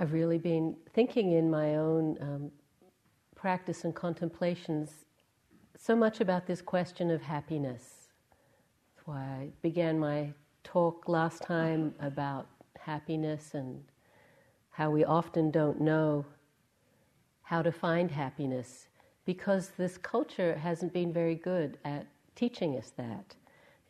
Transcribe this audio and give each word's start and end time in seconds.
I've 0.00 0.14
really 0.14 0.38
been 0.38 0.76
thinking 0.94 1.32
in 1.32 1.50
my 1.50 1.76
own 1.76 2.16
um, 2.22 2.50
practice 3.36 3.84
and 3.84 3.94
contemplations 3.94 5.04
so 5.76 5.94
much 5.94 6.22
about 6.22 6.46
this 6.46 6.62
question 6.62 7.10
of 7.10 7.20
happiness. 7.20 8.08
That's 8.96 9.06
why 9.06 9.20
I 9.20 9.48
began 9.60 9.98
my 9.98 10.32
talk 10.64 11.06
last 11.06 11.42
time 11.42 11.94
about 12.00 12.46
happiness 12.78 13.50
and 13.52 13.84
how 14.70 14.90
we 14.90 15.04
often 15.04 15.50
don't 15.50 15.82
know 15.82 16.24
how 17.42 17.60
to 17.60 17.70
find 17.70 18.10
happiness 18.10 18.88
because 19.26 19.72
this 19.76 19.98
culture 19.98 20.56
hasn't 20.56 20.94
been 20.94 21.12
very 21.12 21.34
good 21.34 21.76
at 21.84 22.06
teaching 22.34 22.74
us 22.78 22.90
that. 22.96 23.34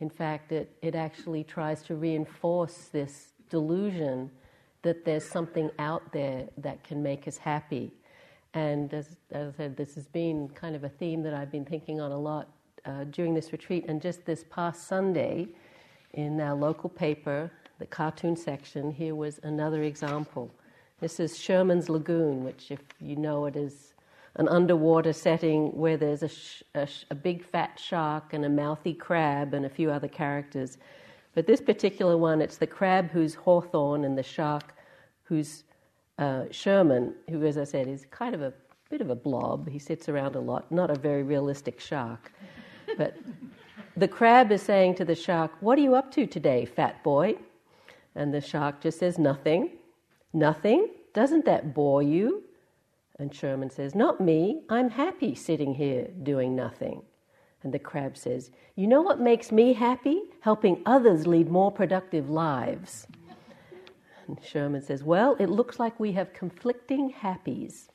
In 0.00 0.10
fact, 0.10 0.50
it, 0.50 0.76
it 0.82 0.96
actually 0.96 1.44
tries 1.44 1.84
to 1.84 1.94
reinforce 1.94 2.88
this 2.90 3.32
delusion 3.48 4.32
that 4.82 5.04
there's 5.04 5.24
something 5.24 5.70
out 5.78 6.12
there 6.12 6.48
that 6.58 6.82
can 6.84 7.02
make 7.02 7.28
us 7.28 7.36
happy. 7.36 7.92
And 8.54 8.92
as, 8.92 9.16
as 9.30 9.54
I 9.54 9.56
said, 9.56 9.76
this 9.76 9.94
has 9.94 10.06
been 10.06 10.48
kind 10.50 10.74
of 10.74 10.84
a 10.84 10.88
theme 10.88 11.22
that 11.22 11.34
I've 11.34 11.52
been 11.52 11.64
thinking 11.64 12.00
on 12.00 12.12
a 12.12 12.18
lot 12.18 12.48
uh, 12.84 13.04
during 13.04 13.34
this 13.34 13.52
retreat. 13.52 13.84
And 13.88 14.00
just 14.00 14.24
this 14.24 14.44
past 14.50 14.88
Sunday, 14.88 15.48
in 16.14 16.40
our 16.40 16.54
local 16.54 16.90
paper, 16.90 17.50
the 17.78 17.86
cartoon 17.86 18.36
section, 18.36 18.90
here 18.90 19.14
was 19.14 19.38
another 19.42 19.82
example. 19.82 20.50
This 21.00 21.20
is 21.20 21.38
Sherman's 21.38 21.88
Lagoon, 21.88 22.44
which, 22.44 22.70
if 22.70 22.80
you 23.00 23.16
know 23.16 23.46
it, 23.46 23.56
is 23.56 23.94
an 24.36 24.48
underwater 24.48 25.12
setting 25.12 25.68
where 25.76 25.96
there's 25.96 26.22
a, 26.22 26.28
sh- 26.28 26.62
a, 26.74 26.86
sh- 26.86 27.04
a 27.10 27.14
big 27.14 27.44
fat 27.44 27.78
shark 27.78 28.32
and 28.32 28.44
a 28.44 28.48
mouthy 28.48 28.94
crab 28.94 29.54
and 29.54 29.64
a 29.64 29.68
few 29.68 29.90
other 29.90 30.08
characters. 30.08 30.78
But 31.34 31.46
this 31.46 31.60
particular 31.60 32.16
one, 32.16 32.40
it's 32.40 32.56
the 32.56 32.66
crab 32.66 33.10
who's 33.10 33.34
Hawthorne 33.34 34.04
and 34.04 34.18
the 34.18 34.22
shark 34.22 34.74
who's 35.22 35.64
uh, 36.18 36.44
Sherman, 36.50 37.14
who, 37.28 37.44
as 37.46 37.56
I 37.56 37.64
said, 37.64 37.86
is 37.86 38.06
kind 38.10 38.34
of 38.34 38.42
a 38.42 38.52
bit 38.90 39.00
of 39.00 39.10
a 39.10 39.14
blob. 39.14 39.68
He 39.68 39.78
sits 39.78 40.08
around 40.08 40.34
a 40.34 40.40
lot, 40.40 40.70
not 40.70 40.90
a 40.90 40.98
very 40.98 41.22
realistic 41.22 41.80
shark. 41.80 42.32
But 42.98 43.16
the 43.96 44.08
crab 44.08 44.50
is 44.50 44.60
saying 44.62 44.96
to 44.96 45.04
the 45.04 45.14
shark, 45.14 45.52
What 45.60 45.78
are 45.78 45.82
you 45.82 45.94
up 45.94 46.10
to 46.12 46.26
today, 46.26 46.64
fat 46.64 47.02
boy? 47.04 47.36
And 48.14 48.34
the 48.34 48.40
shark 48.40 48.80
just 48.80 48.98
says, 48.98 49.18
Nothing. 49.18 49.70
Nothing? 50.32 50.88
Doesn't 51.14 51.44
that 51.44 51.74
bore 51.74 52.02
you? 52.02 52.44
And 53.18 53.34
Sherman 53.34 53.70
says, 53.70 53.94
Not 53.94 54.20
me. 54.20 54.62
I'm 54.68 54.90
happy 54.90 55.34
sitting 55.34 55.74
here 55.74 56.08
doing 56.22 56.56
nothing. 56.56 57.02
And 57.62 57.74
the 57.74 57.78
crab 57.78 58.16
says, 58.16 58.50
You 58.76 58.86
know 58.86 59.02
what 59.02 59.20
makes 59.20 59.52
me 59.52 59.72
happy? 59.74 60.22
Helping 60.40 60.82
others 60.86 61.26
lead 61.26 61.50
more 61.50 61.70
productive 61.70 62.30
lives. 62.30 63.06
And 64.26 64.38
Sherman 64.42 64.82
says, 64.82 65.02
Well, 65.02 65.36
it 65.38 65.50
looks 65.50 65.78
like 65.78 65.98
we 66.00 66.12
have 66.12 66.32
conflicting 66.32 67.12
happies. 67.12 67.88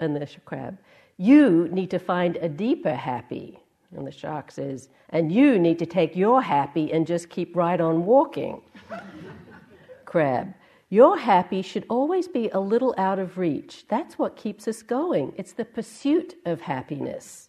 And 0.00 0.16
the 0.16 0.26
crab, 0.44 0.78
You 1.16 1.68
need 1.70 1.90
to 1.90 1.98
find 1.98 2.36
a 2.36 2.48
deeper 2.48 2.94
happy. 2.94 3.60
And 3.96 4.06
the 4.06 4.12
shark 4.12 4.50
says, 4.50 4.88
And 5.10 5.32
you 5.32 5.58
need 5.58 5.78
to 5.78 5.86
take 5.86 6.16
your 6.16 6.42
happy 6.42 6.92
and 6.92 7.06
just 7.06 7.30
keep 7.30 7.56
right 7.56 7.80
on 7.80 8.04
walking. 8.04 8.62
crab, 10.04 10.54
your 10.90 11.18
happy 11.18 11.60
should 11.60 11.84
always 11.90 12.28
be 12.28 12.48
a 12.50 12.60
little 12.60 12.94
out 12.96 13.18
of 13.18 13.36
reach. 13.36 13.84
That's 13.88 14.18
what 14.18 14.36
keeps 14.36 14.66
us 14.66 14.82
going. 14.82 15.34
It's 15.36 15.52
the 15.52 15.66
pursuit 15.66 16.36
of 16.46 16.62
happiness. 16.62 17.47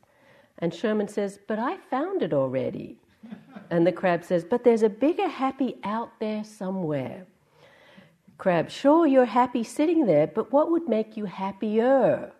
And 0.60 0.74
Sherman 0.74 1.08
says, 1.08 1.40
But 1.48 1.58
I 1.60 1.78
found 1.78 2.22
it 2.22 2.34
already. 2.34 2.98
And 3.70 3.88
the 3.88 3.92
crab 3.92 4.24
says, 4.24 4.44
But 4.44 4.64
there's 4.64 4.84
a 4.84 4.90
bigger 4.90 5.28
happy 5.28 5.78
out 5.84 6.20
there 6.20 6.44
somewhere. 6.44 7.26
Crab, 8.38 8.70
sure, 8.70 9.06
you're 9.06 9.26
happy 9.26 9.64
sitting 9.64 10.06
there, 10.06 10.28
but 10.28 10.52
what 10.54 10.72
would 10.72 10.88
make 10.88 11.18
you 11.18 11.26
happier? 11.26 12.32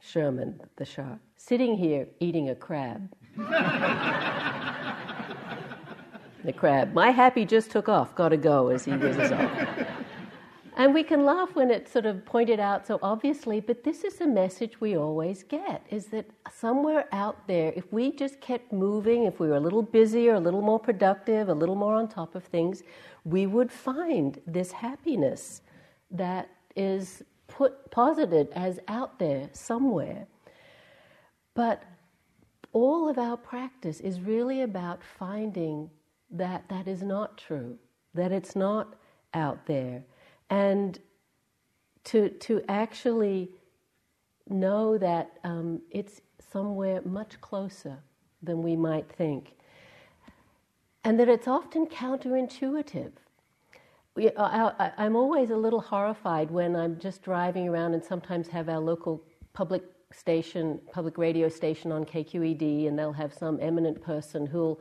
Sherman, 0.00 0.60
the 0.76 0.84
shark, 0.84 1.20
sitting 1.36 1.76
here 1.76 2.08
eating 2.18 2.50
a 2.50 2.54
crab. 2.56 3.12
the 6.44 6.52
crab, 6.52 6.92
my 6.92 7.10
happy 7.10 7.44
just 7.44 7.70
took 7.70 7.88
off, 7.88 8.16
gotta 8.16 8.36
go 8.36 8.68
as 8.68 8.84
he 8.84 8.92
whizzes 8.92 9.30
off. 9.30 9.50
And 10.80 10.94
we 10.94 11.02
can 11.02 11.26
laugh 11.26 11.54
when 11.54 11.70
it's 11.70 11.92
sort 11.92 12.06
of 12.06 12.24
pointed 12.24 12.58
out 12.58 12.86
so 12.86 12.98
obviously, 13.02 13.60
but 13.60 13.84
this 13.84 14.02
is 14.02 14.18
a 14.22 14.26
message 14.26 14.80
we 14.80 14.96
always 14.96 15.42
get 15.42 15.86
is 15.90 16.06
that 16.06 16.24
somewhere 16.50 17.04
out 17.12 17.46
there, 17.46 17.74
if 17.76 17.92
we 17.92 18.12
just 18.12 18.40
kept 18.40 18.72
moving, 18.72 19.24
if 19.24 19.38
we 19.40 19.48
were 19.48 19.56
a 19.56 19.60
little 19.60 19.82
busier, 19.82 20.36
a 20.36 20.40
little 20.40 20.62
more 20.62 20.78
productive, 20.78 21.50
a 21.50 21.52
little 21.52 21.74
more 21.74 21.96
on 21.96 22.08
top 22.08 22.34
of 22.34 22.44
things, 22.44 22.82
we 23.26 23.44
would 23.46 23.70
find 23.70 24.40
this 24.46 24.72
happiness 24.72 25.60
that 26.10 26.48
is 26.74 27.22
put 27.46 27.90
posited 27.90 28.48
as 28.54 28.80
out 28.88 29.18
there 29.18 29.50
somewhere. 29.52 30.26
But 31.52 31.82
all 32.72 33.06
of 33.06 33.18
our 33.18 33.36
practice 33.36 34.00
is 34.00 34.22
really 34.22 34.62
about 34.62 35.04
finding 35.04 35.90
that 36.30 36.70
that 36.70 36.88
is 36.88 37.02
not 37.02 37.36
true, 37.36 37.76
that 38.14 38.32
it's 38.32 38.56
not 38.56 38.94
out 39.34 39.66
there 39.66 40.04
and 40.50 40.98
to, 42.04 42.28
to 42.28 42.62
actually 42.68 43.50
know 44.48 44.98
that 44.98 45.38
um, 45.44 45.80
it's 45.90 46.20
somewhere 46.52 47.00
much 47.04 47.40
closer 47.40 47.98
than 48.42 48.62
we 48.62 48.74
might 48.76 49.08
think. 49.08 49.54
And 51.04 51.18
that 51.18 51.28
it's 51.28 51.48
often 51.48 51.86
counterintuitive. 51.86 53.12
I, 54.36 54.92
am 54.98 55.16
always 55.16 55.50
a 55.50 55.56
little 55.56 55.80
horrified 55.80 56.50
when 56.50 56.74
I'm 56.76 56.98
just 56.98 57.22
driving 57.22 57.68
around 57.68 57.94
and 57.94 58.04
sometimes 58.04 58.48
have 58.48 58.68
our 58.68 58.80
local 58.80 59.22
public 59.52 59.82
station, 60.12 60.80
public 60.92 61.16
radio 61.16 61.48
station 61.48 61.92
on 61.92 62.04
KQED, 62.04 62.88
and 62.88 62.98
they'll 62.98 63.12
have 63.12 63.32
some 63.32 63.58
eminent 63.62 64.02
person 64.02 64.46
who'll 64.46 64.80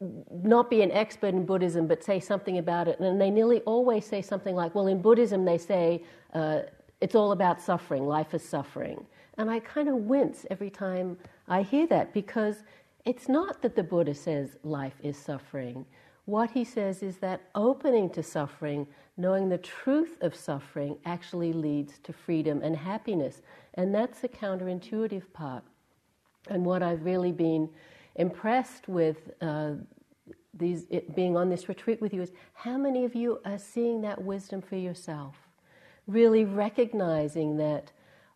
not 0.00 0.70
be 0.70 0.82
an 0.82 0.90
expert 0.90 1.34
in 1.34 1.46
Buddhism, 1.46 1.86
but 1.86 2.02
say 2.02 2.20
something 2.20 2.58
about 2.58 2.88
it. 2.88 2.98
And 3.00 3.20
they 3.20 3.30
nearly 3.30 3.60
always 3.60 4.04
say 4.04 4.22
something 4.22 4.54
like, 4.54 4.74
well, 4.74 4.88
in 4.88 5.00
Buddhism, 5.00 5.44
they 5.44 5.58
say 5.58 6.02
uh, 6.32 6.60
it's 7.00 7.14
all 7.14 7.32
about 7.32 7.60
suffering, 7.60 8.06
life 8.06 8.34
is 8.34 8.46
suffering. 8.46 9.06
And 9.38 9.50
I 9.50 9.60
kind 9.60 9.88
of 9.88 9.94
wince 9.94 10.46
every 10.50 10.70
time 10.70 11.18
I 11.48 11.62
hear 11.62 11.86
that 11.88 12.12
because 12.12 12.64
it's 13.04 13.28
not 13.28 13.62
that 13.62 13.76
the 13.76 13.82
Buddha 13.82 14.14
says 14.14 14.56
life 14.62 14.94
is 15.02 15.16
suffering. 15.18 15.84
What 16.24 16.50
he 16.50 16.64
says 16.64 17.02
is 17.02 17.18
that 17.18 17.42
opening 17.54 18.08
to 18.10 18.22
suffering, 18.22 18.86
knowing 19.16 19.48
the 19.48 19.58
truth 19.58 20.16
of 20.22 20.34
suffering, 20.34 20.96
actually 21.04 21.52
leads 21.52 21.98
to 21.98 22.12
freedom 22.12 22.62
and 22.62 22.74
happiness. 22.74 23.42
And 23.74 23.94
that's 23.94 24.20
the 24.20 24.28
counterintuitive 24.28 25.32
part. 25.32 25.62
And 26.48 26.64
what 26.64 26.82
I've 26.82 27.04
really 27.04 27.32
been 27.32 27.68
impressed 28.16 28.88
with 28.88 29.30
uh, 29.40 29.72
these, 30.52 30.86
being 31.14 31.36
on 31.36 31.48
this 31.48 31.68
retreat 31.68 32.00
with 32.00 32.14
you 32.14 32.22
is 32.22 32.32
how 32.52 32.76
many 32.76 33.04
of 33.04 33.14
you 33.14 33.40
are 33.44 33.58
seeing 33.58 34.00
that 34.02 34.22
wisdom 34.22 34.62
for 34.62 34.76
yourself? 34.76 35.36
Really 36.06 36.44
recognizing 36.44 37.56
that 37.56 37.90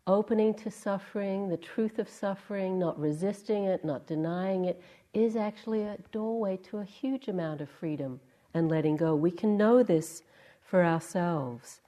opening 0.06 0.54
to 0.54 0.70
suffering, 0.70 1.48
the 1.48 1.56
truth 1.56 1.98
of 1.98 2.08
suffering, 2.08 2.78
not 2.78 2.98
resisting 2.98 3.64
it, 3.64 3.84
not 3.84 4.06
denying 4.06 4.64
it, 4.64 4.82
is 5.14 5.36
actually 5.36 5.82
a 5.82 5.98
doorway 6.12 6.56
to 6.56 6.78
a 6.78 6.84
huge 6.84 7.28
amount 7.28 7.60
of 7.60 7.68
freedom 7.68 8.20
and 8.54 8.68
letting 8.68 8.96
go. 8.96 9.14
We 9.14 9.30
can 9.30 9.56
know 9.56 9.82
this 9.82 10.22
for 10.62 10.84
ourselves. 10.84 11.80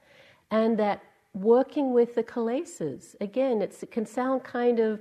And 0.51 0.77
that 0.79 1.01
working 1.33 1.93
with 1.93 2.15
the 2.15 2.23
kilesas, 2.23 3.15
again, 3.21 3.61
it 3.61 3.83
can 3.91 4.05
sound 4.05 4.43
kind 4.43 4.79
of 4.79 4.99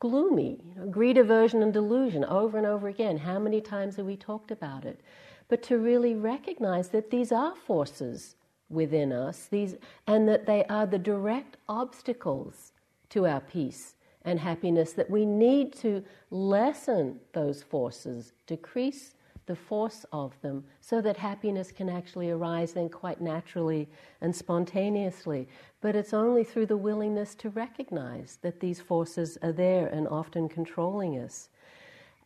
gloomy. 0.00 0.60
You 0.64 0.74
know, 0.80 0.86
greed, 0.90 1.18
aversion, 1.18 1.62
and 1.62 1.72
delusion 1.72 2.24
over 2.24 2.56
and 2.58 2.66
over 2.66 2.88
again. 2.88 3.18
How 3.18 3.38
many 3.38 3.60
times 3.60 3.96
have 3.96 4.06
we 4.06 4.16
talked 4.16 4.50
about 4.50 4.84
it? 4.84 5.00
But 5.48 5.62
to 5.64 5.78
really 5.78 6.14
recognize 6.14 6.88
that 6.88 7.10
these 7.10 7.32
are 7.32 7.54
forces 7.54 8.36
within 8.68 9.12
us, 9.12 9.46
these, 9.50 9.76
and 10.06 10.28
that 10.28 10.46
they 10.46 10.64
are 10.66 10.86
the 10.86 10.98
direct 10.98 11.56
obstacles 11.68 12.72
to 13.10 13.26
our 13.26 13.40
peace 13.40 13.94
and 14.22 14.38
happiness, 14.38 14.92
that 14.92 15.08
we 15.08 15.24
need 15.24 15.72
to 15.72 16.04
lessen 16.30 17.18
those 17.32 17.62
forces, 17.62 18.32
decrease 18.46 19.14
the 19.48 19.56
force 19.56 20.06
of 20.12 20.40
them 20.42 20.62
so 20.80 21.00
that 21.00 21.16
happiness 21.16 21.72
can 21.72 21.88
actually 21.88 22.30
arise 22.30 22.74
then 22.74 22.88
quite 22.88 23.20
naturally 23.20 23.88
and 24.20 24.36
spontaneously. 24.36 25.48
But 25.80 25.96
it's 25.96 26.14
only 26.14 26.44
through 26.44 26.66
the 26.66 26.76
willingness 26.76 27.34
to 27.36 27.50
recognize 27.50 28.38
that 28.42 28.60
these 28.60 28.80
forces 28.80 29.36
are 29.42 29.52
there 29.52 29.88
and 29.88 30.06
often 30.06 30.48
controlling 30.48 31.18
us. 31.18 31.48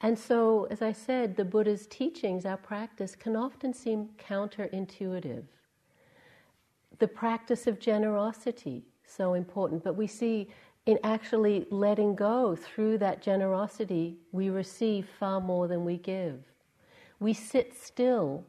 And 0.02 0.19
so, 0.19 0.66
as 0.69 0.82
I 0.82 0.92
said, 0.92 1.36
the 1.36 1.44
Buddha's 1.44 1.86
teachings, 1.86 2.44
our 2.44 2.56
practice, 2.56 3.14
can 3.14 3.36
often 3.36 3.72
seem 3.72 4.10
counterintuitive. 4.18 5.44
The 6.98 7.08
practice 7.08 7.68
of 7.68 7.78
generosity, 7.78 8.84
so 9.06 9.34
important, 9.34 9.84
but 9.84 9.96
we 9.96 10.08
see 10.08 10.48
in 10.86 10.98
actually 11.04 11.66
letting 11.70 12.16
go 12.16 12.56
through 12.56 12.98
that 12.98 13.22
generosity, 13.22 14.16
we 14.32 14.50
receive 14.50 15.08
far 15.20 15.40
more 15.40 15.68
than 15.68 15.84
we 15.84 15.98
give. 15.98 16.51
We 17.22 17.34
sit 17.34 17.72
still 17.74 18.44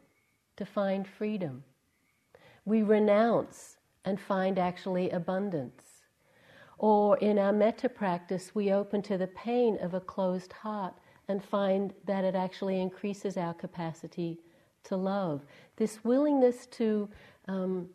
to 0.55 0.65
find 0.65 1.07
freedom. 1.07 1.63
we 2.65 2.81
renounce 2.81 3.77
and 4.05 4.19
find 4.19 4.57
actually 4.57 5.09
abundance. 5.11 5.83
Or 6.77 7.17
in 7.17 7.37
our 7.37 7.53
metta 7.53 7.89
practice, 7.89 8.55
we 8.55 8.71
open 8.71 9.01
to 9.03 9.17
the 9.17 9.27
pain 9.27 9.77
of 9.81 9.93
a 9.93 9.99
closed 9.99 10.53
heart 10.53 10.93
and 11.27 11.43
find 11.43 11.93
that 12.05 12.23
it 12.23 12.35
actually 12.35 12.81
increases 12.81 13.37
our 13.37 13.53
capacity 13.53 14.39
to 14.85 14.95
love. 14.95 15.41
This 15.77 16.03
willingness 16.03 16.65
to 16.67 17.09
um, 17.47 17.89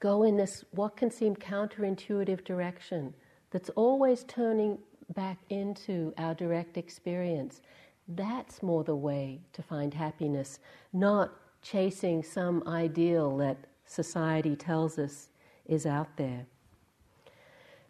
go 0.00 0.22
in 0.24 0.36
this, 0.36 0.64
what 0.72 0.96
can 0.96 1.10
seem 1.10 1.36
counterintuitive 1.36 2.44
direction, 2.44 3.14
that's 3.50 3.70
always 3.70 4.24
turning 4.24 4.78
back 5.14 5.38
into 5.50 6.12
our 6.18 6.34
direct 6.34 6.76
experience. 6.76 7.60
That's 8.08 8.62
more 8.62 8.84
the 8.84 8.96
way 8.96 9.40
to 9.52 9.62
find 9.62 9.92
happiness, 9.92 10.60
not 10.92 11.32
chasing 11.62 12.22
some 12.22 12.62
ideal 12.68 13.36
that 13.38 13.56
society 13.84 14.54
tells 14.54 14.98
us 14.98 15.28
is 15.66 15.86
out 15.86 16.16
there. 16.16 16.46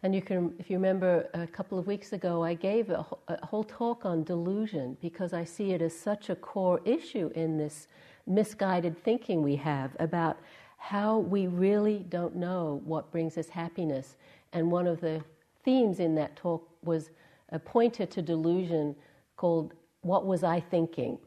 And 0.03 0.15
you 0.15 0.23
can, 0.23 0.55
if 0.59 0.71
you 0.71 0.77
remember 0.77 1.29
a 1.35 1.47
couple 1.47 1.79
of 1.79 1.87
weeks 1.87 2.13
ago, 2.13 2.43
I 2.45 2.55
gave 2.55 2.91
a, 2.91 3.05
a, 3.29 3.45
whole 3.45 3.65
talk 3.65 4.05
on 4.05 4.25
delusion 4.25 4.97
because 5.01 5.33
I 5.33 5.45
see 5.45 5.73
it 5.73 5.83
as 5.83 5.99
such 5.99 6.31
a 6.31 6.37
core 6.37 6.81
issue 6.85 7.31
in 7.35 7.59
this 7.59 7.89
misguided 8.27 9.03
thinking 9.03 9.43
we 9.43 9.57
have 9.57 9.97
about 9.99 10.39
how 10.77 11.19
we 11.19 11.47
really 11.47 12.05
don't 12.09 12.37
know 12.37 12.81
what 12.85 13.11
brings 13.11 13.37
us 13.37 13.49
happiness. 13.49 14.17
And 14.53 14.71
one 14.71 14.87
of 14.87 15.01
the 15.01 15.25
themes 15.65 15.99
in 15.99 16.15
that 16.15 16.37
talk 16.37 16.69
was 16.85 17.11
a 17.51 17.59
pointer 17.59 18.07
to 18.07 18.23
delusion 18.23 18.95
called 19.37 19.75
What 20.07 20.25
Was 20.25 20.45
I 20.45 20.61
Thinking? 20.61 21.19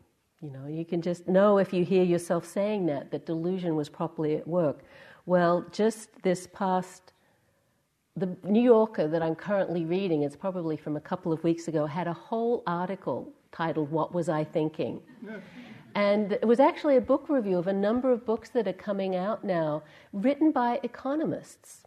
You 0.41 0.51
know, 0.51 0.67
you 0.67 0.85
can 0.85 1.01
just 1.01 1.27
know 1.27 1.57
if 1.57 1.73
you 1.73 1.83
hear 1.83 2.03
yourself 2.03 2.45
saying 2.45 2.85
that, 2.85 3.11
that 3.11 3.25
delusion 3.25 3.75
was 3.75 3.89
properly 3.89 4.37
at 4.37 4.47
work. 4.47 4.79
Well, 5.25 5.65
just 5.71 6.09
this 6.23 6.47
past, 6.47 7.11
the 8.15 8.37
New 8.43 8.61
Yorker 8.61 9.07
that 9.09 9.21
I'm 9.21 9.35
currently 9.35 9.83
reading, 9.83 10.23
it's 10.23 10.37
probably 10.37 10.77
from 10.77 10.95
a 10.95 11.01
couple 11.01 11.33
of 11.33 11.43
weeks 11.43 11.67
ago, 11.67 11.85
had 11.85 12.07
a 12.07 12.13
whole 12.13 12.63
article 12.65 13.33
titled 13.51 13.91
What 13.91 14.13
Was 14.13 14.29
I 14.29 14.45
Thinking? 14.45 15.01
And 15.93 16.31
it 16.31 16.47
was 16.47 16.61
actually 16.61 16.95
a 16.95 17.01
book 17.01 17.27
review 17.27 17.57
of 17.57 17.67
a 17.67 17.73
number 17.73 18.13
of 18.13 18.25
books 18.25 18.49
that 18.51 18.65
are 18.65 18.73
coming 18.73 19.15
out 19.15 19.43
now, 19.43 19.83
written 20.13 20.51
by 20.51 20.79
economists. 20.83 21.83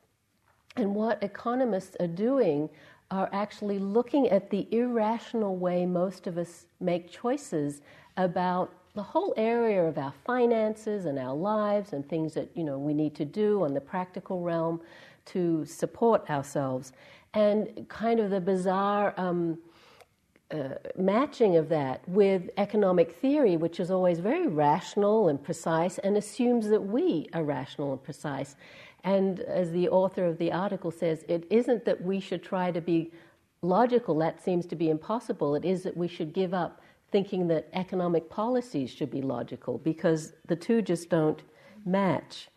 And 0.77 0.95
what 0.95 1.23
economists 1.23 1.97
are 2.01 2.07
doing 2.07 2.69
are 3.13 3.29
actually 3.33 3.79
looking 3.79 4.27
at 4.31 4.49
the 4.49 4.67
irrational 4.73 5.55
way 5.55 5.85
most 5.85 6.27
of 6.27 6.39
us 6.39 6.65
make 6.81 7.11
choices 7.11 7.83
about 8.17 8.73
the 8.95 9.03
whole 9.03 9.35
area 9.37 9.85
of 9.85 9.99
our 9.99 10.15
finances 10.25 11.05
and 11.05 11.19
our 11.19 11.35
lives 11.35 11.93
and 11.93 12.09
things 12.09 12.33
that 12.33 12.49
you 12.55 12.65
know 12.65 12.79
we 12.79 12.95
need 12.95 13.15
to 13.15 13.25
do 13.25 13.63
on 13.63 13.75
the 13.75 13.81
practical 13.81 14.41
realm 14.41 14.81
to 15.27 15.65
support 15.67 16.29
ourselves 16.31 16.93
and 17.35 17.87
kind 17.89 18.19
of 18.19 18.31
the 18.31 18.41
bizarre 18.41 19.15
um, 19.19 19.59
uh, 20.51 20.75
matching 20.97 21.57
of 21.57 21.69
that 21.69 22.07
with 22.07 22.51
economic 22.59 23.13
theory, 23.17 23.57
which 23.57 23.81
is 23.81 23.91
always 23.91 24.19
very 24.19 24.47
rational 24.47 25.29
and 25.29 25.43
precise 25.43 25.99
and 25.99 26.17
assumes 26.17 26.69
that 26.69 26.81
we 26.81 27.27
are 27.33 27.43
rational 27.43 27.93
and 27.93 28.03
precise. 28.03 28.57
And 29.05 29.41
as 29.41 29.71
the 29.73 29.89
author 29.89 30.27
of 30.27 30.39
the 30.39 30.53
article 30.53 30.91
says, 30.91 31.25
it 31.29 31.47
isn't 31.51 31.85
that 31.85 32.03
we 32.03 32.21
should 32.21 32.43
try 32.43 32.71
to 32.71 32.81
be 32.81 33.13
logical, 33.63 34.19
that 34.19 34.43
seems 34.43 34.67
to 34.67 34.77
be 34.77 34.91
impossible. 34.91 35.55
It 35.55 35.65
is 35.65 35.83
that 35.85 35.97
we 35.97 36.09
should 36.09 36.33
give 36.33 36.53
up 36.53 36.81
thinking 37.11 37.47
that 37.49 37.69
economic 37.75 38.29
policies 38.31 38.91
should 38.91 39.11
be 39.11 39.23
logical 39.23 39.79
because 39.79 40.33
the 40.47 40.57
two 40.57 40.83
just 40.83 41.11
don't 41.11 41.43
match. 41.85 42.49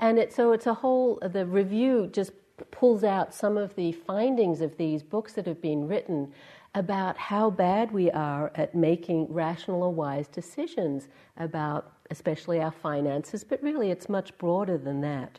And 0.00 0.18
it, 0.18 0.32
so 0.32 0.52
it's 0.52 0.66
a 0.66 0.74
whole, 0.74 1.18
the 1.22 1.46
review 1.46 2.08
just 2.12 2.32
pulls 2.70 3.02
out 3.02 3.34
some 3.34 3.56
of 3.56 3.74
the 3.74 3.92
findings 3.92 4.60
of 4.60 4.76
these 4.76 5.02
books 5.02 5.32
that 5.32 5.46
have 5.46 5.60
been 5.60 5.88
written 5.88 6.32
about 6.74 7.16
how 7.16 7.50
bad 7.50 7.92
we 7.92 8.10
are 8.10 8.52
at 8.56 8.74
making 8.74 9.26
rational 9.32 9.82
or 9.82 9.92
wise 9.92 10.28
decisions 10.28 11.08
about, 11.36 11.92
especially 12.10 12.60
our 12.60 12.72
finances, 12.72 13.44
but 13.44 13.62
really 13.62 13.90
it's 13.90 14.08
much 14.08 14.36
broader 14.38 14.76
than 14.76 15.00
that. 15.00 15.38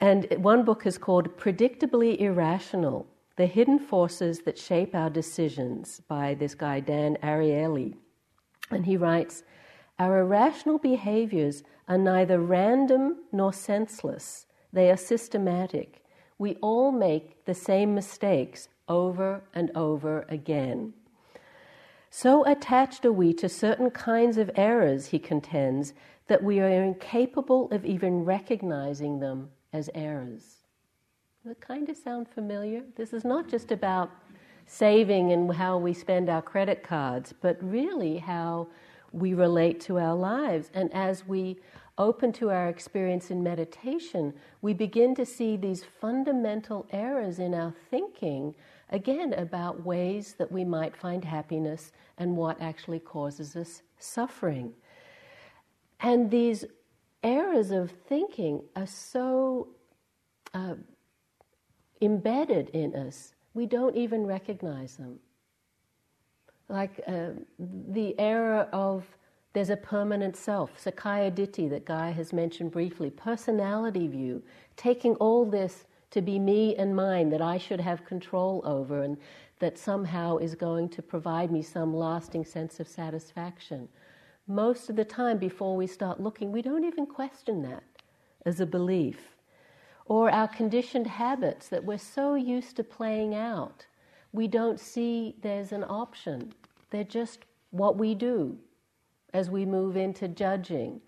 And 0.00 0.26
one 0.38 0.62
book 0.62 0.84
is 0.84 0.98
called 0.98 1.38
Predictably 1.38 2.18
Irrational 2.18 3.06
The 3.36 3.46
Hidden 3.46 3.78
Forces 3.78 4.40
That 4.40 4.58
Shape 4.58 4.94
Our 4.94 5.08
Decisions 5.08 6.00
by 6.06 6.34
this 6.34 6.54
guy, 6.54 6.80
Dan 6.80 7.16
Ariely. 7.22 7.94
And 8.70 8.84
he 8.84 8.98
writes 8.98 9.42
Our 9.98 10.20
irrational 10.20 10.78
behaviors 10.78 11.62
are 11.88 11.96
neither 11.96 12.38
random 12.38 13.20
nor 13.32 13.54
senseless, 13.54 14.46
they 14.70 14.90
are 14.90 14.98
systematic. 14.98 16.04
We 16.38 16.56
all 16.56 16.92
make 16.92 17.46
the 17.46 17.54
same 17.54 17.94
mistakes 17.94 18.68
over 18.88 19.42
and 19.54 19.70
over 19.74 20.26
again. 20.28 20.92
So 22.10 22.44
attached 22.44 23.06
are 23.06 23.12
we 23.12 23.32
to 23.34 23.48
certain 23.48 23.90
kinds 23.90 24.36
of 24.36 24.50
errors, 24.56 25.06
he 25.06 25.18
contends, 25.18 25.94
that 26.26 26.42
we 26.42 26.60
are 26.60 26.68
incapable 26.68 27.70
of 27.70 27.86
even 27.86 28.24
recognizing 28.24 29.20
them 29.20 29.50
as 29.76 29.90
errors. 29.94 30.56
Does 31.42 31.52
it 31.52 31.60
kind 31.60 31.88
of 31.88 31.96
sound 31.96 32.28
familiar? 32.28 32.82
This 32.96 33.12
is 33.12 33.24
not 33.24 33.48
just 33.48 33.70
about 33.70 34.10
saving 34.66 35.32
and 35.32 35.54
how 35.54 35.76
we 35.76 35.92
spend 35.92 36.28
our 36.28 36.42
credit 36.42 36.82
cards, 36.82 37.34
but 37.40 37.56
really 37.62 38.16
how 38.16 38.68
we 39.12 39.34
relate 39.34 39.80
to 39.82 39.98
our 39.98 40.14
lives. 40.14 40.70
And 40.74 40.92
as 40.94 41.26
we 41.26 41.58
open 41.98 42.32
to 42.32 42.50
our 42.50 42.68
experience 42.68 43.30
in 43.30 43.42
meditation, 43.42 44.34
we 44.62 44.72
begin 44.72 45.14
to 45.14 45.26
see 45.26 45.56
these 45.56 45.84
fundamental 46.00 46.86
errors 46.90 47.38
in 47.38 47.54
our 47.54 47.74
thinking 47.90 48.54
again 48.90 49.34
about 49.34 49.84
ways 49.84 50.34
that 50.38 50.50
we 50.50 50.64
might 50.64 50.96
find 50.96 51.24
happiness 51.24 51.92
and 52.18 52.36
what 52.36 52.60
actually 52.60 53.00
causes 53.00 53.56
us 53.56 53.82
suffering. 53.98 54.72
And 56.00 56.30
these 56.30 56.64
errors 57.26 57.72
of 57.72 57.90
thinking 58.08 58.62
are 58.76 58.86
so 58.86 59.68
uh, 60.54 60.76
embedded 62.00 62.70
in 62.70 62.94
us, 62.94 63.34
we 63.52 63.66
don't 63.66 63.96
even 63.96 64.26
recognize 64.26 64.96
them. 64.96 65.18
Like 66.68 67.00
uh, 67.06 67.30
the 67.58 68.18
error 68.18 68.68
of 68.72 69.04
there's 69.52 69.70
a 69.70 69.76
permanent 69.76 70.36
self, 70.36 70.70
Sakkaya 70.84 71.30
Ditthi, 71.32 71.70
that 71.70 71.86
Guy 71.86 72.10
has 72.10 72.32
mentioned 72.32 72.70
briefly, 72.70 73.10
personality 73.10 74.06
view, 74.06 74.42
taking 74.76 75.14
all 75.14 75.46
this 75.46 75.86
to 76.10 76.20
be 76.20 76.38
me 76.38 76.76
and 76.76 76.94
mine 76.94 77.30
that 77.30 77.40
I 77.40 77.58
should 77.58 77.80
have 77.80 78.04
control 78.04 78.60
over 78.64 79.02
and 79.02 79.16
that 79.58 79.78
somehow 79.78 80.36
is 80.36 80.54
going 80.54 80.90
to 80.90 81.02
provide 81.02 81.50
me 81.50 81.62
some 81.62 81.96
lasting 81.96 82.44
sense 82.44 82.80
of 82.80 82.86
satisfaction. 82.86 83.88
Most 84.46 84.88
of 84.88 84.96
the 84.96 85.04
time, 85.04 85.38
before 85.38 85.76
we 85.76 85.86
start 85.86 86.20
looking, 86.20 86.52
we 86.52 86.62
don't 86.62 86.84
even 86.84 87.06
question 87.06 87.62
that 87.62 87.82
as 88.44 88.60
a 88.60 88.66
belief. 88.66 89.36
Or 90.04 90.30
our 90.30 90.46
conditioned 90.46 91.06
habits 91.06 91.68
that 91.68 91.84
we're 91.84 91.98
so 91.98 92.34
used 92.34 92.76
to 92.76 92.84
playing 92.84 93.34
out, 93.34 93.86
we 94.32 94.46
don't 94.46 94.78
see 94.78 95.34
there's 95.42 95.72
an 95.72 95.84
option. 95.84 96.52
They're 96.90 97.02
just 97.04 97.40
what 97.70 97.98
we 97.98 98.14
do 98.14 98.56
as 99.34 99.50
we 99.50 99.64
move 99.64 99.96
into 99.96 100.28
judging 100.28 101.00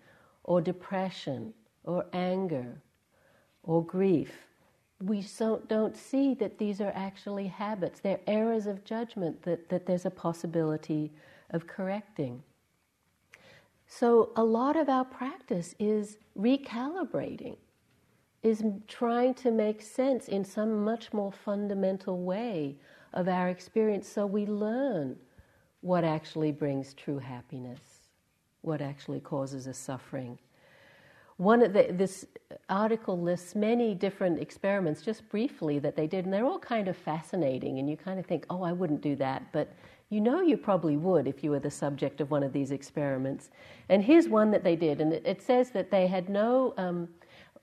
or 0.43 0.61
depression 0.61 1.55
or 1.85 2.07
anger 2.13 2.83
or 3.63 3.85
grief 3.85 4.49
we 5.03 5.23
so, 5.23 5.63
don't 5.69 5.97
see 5.97 6.35
that 6.35 6.59
these 6.59 6.81
are 6.81 6.93
actually 6.95 7.47
habits. 7.47 8.01
They're 8.01 8.21
errors 8.27 8.67
of 8.67 8.85
judgment 8.85 9.43
that, 9.43 9.69
that 9.69 9.87
there's 9.87 10.07
a 10.07 10.11
possibility 10.11 11.13
of 11.51 11.67
correcting. 11.67 12.43
So, 13.91 14.33
a 14.37 14.45
lot 14.45 14.77
of 14.77 14.91
our 14.91 15.05
practice 15.05 15.75
is 15.79 16.19
recalibrating, 16.39 17.57
is 18.43 18.63
trying 18.87 19.33
to 19.35 19.51
make 19.51 19.81
sense 19.81 20.29
in 20.29 20.45
some 20.45 20.85
much 20.85 21.15
more 21.15 21.33
fundamental 21.33 22.21
way 22.21 22.77
of 23.15 23.29
our 23.29 23.49
experience 23.49 24.07
so 24.07 24.27
we 24.27 24.45
learn 24.45 25.17
what 25.81 26.05
actually 26.05 26.53
brings 26.53 26.93
true 26.93 27.19
happiness, 27.19 27.81
what 28.61 28.83
actually 28.83 29.21
causes 29.21 29.67
us 29.67 29.79
suffering. 29.79 30.39
One 31.39 31.63
of 31.63 31.73
the, 31.73 31.87
this 31.91 32.27
article 32.69 33.19
lists 33.19 33.55
many 33.55 33.95
different 33.95 34.39
experiments, 34.39 35.01
just 35.01 35.27
briefly, 35.31 35.79
that 35.79 35.97
they 35.97 36.07
did, 36.07 36.27
and 36.27 36.35
they're 36.35 36.45
all 36.45 36.59
kind 36.59 36.89
of 36.89 36.97
fascinating. 36.97 37.79
And 37.79 37.89
you 37.89 37.97
kind 37.97 38.19
of 38.19 38.27
think, 38.27 38.45
oh, 38.51 38.63
I 38.63 38.73
wouldn't 38.73 39.01
do 39.01 39.17
that, 39.17 39.51
but 39.53 39.73
you 40.11 40.21
know 40.21 40.41
you 40.41 40.57
probably 40.57 40.97
would 40.97 41.27
if 41.27 41.45
you 41.45 41.51
were 41.51 41.59
the 41.59 41.71
subject 41.71 42.21
of 42.21 42.31
one 42.31 42.43
of 42.43 42.53
these 42.53 42.71
experiments. 42.71 43.51
And 43.89 44.03
here's 44.03 44.29
one 44.29 44.51
that 44.53 44.65
they 44.65 44.77
did, 44.77 45.01
and 45.01 45.13
it, 45.13 45.43
says 45.43 45.71
that 45.71 45.91
they 45.91 46.07
had 46.07 46.29
no, 46.29 46.75
um, 46.79 47.09
I 47.55 47.61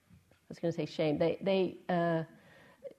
was 0.50 0.60
going 0.60 0.72
to 0.72 0.78
say 0.78 0.86
shame, 0.86 1.18
they, 1.18 1.38
they 1.42 1.78
uh, 1.90 2.24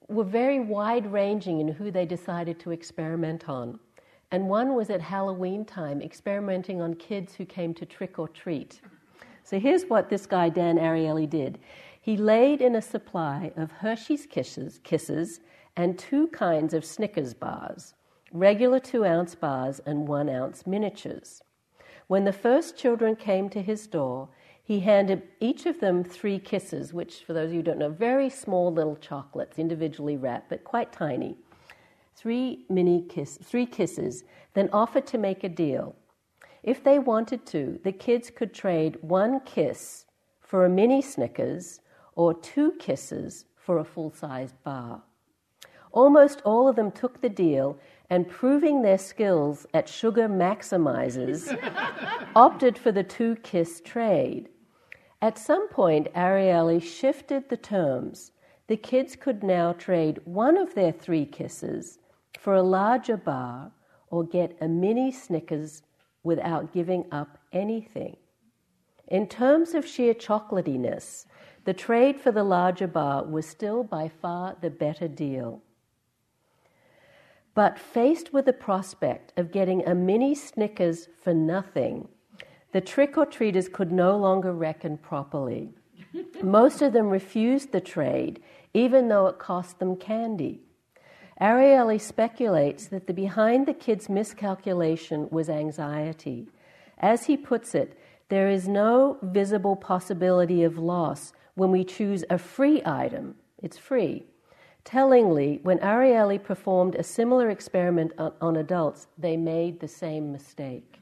were 0.08 0.24
very 0.24 0.60
wide 0.60 1.10
ranging 1.12 1.60
in 1.60 1.68
who 1.68 1.90
they 1.90 2.06
decided 2.06 2.58
to 2.60 2.70
experiment 2.72 3.48
on. 3.48 3.78
And 4.32 4.48
one 4.48 4.74
was 4.74 4.90
at 4.90 5.00
Halloween 5.00 5.64
time, 5.64 6.02
experimenting 6.02 6.80
on 6.80 6.94
kids 6.94 7.34
who 7.34 7.44
came 7.44 7.72
to 7.74 7.86
trick 7.86 8.18
or 8.18 8.28
treat. 8.28 8.80
So 9.44 9.60
here's 9.60 9.84
what 9.84 10.08
this 10.10 10.26
guy, 10.26 10.48
Dan 10.48 10.76
Ariely, 10.76 11.30
did. 11.30 11.60
He 12.00 12.16
laid 12.16 12.60
in 12.60 12.74
a 12.74 12.82
supply 12.82 13.52
of 13.56 13.70
Hershey's 13.70 14.26
Kisses, 14.26 14.80
kisses 14.82 15.40
and 15.76 15.98
two 15.98 16.28
kinds 16.28 16.72
of 16.74 16.84
Snickers 16.84 17.34
bars, 17.34 17.94
regular 18.38 18.80
two 18.80 19.04
ounce 19.04 19.34
bars 19.34 19.80
and 19.86 20.08
one 20.08 20.28
ounce 20.28 20.66
miniatures. 20.66 21.42
When 22.06 22.24
the 22.24 22.32
first 22.32 22.76
children 22.76 23.16
came 23.16 23.48
to 23.50 23.62
his 23.62 23.86
door, 23.86 24.28
he 24.62 24.80
handed 24.80 25.22
each 25.40 25.66
of 25.66 25.80
them 25.80 26.02
three 26.02 26.38
kisses, 26.38 26.92
which, 26.92 27.24
for 27.24 27.32
those 27.32 27.48
of 27.48 27.52
you 27.52 27.58
who 27.58 27.64
don't 27.64 27.78
know, 27.78 27.88
very 27.88 28.28
small 28.28 28.72
little 28.72 28.96
chocolates, 28.96 29.58
individually 29.58 30.16
wrapped, 30.16 30.48
but 30.48 30.64
quite 30.64 30.92
tiny. 30.92 31.36
Three 32.16 32.64
mini 32.68 33.02
kiss, 33.08 33.38
three 33.42 33.66
kisses, 33.66 34.24
then 34.54 34.68
offered 34.72 35.06
to 35.08 35.18
make 35.18 35.44
a 35.44 35.48
deal. 35.48 35.94
If 36.62 36.82
they 36.82 36.98
wanted 36.98 37.46
to, 37.46 37.78
the 37.84 37.92
kids 37.92 38.30
could 38.30 38.52
trade 38.52 38.98
one 39.02 39.40
kiss 39.40 40.06
for 40.40 40.64
a 40.64 40.68
mini 40.68 41.00
Snickers 41.00 41.80
or 42.14 42.34
two 42.34 42.72
kisses 42.78 43.44
for 43.56 43.78
a 43.78 43.84
full 43.84 44.10
sized 44.10 44.60
bar. 44.64 45.02
Almost 45.92 46.42
all 46.44 46.68
of 46.68 46.76
them 46.76 46.90
took 46.90 47.20
the 47.20 47.28
deal 47.28 47.78
and, 48.08 48.28
proving 48.28 48.82
their 48.82 48.98
skills 48.98 49.66
at 49.74 49.88
sugar 49.88 50.28
maximizers, 50.28 51.56
opted 52.36 52.78
for 52.78 52.92
the 52.92 53.02
two 53.02 53.36
kiss 53.36 53.80
trade. 53.84 54.48
At 55.20 55.38
some 55.38 55.68
point, 55.68 56.12
Ariely 56.14 56.82
shifted 56.82 57.48
the 57.48 57.56
terms. 57.56 58.32
The 58.68 58.76
kids 58.76 59.16
could 59.16 59.42
now 59.42 59.72
trade 59.72 60.20
one 60.24 60.56
of 60.56 60.74
their 60.74 60.92
three 60.92 61.24
kisses 61.24 61.98
for 62.38 62.54
a 62.54 62.62
larger 62.62 63.16
bar 63.16 63.72
or 64.08 64.24
get 64.24 64.56
a 64.60 64.68
mini 64.68 65.10
Snickers 65.10 65.82
without 66.22 66.72
giving 66.72 67.06
up 67.12 67.38
anything. 67.52 68.16
In 69.08 69.28
terms 69.28 69.74
of 69.74 69.86
sheer 69.86 70.14
chocolatiness, 70.14 71.26
the 71.64 71.74
trade 71.74 72.20
for 72.20 72.32
the 72.32 72.44
larger 72.44 72.88
bar 72.88 73.24
was 73.24 73.46
still 73.46 73.84
by 73.84 74.08
far 74.08 74.56
the 74.60 74.70
better 74.70 75.08
deal. 75.08 75.62
But 77.56 77.78
faced 77.78 78.34
with 78.34 78.44
the 78.44 78.52
prospect 78.52 79.32
of 79.38 79.50
getting 79.50 79.82
a 79.88 79.94
mini 79.94 80.34
Snickers 80.34 81.08
for 81.22 81.32
nothing, 81.32 82.06
the 82.72 82.82
trick 82.82 83.16
or 83.16 83.24
treaters 83.24 83.66
could 83.66 83.90
no 83.90 84.14
longer 84.14 84.52
reckon 84.52 84.98
properly. 84.98 85.70
Most 86.42 86.82
of 86.82 86.92
them 86.92 87.08
refused 87.08 87.72
the 87.72 87.80
trade, 87.80 88.42
even 88.74 89.08
though 89.08 89.26
it 89.26 89.38
cost 89.38 89.78
them 89.78 89.96
candy. 89.96 90.60
Ariely 91.40 91.98
speculates 91.98 92.88
that 92.88 93.06
the 93.06 93.14
behind 93.14 93.66
the 93.66 93.72
kids' 93.72 94.10
miscalculation 94.10 95.26
was 95.30 95.48
anxiety. 95.48 96.48
As 96.98 97.24
he 97.24 97.38
puts 97.38 97.74
it, 97.74 97.98
there 98.28 98.50
is 98.50 98.68
no 98.68 99.16
visible 99.22 99.76
possibility 99.76 100.62
of 100.62 100.76
loss 100.76 101.32
when 101.54 101.70
we 101.70 101.84
choose 101.84 102.22
a 102.28 102.36
free 102.36 102.82
item. 102.84 103.36
It's 103.62 103.78
free 103.78 104.26
Tellingly, 104.86 105.58
when 105.64 105.80
Ariely 105.80 106.40
performed 106.40 106.94
a 106.94 107.02
similar 107.02 107.50
experiment 107.50 108.12
on, 108.18 108.32
on 108.40 108.56
adults, 108.56 109.08
they 109.18 109.36
made 109.36 109.80
the 109.80 109.88
same 109.88 110.30
mistake. 110.30 111.00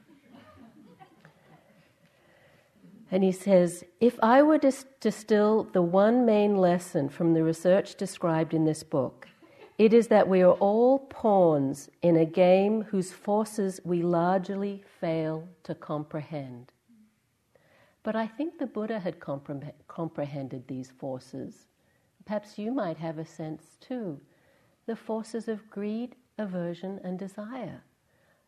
And 3.11 3.23
he 3.23 3.31
says, 3.31 3.83
if 4.01 4.17
I 4.23 4.41
were 4.41 4.57
to 4.57 4.73
distill 4.99 5.65
the 5.71 5.83
one 5.83 6.25
main 6.25 6.57
lesson 6.57 7.09
from 7.09 7.35
the 7.35 7.43
research 7.43 7.93
described 7.93 8.55
in 8.55 8.65
this 8.65 8.81
book, 8.81 9.27
it 9.77 9.93
is 9.93 10.07
that 10.07 10.27
we 10.27 10.41
are 10.41 10.53
all 10.53 10.97
pawns 10.97 11.87
in 12.01 12.17
a 12.17 12.25
game 12.25 12.81
whose 12.81 13.11
forces 13.11 13.79
we 13.83 14.01
largely 14.01 14.83
fail 14.99 15.47
to 15.61 15.75
comprehend. 15.75 16.71
But 18.01 18.15
I 18.15 18.25
think 18.25 18.57
the 18.57 18.65
Buddha 18.65 18.99
had 18.99 19.19
compre- 19.19 19.73
comprehended 19.87 20.67
these 20.67 20.89
forces. 20.89 21.67
Perhaps 22.25 22.57
you 22.57 22.71
might 22.71 22.97
have 22.97 23.17
a 23.17 23.25
sense 23.25 23.77
too. 23.79 24.19
The 24.87 24.95
forces 24.95 25.47
of 25.47 25.69
greed, 25.69 26.15
aversion, 26.37 26.99
and 27.03 27.17
desire. 27.19 27.83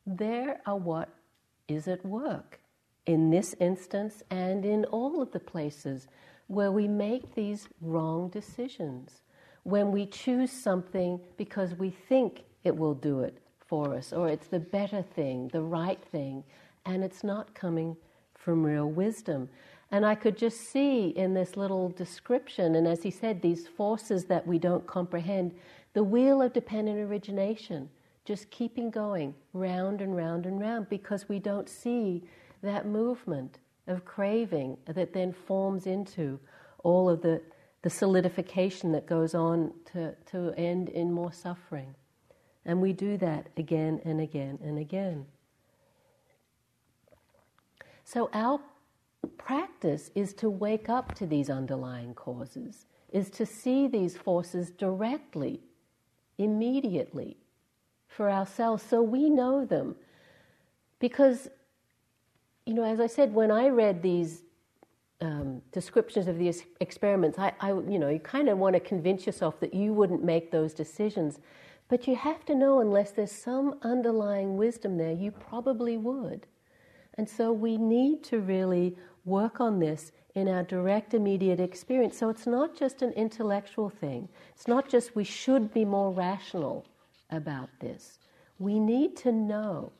There 0.05 0.61
are 0.65 0.77
what 0.77 1.09
is 1.67 1.87
at 1.87 2.05
work 2.05 2.59
in 3.05 3.29
this 3.29 3.55
instance 3.59 4.23
and 4.29 4.65
in 4.65 4.85
all 4.85 5.21
of 5.21 5.31
the 5.31 5.39
places 5.39 6.07
where 6.47 6.71
we 6.71 6.87
make 6.87 7.35
these 7.35 7.67
wrong 7.81 8.29
decisions. 8.29 9.21
When 9.63 9.91
we 9.91 10.05
choose 10.05 10.51
something 10.51 11.19
because 11.37 11.75
we 11.75 11.89
think 11.89 12.43
it 12.63 12.75
will 12.75 12.93
do 12.93 13.21
it 13.21 13.37
for 13.65 13.95
us, 13.95 14.13
or 14.13 14.29
it's 14.29 14.47
the 14.47 14.59
better 14.59 15.01
thing, 15.01 15.49
the 15.49 15.61
right 15.61 16.01
thing, 16.11 16.43
and 16.85 17.03
it's 17.03 17.23
not 17.23 17.53
coming 17.53 17.97
from 18.33 18.65
real 18.65 18.89
wisdom. 18.89 19.49
And 19.91 20.05
I 20.05 20.15
could 20.15 20.37
just 20.37 20.69
see 20.69 21.09
in 21.09 21.33
this 21.33 21.55
little 21.55 21.89
description, 21.89 22.75
and 22.75 22.87
as 22.87 23.03
he 23.03 23.11
said, 23.11 23.41
these 23.41 23.67
forces 23.67 24.25
that 24.25 24.45
we 24.45 24.59
don't 24.59 24.85
comprehend, 24.85 25.53
the 25.93 26.03
wheel 26.03 26.41
of 26.41 26.53
dependent 26.53 26.99
origination 26.99 27.89
just 28.27 28.51
keeping 28.51 28.89
going 28.89 29.33
round 29.53 30.01
and 30.01 30.13
round 30.13 30.45
and 30.45 30.59
round 30.59 30.89
because 30.89 31.29
we 31.29 31.39
don't 31.39 31.69
see 31.69 32.21
that 32.61 32.85
movement 32.85 33.59
of 33.87 34.03
craving 34.03 34.77
that 34.85 35.13
then 35.13 35.31
forms 35.31 35.87
into 35.87 36.37
all 36.83 37.09
of 37.09 37.21
the, 37.21 37.41
the 37.83 37.89
solidification 37.89 38.91
that 38.91 39.05
goes 39.05 39.33
on 39.33 39.71
to, 39.93 40.13
to 40.29 40.53
end 40.57 40.89
in 40.89 41.09
more 41.09 41.31
suffering. 41.31 41.95
And 42.65 42.81
we 42.81 42.91
do 42.91 43.15
that 43.17 43.47
again 43.55 44.01
and 44.03 44.19
again 44.19 44.59
and 44.61 44.77
again. 44.77 45.25
So, 48.03 48.29
our 48.33 48.59
practice 49.27 50.11
is 50.15 50.33
to 50.35 50.49
wake 50.49 50.89
up 50.89 51.15
to 51.15 51.25
these 51.25 51.49
underlying 51.49 52.13
causes, 52.13 52.85
is 53.11 53.29
to 53.31 53.45
see 53.45 53.87
these 53.87 54.17
forces 54.17 54.71
directly, 54.71 55.61
immediately, 56.37 57.37
for 58.07 58.29
ourselves 58.29 58.83
so 58.83 59.01
we 59.01 59.29
know 59.29 59.65
them. 59.65 59.95
Because, 60.99 61.49
you 62.65 62.73
know, 62.73 62.83
as 62.83 62.99
I 62.99 63.07
said, 63.07 63.33
when 63.33 63.51
I 63.51 63.69
read 63.69 64.01
these 64.01 64.43
um, 65.21 65.61
descriptions 65.71 66.27
of 66.27 66.37
these 66.37 66.63
experiments, 66.79 67.37
I, 67.39 67.53
I 67.59 67.69
you 67.69 67.99
know, 67.99 68.09
you 68.09 68.19
kind 68.19 68.49
of 68.49 68.57
want 68.57 68.75
to 68.75 68.79
convince 68.79 69.25
yourself 69.25 69.59
that 69.59 69.73
you 69.73 69.93
wouldn't 69.93 70.23
make 70.23 70.51
those 70.51 70.73
decisions. 70.73 71.39
But 71.89 72.07
you 72.07 72.15
have 72.15 72.45
to 72.45 72.55
know, 72.55 72.81
unless 72.81 73.11
there's 73.11 73.31
some 73.31 73.75
underlying 73.81 74.57
wisdom 74.57 74.97
there, 74.97 75.13
you 75.13 75.31
probably 75.31 75.97
would. 75.97 76.45
And 77.15 77.27
so 77.27 77.51
we 77.51 77.77
need 77.77 78.23
to 78.25 78.39
really 78.39 78.95
work 79.27 79.59
on 79.59 79.79
this 79.79 80.11
in 80.33 80.47
our 80.47 80.63
direct, 80.63 81.13
immediate 81.13 81.59
experience. 81.59 82.17
So 82.17 82.29
it's 82.29 82.47
not 82.47 82.77
just 82.77 83.01
an 83.01 83.11
intellectual 83.13 83.89
thing, 83.89 84.29
it's 84.55 84.67
not 84.67 84.89
just 84.89 85.15
we 85.15 85.23
should 85.23 85.73
be 85.73 85.85
more 85.85 86.11
rational 86.11 86.85
about 87.29 87.69
this. 87.79 88.19
We 88.59 88.79
need 88.79 89.17
to 89.17 89.31
know 89.31 89.91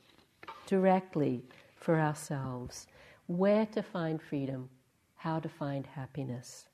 directly 0.66 1.44
for 1.76 2.00
ourselves 2.00 2.88
where 3.28 3.66
to 3.68 3.84
find 3.84 4.22
freedom, 4.22 4.70
how 5.16 5.40
to 5.40 5.50
find 5.50 5.86
happiness. 5.86 6.68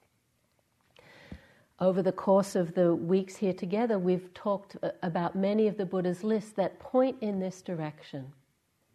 Over 1.79 2.01
the 2.01 2.11
course 2.11 2.55
of 2.55 2.75
the 2.75 2.93
weeks 2.93 3.35
here 3.35 3.53
together, 3.53 3.97
we've 3.97 4.33
talked 4.33 4.77
uh, 4.83 4.91
about 5.01 5.35
many 5.35 5.67
of 5.67 5.77
the 5.77 5.85
Buddha's 5.85 6.23
lists 6.23 6.51
that 6.51 6.79
point 6.79 7.17
in 7.21 7.39
this 7.39 7.61
direction 7.61 8.31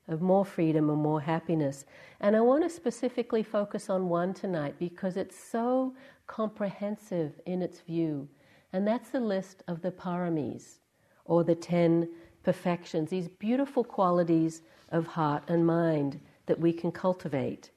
of 0.09 0.23
more 0.23 0.45
freedom 0.45 0.91
and 0.91 1.01
more 1.01 1.21
happiness. 1.21 1.85
And 2.21 2.35
I 2.35 2.41
want 2.41 2.65
to 2.65 2.71
specifically 2.71 3.43
focus 3.43 3.89
on 3.89 4.09
one 4.09 4.35
tonight 4.35 4.75
because 4.79 5.17
it's 5.17 5.39
so 5.39 5.95
comprehensive 6.27 7.41
in 7.47 7.63
its 7.63 7.81
view. 7.81 8.29
And 8.73 8.87
that's 8.87 9.11
the 9.11 9.21
list 9.21 9.63
of 9.69 9.81
the 9.83 9.91
paramis, 9.91 10.79
or 11.25 11.45
the 11.45 11.55
ten 11.55 12.09
perfections, 12.43 13.11
these 13.11 13.29
beautiful 13.29 13.85
qualities 13.85 14.63
of 14.91 15.07
heart 15.07 15.43
and 15.49 15.67
mind 15.67 16.21
that 16.47 16.59
we 16.59 16.73
can 16.73 16.91
cultivate. 16.91 17.71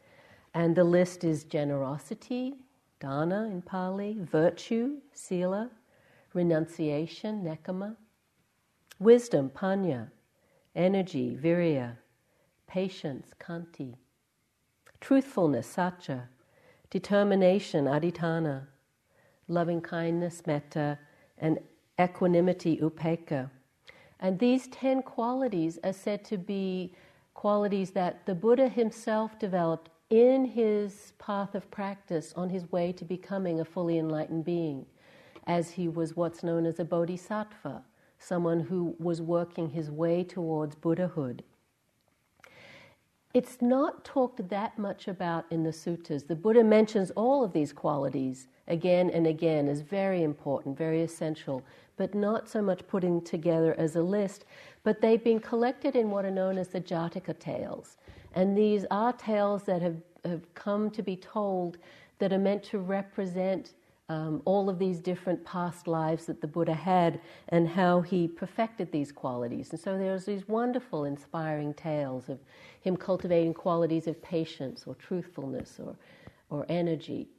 And 0.53 0.75
the 0.75 0.83
list 0.83 1.23
is 1.23 1.43
generosity, 1.43 2.55
dana 2.99 3.49
in 3.51 3.61
Pali, 3.61 4.17
virtue, 4.19 4.97
sila, 5.13 5.69
renunciation, 6.33 7.43
nekkhamma, 7.43 7.95
wisdom, 8.99 9.49
panya, 9.49 10.09
energy, 10.75 11.37
virya, 11.41 11.97
patience, 12.71 13.33
khanti, 13.37 13.95
truthfulness, 15.01 15.67
satya, 15.67 16.29
determination, 16.89 17.83
adhitthana, 17.83 18.61
loving 19.49 19.81
kindness, 19.81 20.43
metta, 20.47 20.97
and 21.37 21.59
equanimity, 21.99 22.77
upekkha. 22.77 23.49
And 24.21 24.39
these 24.39 24.67
ten 24.67 25.01
qualities 25.01 25.79
are 25.83 25.91
said 25.91 26.23
to 26.25 26.37
be 26.37 26.93
qualities 27.33 27.91
that 27.91 28.25
the 28.25 28.35
Buddha 28.35 28.69
himself 28.69 29.37
developed 29.37 29.89
in 30.09 30.45
his 30.45 31.11
path 31.19 31.55
of 31.55 31.69
practice 31.71 32.31
on 32.37 32.49
his 32.49 32.71
way 32.71 32.93
to 32.93 33.03
becoming 33.03 33.59
a 33.59 33.65
fully 33.65 33.97
enlightened 33.97 34.45
being, 34.45 34.85
as 35.45 35.71
he 35.71 35.89
was 35.89 36.15
what's 36.15 36.41
known 36.41 36.65
as 36.65 36.79
a 36.79 36.85
bodhisattva, 36.85 37.83
someone 38.17 38.61
who 38.61 38.95
was 38.97 39.21
working 39.21 39.69
his 39.69 39.91
way 39.91 40.23
towards 40.23 40.75
Buddhahood. 40.75 41.43
It's 43.33 43.61
not 43.61 44.03
talked 44.03 44.49
that 44.49 44.77
much 44.77 45.07
about 45.07 45.45
in 45.49 45.63
the 45.63 45.69
suttas. 45.69 46.27
The 46.27 46.35
Buddha 46.35 46.63
mentions 46.63 47.11
all 47.11 47.43
of 47.43 47.53
these 47.53 47.71
qualities 47.71 48.47
again 48.67 49.09
and 49.09 49.25
again 49.25 49.67
as 49.67 49.81
very 49.81 50.23
important, 50.23 50.77
very 50.77 51.01
essential, 51.01 51.63
but 51.95 52.13
not 52.13 52.49
so 52.49 52.61
much 52.61 52.85
putting 52.87 53.21
together 53.21 53.73
as 53.77 53.95
a 53.95 54.01
list. 54.01 54.45
But 54.83 54.99
they've 54.99 55.23
been 55.23 55.39
collected 55.39 55.95
in 55.95 56.09
what 56.09 56.25
are 56.25 56.31
known 56.31 56.57
as 56.57 56.69
the 56.69 56.81
Jataka 56.81 57.39
tales. 57.39 57.97
And 58.33 58.57
these 58.57 58.85
are 58.91 59.13
tales 59.13 59.63
that 59.63 59.81
have, 59.81 59.97
have 60.25 60.53
come 60.53 60.89
to 60.91 61.01
be 61.01 61.15
told 61.15 61.77
that 62.19 62.33
are 62.33 62.39
meant 62.39 62.63
to 62.63 62.79
represent 62.79 63.73
um, 64.11 64.41
all 64.43 64.69
of 64.69 64.77
these 64.77 64.99
different 64.99 65.43
past 65.45 65.87
lives 65.87 66.25
that 66.25 66.41
the 66.41 66.47
Buddha 66.47 66.73
had 66.73 67.21
and 67.47 67.65
how 67.65 68.01
he 68.01 68.27
perfected 68.27 68.91
these 68.91 69.09
qualities. 69.09 69.71
And 69.71 69.79
so 69.79 69.97
there's 69.97 70.25
these 70.25 70.49
wonderful, 70.49 71.05
inspiring 71.05 71.73
tales 71.73 72.27
of 72.27 72.37
him 72.81 72.97
cultivating 72.97 73.53
qualities 73.53 74.07
of 74.07 74.21
patience 74.21 74.83
or 74.85 74.95
truthfulness 74.95 75.79
or, 75.79 75.95
or 76.49 76.65
energy. 76.67 77.29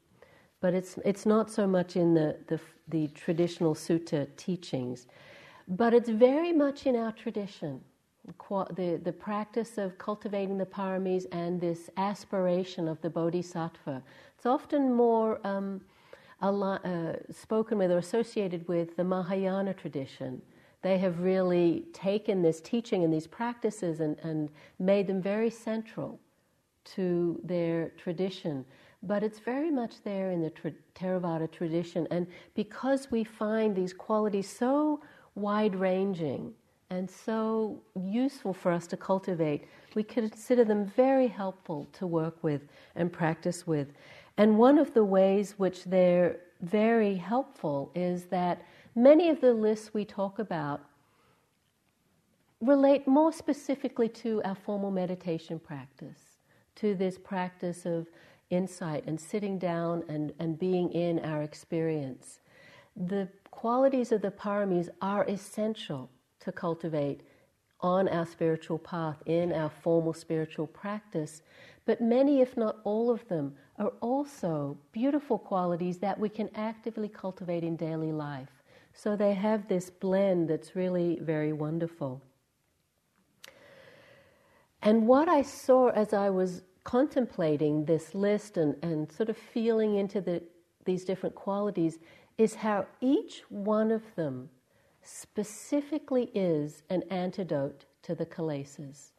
But 0.62 0.72
it's, 0.72 0.98
it's 1.04 1.26
not 1.26 1.50
so 1.50 1.66
much 1.66 1.96
in 1.96 2.14
the, 2.14 2.38
the, 2.46 2.58
the 2.88 3.08
traditional 3.08 3.74
sutta 3.74 4.26
teachings, 4.38 5.08
but 5.68 5.92
it's 5.92 6.08
very 6.08 6.54
much 6.54 6.86
in 6.86 6.96
our 6.96 7.12
tradition. 7.12 7.82
The, 8.48 9.00
the 9.02 9.12
practice 9.12 9.76
of 9.76 9.98
cultivating 9.98 10.56
the 10.56 10.64
paramis 10.64 11.26
and 11.32 11.60
this 11.60 11.90
aspiration 11.96 12.88
of 12.88 13.00
the 13.02 13.10
bodhisattva. 13.10 14.02
It's 14.36 14.46
often 14.46 14.92
more 14.94 15.40
um, 15.44 15.80
uh, 16.42 17.12
spoken 17.30 17.78
with 17.78 17.90
or 17.90 17.98
associated 17.98 18.66
with 18.68 18.96
the 18.96 19.04
Mahayana 19.04 19.74
tradition. 19.74 20.42
They 20.82 20.98
have 20.98 21.20
really 21.20 21.84
taken 21.92 22.42
this 22.42 22.60
teaching 22.60 23.04
and 23.04 23.12
these 23.12 23.28
practices 23.28 24.00
and, 24.00 24.18
and 24.22 24.50
made 24.78 25.06
them 25.06 25.22
very 25.22 25.50
central 25.50 26.18
to 26.84 27.40
their 27.44 27.90
tradition. 27.90 28.64
But 29.04 29.22
it's 29.22 29.38
very 29.38 29.70
much 29.70 30.02
there 30.04 30.30
in 30.32 30.42
the 30.42 30.50
tra- 30.50 30.72
Theravada 30.94 31.50
tradition. 31.50 32.08
And 32.10 32.26
because 32.54 33.10
we 33.10 33.24
find 33.24 33.74
these 33.74 33.92
qualities 33.92 34.48
so 34.48 35.00
wide 35.34 35.74
ranging 35.76 36.52
and 36.90 37.08
so 37.08 37.80
useful 37.94 38.52
for 38.52 38.70
us 38.70 38.86
to 38.88 38.96
cultivate, 38.96 39.64
we 39.94 40.02
consider 40.02 40.64
them 40.64 40.84
very 40.84 41.26
helpful 41.26 41.88
to 41.94 42.06
work 42.06 42.42
with 42.42 42.62
and 42.96 43.12
practice 43.12 43.66
with. 43.66 43.88
And 44.36 44.58
one 44.58 44.78
of 44.78 44.94
the 44.94 45.04
ways 45.04 45.54
which 45.58 45.84
they're 45.84 46.40
very 46.60 47.16
helpful 47.16 47.90
is 47.94 48.24
that 48.26 48.62
many 48.94 49.28
of 49.28 49.40
the 49.40 49.52
lists 49.52 49.92
we 49.92 50.04
talk 50.04 50.38
about 50.38 50.80
relate 52.60 53.06
more 53.08 53.32
specifically 53.32 54.08
to 54.08 54.40
our 54.44 54.54
formal 54.54 54.90
meditation 54.90 55.58
practice, 55.58 56.38
to 56.76 56.94
this 56.94 57.18
practice 57.18 57.84
of 57.84 58.06
insight 58.50 59.04
and 59.06 59.20
sitting 59.20 59.58
down 59.58 60.04
and, 60.08 60.32
and 60.38 60.58
being 60.58 60.92
in 60.92 61.18
our 61.20 61.42
experience. 61.42 62.40
The 62.96 63.28
qualities 63.50 64.12
of 64.12 64.22
the 64.22 64.30
paramis 64.30 64.88
are 65.00 65.24
essential 65.24 66.08
to 66.40 66.52
cultivate 66.52 67.22
on 67.80 68.08
our 68.08 68.26
spiritual 68.26 68.78
path, 68.78 69.16
in 69.26 69.52
our 69.52 69.70
formal 69.70 70.12
spiritual 70.12 70.68
practice. 70.68 71.42
But 71.84 72.00
many, 72.00 72.40
if 72.40 72.56
not 72.56 72.76
all 72.84 73.10
of 73.10 73.26
them, 73.28 73.54
are 73.78 73.92
also 74.00 74.78
beautiful 74.92 75.38
qualities 75.38 75.98
that 75.98 76.18
we 76.18 76.28
can 76.28 76.48
actively 76.54 77.08
cultivate 77.08 77.64
in 77.64 77.76
daily 77.76 78.12
life. 78.12 78.62
So 78.94 79.16
they 79.16 79.34
have 79.34 79.68
this 79.68 79.90
blend 79.90 80.48
that's 80.48 80.76
really 80.76 81.18
very 81.20 81.52
wonderful. 81.52 82.22
And 84.82 85.06
what 85.06 85.28
I 85.28 85.42
saw 85.42 85.88
as 85.88 86.12
I 86.12 86.30
was 86.30 86.62
contemplating 86.84 87.84
this 87.84 88.14
list 88.14 88.56
and, 88.56 88.76
and 88.82 89.10
sort 89.10 89.28
of 89.28 89.36
feeling 89.36 89.96
into 89.96 90.20
the, 90.20 90.42
these 90.84 91.04
different 91.04 91.34
qualities 91.34 91.98
is 92.38 92.54
how 92.54 92.86
each 93.00 93.42
one 93.48 93.90
of 93.92 94.02
them 94.16 94.50
specifically 95.02 96.30
is 96.34 96.82
an 96.90 97.02
antidote 97.10 97.84
to 98.02 98.14
the 98.14 98.26
kilesas, 98.26 99.11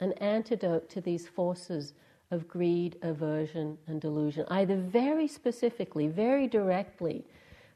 an 0.00 0.12
antidote 0.14 0.88
to 0.90 1.00
these 1.00 1.26
forces 1.26 1.92
of 2.30 2.46
greed, 2.46 2.96
aversion, 3.02 3.78
and 3.86 4.00
delusion, 4.00 4.44
either 4.48 4.76
very 4.76 5.26
specifically, 5.26 6.06
very 6.06 6.46
directly 6.46 7.24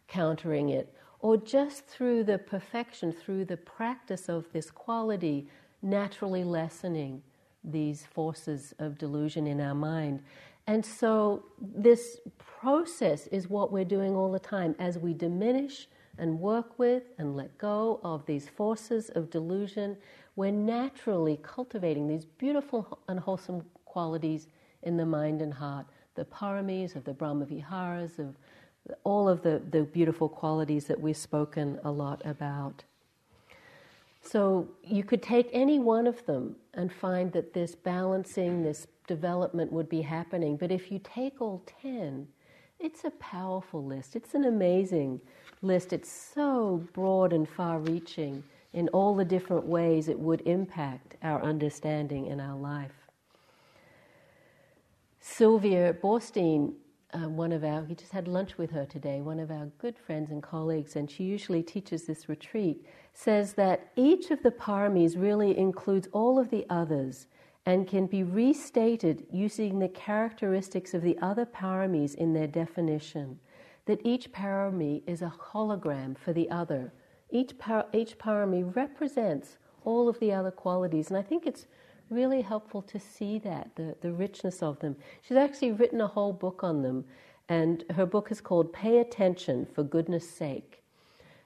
countering 0.09 0.69
it, 0.69 0.95
or 1.21 1.37
just 1.37 1.87
through 1.87 2.25
the 2.25 2.39
perfection, 2.39 3.13
through 3.13 3.45
the 3.45 3.57
practice 3.57 4.29
of 4.29 4.45
this 4.53 4.71
quality, 4.71 5.49
naturally 5.81 6.45
lessening 6.45 7.23
these 7.65 8.05
forces 8.05 8.75
of 8.79 8.99
delusion 8.99 9.47
in 9.47 9.61
our 9.61 9.75
mind. 9.75 10.23
And 10.67 10.85
so, 10.85 11.45
this 11.61 12.21
process 12.39 13.27
is 13.29 13.49
what 13.49 13.73
we're 13.73 13.85
doing 13.85 14.15
all 14.15 14.31
the 14.31 14.39
time 14.39 14.77
as 14.79 14.99
we 14.99 15.15
diminish 15.15 15.89
and 16.19 16.39
work 16.39 16.79
with 16.79 17.05
and 17.19 17.37
let 17.37 17.57
go 17.59 18.01
of 18.05 18.27
these 18.27 18.49
forces 18.49 19.09
of 19.11 19.31
delusion. 19.31 19.97
We're 20.37 20.51
naturally 20.51 21.39
cultivating 21.43 22.09
these 22.09 22.25
beautiful 22.25 22.99
and 23.09 23.21
wholesome 23.21 23.65
qualities 23.85 24.49
in 24.83 24.97
the 24.97 25.07
mind 25.07 25.43
and 25.43 25.53
heart 25.53 25.87
the 26.15 26.25
paramis, 26.25 26.95
of 26.95 27.05
the 27.05 27.13
Brahmaviharas, 27.15 28.19
of 28.19 28.37
all 29.05 29.29
of 29.29 29.43
the, 29.43 29.63
the 29.71 29.83
beautiful 29.83 30.29
qualities 30.29 30.87
that 30.87 31.01
we've 31.01 31.17
spoken 31.17 31.79
a 31.85 31.91
lot 31.91 32.21
about. 32.25 32.85
So 34.23 34.69
you 34.85 35.05
could 35.05 35.23
take 35.23 35.49
any 35.53 35.79
one 35.79 36.07
of 36.07 36.25
them 36.27 36.57
and 36.75 36.93
find 36.93 37.33
that 37.33 37.53
this 37.55 37.75
balancing, 37.75 38.63
this 38.63 38.87
development 39.07 39.73
would 39.73 39.89
be 39.89 40.03
happening. 40.03 40.57
But 40.57 40.71
if 40.71 40.93
you 40.93 41.01
take 41.03 41.41
all 41.41 41.63
10, 41.83 42.29
it's 42.79 43.05
a 43.05 43.11
powerful 43.13 43.85
list. 43.85 44.17
It's 44.17 44.35
an 44.35 44.45
amazing 44.45 45.21
list. 45.61 45.93
It's 45.93 46.11
so 46.11 46.87
broad 46.93 47.33
and 47.33 47.49
far 47.49 47.79
reaching 47.79 48.43
in 48.73 48.89
all 48.89 49.15
the 49.15 49.25
different 49.25 49.67
ways 49.67 50.09
it 50.09 50.19
would 50.19 50.41
impact 50.43 51.17
our 51.23 51.43
understanding 51.43 52.27
in 52.27 52.41
our 52.41 52.57
life. 52.57 52.93
Sylvia 55.21 55.95
Boorstein, 55.95 56.75
uh, 57.13 57.29
one 57.29 57.53
of 57.53 57.63
our, 57.63 57.83
we 57.83 57.95
just 57.95 58.13
had 58.13 58.27
lunch 58.27 58.59
with 58.59 58.71
her 58.71 58.85
today, 58.87 59.21
one 59.21 59.39
of 59.39 59.51
our 59.51 59.67
good 59.79 59.97
friends 59.99 60.31
and 60.31 60.43
colleagues, 60.43 60.97
and 60.97 61.11
she 61.11 61.25
usually 61.25 61.63
teaches 61.63 62.05
this 62.05 62.29
retreat, 62.29 62.85
says 63.13 63.53
that 63.55 63.93
each 63.95 64.31
of 64.31 64.43
the 64.43 64.51
paramis 64.51 65.21
really 65.21 65.57
includes 65.57 66.09
all 66.13 66.39
of 66.39 66.51
the 66.51 66.67
others 66.71 67.27
and 67.67 67.87
can 67.87 68.07
be 68.07 68.25
restated 68.25 69.25
using 69.31 69.79
the 69.79 69.89
characteristics 69.89 70.95
of 70.95 71.03
the 71.03 71.17
other 71.23 71.47
paramis 71.47 72.15
in 72.17 72.33
their 72.33 72.49
definition. 72.49 73.39
That 73.87 74.01
each 74.05 74.33
parami 74.33 75.03
is 75.07 75.23
a 75.23 75.33
hologram 75.53 76.19
for 76.19 76.33
the 76.33 76.51
other. 76.51 76.93
Each, 77.33 77.57
par- 77.59 77.87
each 77.95 78.19
parami 78.19 78.77
represents 78.77 79.57
all 79.85 80.09
of 80.09 80.21
the 80.21 80.33
other 80.33 80.51
qualities, 80.51 81.09
and 81.09 81.17
I 81.17 81.23
think 81.23 81.47
it's 81.47 81.67
really 82.11 82.43
helpful 82.43 82.83
to 82.83 83.01
see 83.01 83.39
that, 83.39 83.71
the, 83.75 83.97
the 84.03 84.13
richness 84.13 84.63
of 84.63 84.79
them. 84.81 84.97
She's 85.23 85.39
actually 85.39 85.73
written 85.73 86.01
a 86.03 86.07
whole 86.07 86.35
book 86.35 86.63
on 86.63 86.83
them, 86.83 87.07
and 87.49 87.85
her 87.97 88.05
book 88.07 88.31
is 88.31 88.41
called 88.41 88.73
Pay 88.73 88.99
Attention 88.99 89.67
for 89.75 89.83
Goodness 89.83 90.29
Sake. 90.29 90.83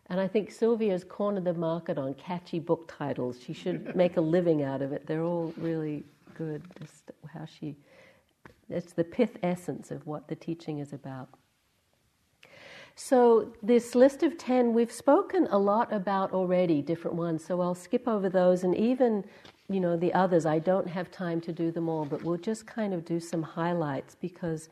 And 0.09 0.21
I 0.21 0.29
think 0.29 0.51
Sylvia's 0.51 1.05
cornered 1.05 1.45
the 1.45 1.55
market 1.55 1.99
on 1.99 2.15
catchy 2.15 2.59
book 2.59 2.93
titles. 2.97 3.39
She 3.41 3.53
should 3.53 3.95
make 3.97 4.17
a 4.17 4.21
living 4.21 4.63
out 4.63 4.83
of 4.83 4.93
it. 4.93 5.07
They're 5.07 5.23
all 5.23 5.55
really 5.57 6.05
good. 6.35 6.63
Just 6.81 7.13
how 7.33 7.45
she, 7.45 7.77
it's 8.69 8.93
the 8.93 9.05
pith 9.05 9.39
essence 9.43 9.91
of 9.93 10.07
what 10.07 10.29
the 10.29 10.35
teaching 10.37 10.81
is 10.81 10.93
about. 10.93 11.29
So, 12.97 13.53
this 13.63 13.95
list 13.95 14.23
of 14.23 14.39
10, 14.39 14.73
we've 14.73 14.91
spoken 14.91 15.47
a 15.51 15.59
lot 15.59 15.93
about 15.93 16.33
already, 16.33 16.81
different 16.81 17.17
ones, 17.17 17.45
so 17.45 17.61
I'll 17.61 17.75
skip 17.75 18.09
over 18.09 18.29
those. 18.29 18.65
And 18.65 18.75
even 18.75 19.25
you 19.69 19.81
know, 19.81 19.97
the 19.97 20.13
others. 20.15 20.47
I 20.47 20.59
don't 20.59 20.89
have 20.89 21.11
time 21.11 21.41
to 21.43 21.53
do 21.53 21.71
them 21.71 21.89
all, 21.89 22.05
but 22.05 22.23
we'll 22.23 22.37
just 22.37 22.67
kind 22.67 22.95
of 22.95 23.05
do 23.05 23.19
some 23.19 23.43
highlights 23.43 24.15
because 24.15 24.69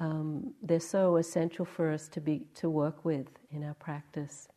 um, 0.00 0.52
they're 0.62 0.80
so 0.80 1.16
essential 1.16 1.64
for 1.64 1.90
us 1.90 2.08
to 2.08 2.20
be 2.20 2.42
to 2.56 2.68
work 2.68 3.04
with 3.04 3.26
in 3.52 3.62
our 3.62 3.74
practice. 3.74 4.48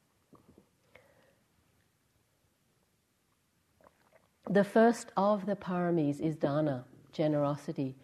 The 4.50 4.64
first 4.64 5.12
of 5.18 5.46
the 5.46 5.56
paramis 5.56 6.20
is 6.20 6.36
dana, 6.36 6.86
generosity. 7.12 7.96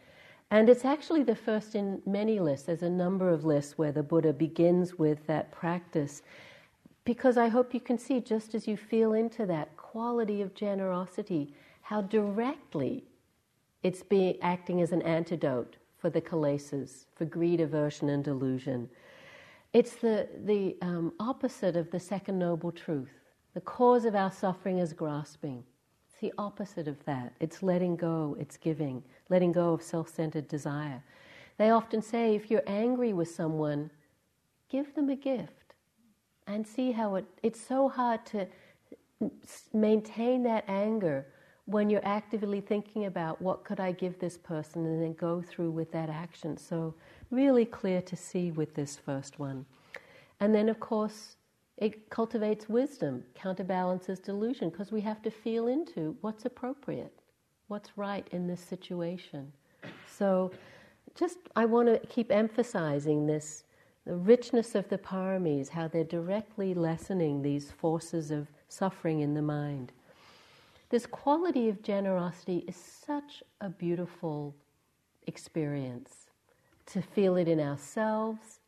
And 0.52 0.70
it's 0.70 0.84
actually 0.84 1.24
the 1.24 1.36
first 1.36 1.76
in 1.76 2.02
many 2.06 2.42
lists. 2.42 2.66
There's 2.66 2.84
a 2.84 2.90
number 2.90 3.30
of 3.30 3.46
lists 3.46 3.78
where 3.78 3.94
the 3.94 4.04
Buddha 4.04 4.34
begins 4.34 5.00
with 5.00 5.26
that 5.28 5.50
practice. 5.52 6.22
Because 7.06 7.38
I 7.38 7.48
hope 7.48 7.74
you 7.74 7.80
can 7.80 7.98
see, 7.98 8.20
just 8.20 8.54
as 8.54 8.68
you 8.68 8.76
feel 8.76 9.14
into 9.14 9.46
that 9.46 9.76
quality 9.78 10.42
of 10.42 10.54
generosity, 10.54 11.54
how 11.82 12.02
directly 12.02 13.06
it's 13.82 14.04
being 14.04 14.38
acting 14.42 14.82
as 14.82 14.92
an 14.92 15.02
antidote 15.04 15.78
for 15.98 16.10
the 16.10 16.22
kilesas, 16.22 17.06
for 17.16 17.26
greed, 17.26 17.62
aversion, 17.62 18.10
and 18.10 18.24
delusion. 18.24 18.90
It's 19.74 19.96
the, 19.96 20.28
the 20.44 20.76
um, 20.82 21.14
opposite 21.20 21.78
of 21.78 21.90
the 21.92 22.00
second 22.00 22.38
noble 22.38 22.74
truth. 22.74 23.12
The 23.54 23.62
cause 23.62 24.04
of 24.04 24.16
our 24.16 24.32
suffering 24.32 24.80
is 24.80 24.92
grasping. 24.92 25.64
It's 26.10 26.20
the 26.20 26.34
opposite 26.38 26.88
of 26.88 27.04
that. 27.06 27.34
It's 27.40 27.64
letting 27.64 27.96
go, 27.96 28.36
it's 28.40 28.58
giving, 28.58 29.02
letting 29.32 29.52
go 29.54 29.74
of 29.74 29.82
self 29.82 30.14
centered 30.14 30.48
desire. 30.48 31.02
They 31.58 31.72
often 31.72 32.02
say 32.02 32.36
if 32.36 32.52
you're 32.52 32.68
angry 32.68 33.14
with 33.14 33.32
someone, 33.32 33.90
give 34.70 34.94
them 34.94 35.10
a 35.10 35.16
gift 35.16 35.74
and 36.46 36.68
see 36.68 36.92
how 36.92 37.16
it, 37.16 37.26
it's 37.42 37.60
so 37.60 37.88
hard 37.88 38.26
to 38.28 38.48
maintain 39.74 40.44
that 40.44 40.66
anger 40.68 41.26
when 41.66 41.90
you're 41.90 42.06
actively 42.06 42.60
thinking 42.60 43.06
about 43.06 43.42
what 43.42 43.64
could 43.64 43.80
I 43.80 43.94
give 43.94 44.20
this 44.20 44.38
person 44.38 44.86
and 44.86 45.02
then 45.02 45.14
go 45.14 45.42
through 45.42 45.72
with 45.72 45.92
that 45.94 46.10
action. 46.10 46.58
So, 46.58 46.94
really 47.30 47.66
clear 47.66 48.02
to 48.02 48.16
see 48.18 48.52
with 48.52 48.76
this 48.76 48.98
first 48.98 49.40
one. 49.40 49.66
And 50.42 50.54
then, 50.54 50.68
of 50.68 50.80
course, 50.80 51.38
it 51.78 52.10
cultivates 52.10 52.68
wisdom, 52.68 53.24
counterbalances 53.36 54.20
delusion, 54.20 54.70
because 54.70 54.92
we 54.92 55.02
have 55.02 55.22
to 55.22 55.32
feel 55.32 55.68
into 55.68 56.18
what's 56.22 56.46
appropriate, 56.46 57.21
what's 57.72 57.98
right 57.98 58.28
in 58.32 58.48
this 58.48 58.60
situation. 58.60 59.50
So, 60.06 60.52
just 61.16 61.38
I 61.56 61.66
want 61.66 61.88
to 61.88 62.06
keep 62.08 62.30
emphasizing 62.30 63.26
this 63.26 63.64
the 64.06 64.16
richness 64.16 64.76
of 64.76 64.90
the 64.90 64.98
paramis, 64.98 65.70
how 65.70 65.88
they're 65.88 66.04
directly 66.04 66.74
lessening 66.74 67.42
these 67.42 67.72
forces 67.72 68.30
of 68.32 68.48
suffering 68.68 69.22
in 69.22 69.36
the 69.36 69.42
mind. 69.42 69.92
This 70.90 71.06
quality 71.06 71.70
of 71.70 71.84
generosity 71.84 72.66
is 72.68 72.76
such 72.76 73.44
a 73.62 73.70
beautiful 73.70 74.56
experience 75.28 76.32
to 76.88 77.02
feel 77.02 77.38
it 77.38 77.48
in 77.48 77.60
ourselves, 77.60 78.60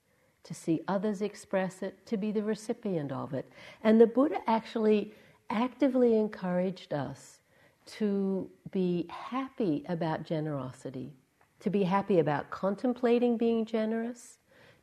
to 0.43 0.53
see 0.53 0.81
others 0.87 1.21
express 1.21 1.81
it, 1.81 2.05
to 2.05 2.15
be 2.15 2.31
the 2.31 2.43
recipient 2.43 3.11
of 3.11 3.33
it. 3.33 3.51
And 3.83 3.99
the 3.99 4.07
Buddha 4.07 4.37
actually 4.47 5.13
actively 5.49 6.15
encouraged 6.15 6.93
us 6.93 7.39
to 7.85 8.49
be 8.71 9.07
happy 9.09 9.83
about 9.87 10.23
generosity, 10.23 11.13
to 11.59 11.69
be 11.69 11.83
happy 11.83 12.19
about 12.19 12.49
contemplating 12.49 13.37
being 13.37 13.65
generous, 13.65 14.37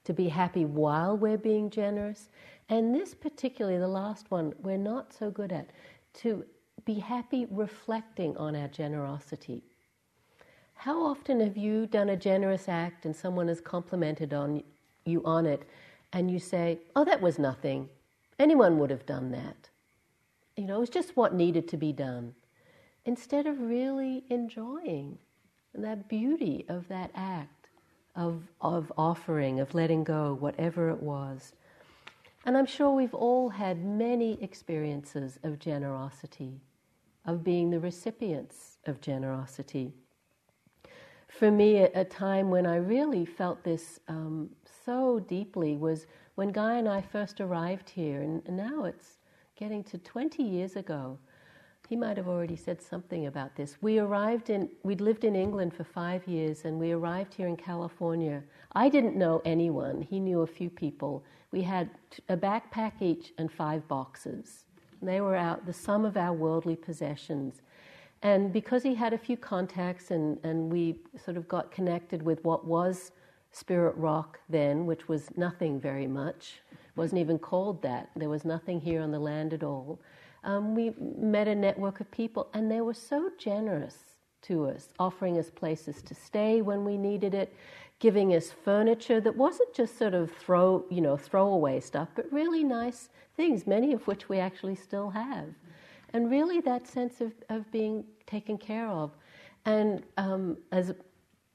to 0.04 0.12
be 0.12 0.28
happy 0.28 0.64
while 0.64 1.16
we're 1.16 1.38
being 1.38 1.70
generous. 1.70 2.28
And 2.68 2.94
this, 2.94 3.14
particularly 3.14 3.78
the 3.78 3.88
last 3.88 4.30
one, 4.30 4.54
we're 4.62 4.76
not 4.76 5.12
so 5.12 5.30
good 5.30 5.52
at, 5.52 5.70
to 6.14 6.44
be 6.84 6.94
happy 6.94 7.46
reflecting 7.50 8.36
on 8.36 8.56
our 8.56 8.68
generosity. 8.68 9.62
How 10.74 11.04
often 11.04 11.40
have 11.40 11.56
you 11.56 11.86
done 11.86 12.08
a 12.08 12.16
generous 12.16 12.68
act 12.68 13.04
and 13.04 13.14
someone 13.14 13.48
has 13.48 13.60
complimented 13.60 14.32
on 14.32 14.62
you 15.04 15.22
on 15.24 15.44
it 15.44 15.68
and 16.12 16.30
you 16.30 16.38
say, 16.38 16.78
"Oh, 16.96 17.04
that 17.04 17.20
was 17.20 17.38
nothing. 17.38 17.88
Anyone 18.38 18.78
would 18.78 18.90
have 18.90 19.04
done 19.04 19.30
that." 19.32 19.68
You 20.56 20.64
know, 20.64 20.76
it 20.76 20.80
was 20.80 20.90
just 20.90 21.16
what 21.16 21.34
needed 21.34 21.68
to 21.68 21.76
be 21.76 21.92
done. 21.92 22.34
Instead 23.04 23.46
of 23.46 23.60
really 23.60 24.24
enjoying 24.28 25.18
that 25.74 26.08
beauty 26.08 26.64
of 26.68 26.88
that 26.88 27.10
act 27.14 27.60
of, 28.14 28.42
of 28.60 28.92
offering, 28.96 29.60
of 29.60 29.74
letting 29.74 30.04
go, 30.04 30.36
whatever 30.38 30.90
it 30.90 31.02
was. 31.02 31.52
And 32.44 32.56
I'm 32.56 32.66
sure 32.66 32.90
we've 32.90 33.14
all 33.14 33.50
had 33.50 33.84
many 33.84 34.42
experiences 34.42 35.38
of 35.42 35.58
generosity, 35.58 36.60
of 37.24 37.44
being 37.44 37.70
the 37.70 37.80
recipients 37.80 38.78
of 38.86 39.00
generosity. 39.00 39.92
For 41.28 41.50
me, 41.50 41.78
a, 41.78 42.04
time 42.04 42.50
when 42.50 42.66
I 42.66 42.76
really 42.76 43.24
felt 43.24 43.62
this 43.62 44.00
um, 44.08 44.50
so 44.84 45.20
deeply 45.20 45.76
was 45.76 46.06
when 46.34 46.48
Guy 46.48 46.76
and 46.76 46.88
I 46.88 47.02
first 47.02 47.40
arrived 47.40 47.88
here, 47.88 48.22
and 48.22 48.42
now 48.48 48.84
it's 48.84 49.18
getting 49.54 49.84
to 49.84 49.98
20 49.98 50.42
years 50.42 50.74
ago. 50.76 51.18
He 51.90 51.96
might 51.96 52.16
have 52.18 52.28
already 52.28 52.54
said 52.54 52.80
something 52.80 53.26
about 53.26 53.56
this. 53.56 53.76
We 53.80 53.98
arrived 53.98 54.48
in, 54.48 54.70
we'd 54.84 55.00
lived 55.00 55.24
in 55.24 55.34
England 55.34 55.74
for 55.74 55.82
five 55.82 56.24
years, 56.28 56.64
and 56.64 56.78
we 56.78 56.92
arrived 56.92 57.34
here 57.34 57.48
in 57.48 57.56
California. 57.56 58.44
I 58.76 58.88
didn't 58.88 59.16
know 59.16 59.42
anyone, 59.44 60.00
he 60.00 60.20
knew 60.20 60.42
a 60.42 60.46
few 60.46 60.70
people. 60.70 61.24
We 61.50 61.62
had 61.62 61.90
a 62.28 62.36
backpack 62.36 63.02
each 63.02 63.32
and 63.38 63.50
five 63.50 63.88
boxes. 63.88 64.66
And 65.00 65.08
they 65.08 65.20
were 65.20 65.34
out, 65.34 65.66
the 65.66 65.72
sum 65.72 66.04
of 66.04 66.16
our 66.16 66.32
worldly 66.32 66.76
possessions. 66.76 67.62
And 68.22 68.52
because 68.52 68.84
he 68.84 68.94
had 68.94 69.12
a 69.12 69.18
few 69.18 69.36
contacts 69.36 70.12
and, 70.12 70.38
and 70.44 70.70
we 70.72 71.00
sort 71.24 71.36
of 71.36 71.48
got 71.48 71.72
connected 71.72 72.22
with 72.22 72.44
what 72.44 72.64
was 72.64 73.10
Spirit 73.50 73.96
Rock 73.96 74.38
then, 74.48 74.86
which 74.86 75.08
was 75.08 75.36
nothing 75.36 75.80
very 75.80 76.06
much, 76.06 76.60
wasn't 76.94 77.20
even 77.20 77.40
called 77.40 77.82
that. 77.82 78.10
There 78.14 78.28
was 78.28 78.44
nothing 78.44 78.80
here 78.80 79.02
on 79.02 79.10
the 79.10 79.18
land 79.18 79.52
at 79.52 79.64
all 79.64 79.98
um, 80.44 80.74
we 80.74 80.92
met 80.98 81.48
a 81.48 81.54
network 81.54 82.00
of 82.00 82.10
people, 82.10 82.48
and 82.54 82.70
they 82.70 82.80
were 82.80 82.94
so 82.94 83.30
generous 83.38 83.96
to 84.42 84.66
us, 84.66 84.88
offering 84.98 85.38
us 85.38 85.50
places 85.50 86.02
to 86.02 86.14
stay 86.14 86.62
when 86.62 86.84
we 86.84 86.96
needed 86.96 87.34
it, 87.34 87.54
giving 87.98 88.34
us 88.34 88.50
furniture 88.50 89.20
that 89.20 89.36
wasn't 89.36 89.72
just 89.74 89.98
sort 89.98 90.14
of 90.14 90.30
throw, 90.30 90.84
you 90.90 91.02
know, 91.02 91.16
throwaway 91.16 91.78
stuff, 91.78 92.08
but 92.14 92.30
really 92.32 92.64
nice 92.64 93.10
things, 93.36 93.66
many 93.66 93.92
of 93.92 94.06
which 94.06 94.28
we 94.28 94.38
actually 94.38 94.74
still 94.74 95.10
have. 95.10 95.46
And 96.12 96.30
really 96.30 96.60
that 96.62 96.88
sense 96.88 97.20
of, 97.20 97.32
of 97.50 97.70
being 97.70 98.04
taken 98.26 98.56
care 98.56 98.88
of. 98.88 99.10
And 99.66 100.02
um, 100.16 100.56
as 100.72 100.94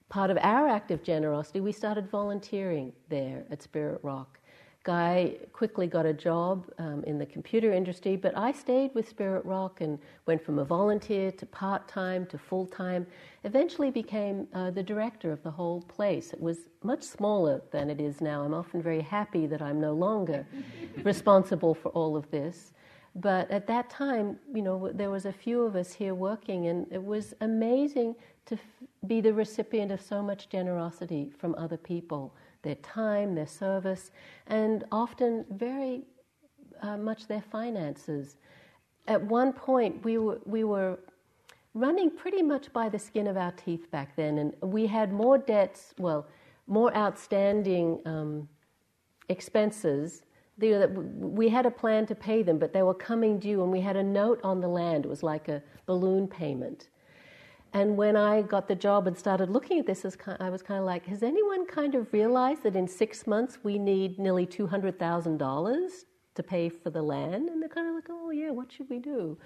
part 0.09 0.29
of 0.29 0.37
our 0.41 0.67
act 0.67 0.91
of 0.91 1.03
generosity, 1.03 1.59
we 1.59 1.71
started 1.71 2.09
volunteering 2.09 2.93
there 3.09 3.43
at 3.49 3.63
Spirit 3.63 3.99
Rock. 4.03 4.39
Guy 4.85 5.33
quickly 5.51 5.87
got 5.87 6.05
a 6.05 6.13
job 6.13 6.69
um, 6.77 7.03
in 7.05 7.17
the 7.17 7.25
computer 7.25 7.73
industry, 7.73 8.15
but 8.15 8.37
I 8.37 8.51
stayed 8.51 8.93
with 8.93 9.09
Spirit 9.09 9.43
Rock 9.43 9.81
and 9.81 9.97
went 10.27 10.45
from 10.45 10.59
a 10.59 10.63
volunteer 10.63 11.31
to 11.31 11.45
part 11.47 11.87
time 11.87 12.27
to 12.27 12.37
full 12.37 12.67
time. 12.67 13.07
Eventually 13.45 13.89
became 13.89 14.47
uh, 14.53 14.69
the 14.69 14.83
director 14.83 15.31
of 15.31 15.41
the 15.41 15.49
whole 15.49 15.81
place. 15.81 16.33
It 16.33 16.39
was 16.39 16.69
much 16.83 17.01
smaller 17.01 17.63
than 17.71 17.89
it 17.89 17.99
is 17.99 18.21
now. 18.21 18.43
I'm 18.43 18.53
often 18.53 18.79
very 18.79 19.01
happy 19.01 19.47
that 19.47 19.59
I'm 19.59 19.81
no 19.81 19.93
longer 19.93 20.45
responsible 21.03 21.73
for 21.73 21.89
all 21.89 22.15
of 22.15 22.29
this. 22.29 22.71
But 23.15 23.49
at 23.49 23.65
that 23.65 23.89
time, 23.89 24.37
you 24.53 24.61
know, 24.61 24.91
there 24.93 25.09
was 25.09 25.25
a 25.25 25.33
few 25.33 25.63
of 25.63 25.75
us 25.75 25.93
here 25.93 26.13
working, 26.13 26.67
and 26.67 26.85
it 26.91 27.03
was 27.03 27.33
amazing 27.41 28.15
to 28.45 28.53
f- 28.53 28.61
be 29.07 29.19
the 29.19 29.33
recipient 29.33 29.91
of 29.91 29.99
so 29.99 30.21
much 30.21 30.47
generosity 30.49 31.31
from 31.39 31.55
other 31.55 31.77
people 31.77 32.35
their 32.65 32.75
time, 32.75 33.35
their 33.35 33.47
service, 33.47 34.11
and 34.47 34.83
often 34.91 35.45
very 35.51 36.03
uh, 36.81 36.97
much 36.97 37.27
their 37.27 37.45
finances. 37.57 38.35
At 39.07 39.23
one 39.23 39.53
point, 39.53 40.03
we 40.03 40.17
were, 40.17 40.39
we 40.45 40.65
were 40.65 40.99
running 41.73 42.09
pretty 42.09 42.41
much 42.41 42.73
by 42.73 42.89
the 42.89 42.99
skin 42.99 43.27
of 43.27 43.37
our 43.37 43.51
teeth 43.53 43.89
back 43.91 44.15
then, 44.17 44.37
and 44.39 44.53
we 44.61 44.87
had 44.87 45.13
more 45.13 45.37
debts, 45.37 45.93
well, 45.97 46.27
more 46.67 46.95
outstanding 46.95 47.99
um, 48.05 48.49
expenses. 49.29 50.23
We 50.57 51.49
had 51.49 51.65
a 51.65 51.71
plan 51.71 52.05
to 52.07 52.15
pay 52.15 52.43
them, 52.43 52.57
but 52.57 52.73
they 52.73 52.81
were 52.81 52.93
coming 52.93 53.39
due, 53.39 53.61
and 53.63 53.71
we 53.71 53.81
had 53.81 53.95
a 53.95 54.03
note 54.03 54.39
on 54.43 54.59
the 54.59 54.67
land. 54.67 55.05
It 55.05 55.09
was 55.09 55.23
like 55.23 55.47
a 55.47 55.61
balloon 55.85 56.27
payment. 56.27 56.87
And 57.75 57.97
when 57.97 58.15
I 58.15 58.41
got 58.41 58.69
the 58.69 58.75
job 58.75 59.05
and 59.05 59.17
started 59.17 59.49
looking 59.49 59.79
at 59.79 59.85
this, 59.85 60.05
I 60.39 60.49
was 60.49 60.61
kind 60.61 60.79
of 60.79 60.85
like, 60.85 61.05
has 61.07 61.21
anyone 61.21 61.65
kind 61.65 61.93
of 61.93 62.13
realized 62.13 62.63
that 62.63 62.73
in 62.73 62.87
six 62.87 63.27
months 63.27 63.57
we 63.63 63.77
need 63.77 64.17
nearly 64.17 64.47
$200,000 64.47 65.89
to 66.35 66.43
pay 66.43 66.69
for 66.69 66.89
the 66.89 67.01
land? 67.01 67.49
And 67.49 67.61
they're 67.61 67.67
kind 67.67 67.89
of 67.89 67.95
like, 67.95 68.05
oh, 68.09 68.29
yeah, 68.29 68.49
what 68.51 68.71
should 68.71 68.89
we 68.89 68.99
do? 68.99 69.37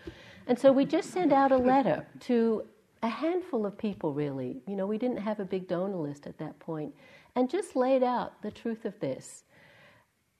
And 0.45 0.59
so 0.59 0.71
we 0.71 0.85
just 0.85 1.09
sent 1.09 1.33
out 1.33 1.51
a 1.51 1.57
letter 1.57 2.05
to 2.19 2.67
a 3.01 3.09
handful 3.09 3.65
of 3.65 3.75
people, 3.79 4.13
really. 4.13 4.61
You 4.67 4.75
know, 4.75 4.85
we 4.85 4.99
didn't 4.99 5.17
have 5.17 5.39
a 5.39 5.45
big 5.45 5.67
donor 5.67 5.97
list 5.97 6.27
at 6.27 6.37
that 6.37 6.59
point, 6.59 6.93
and 7.35 7.49
just 7.49 7.75
laid 7.75 8.03
out 8.03 8.43
the 8.43 8.51
truth 8.51 8.85
of 8.85 8.99
this 8.99 9.43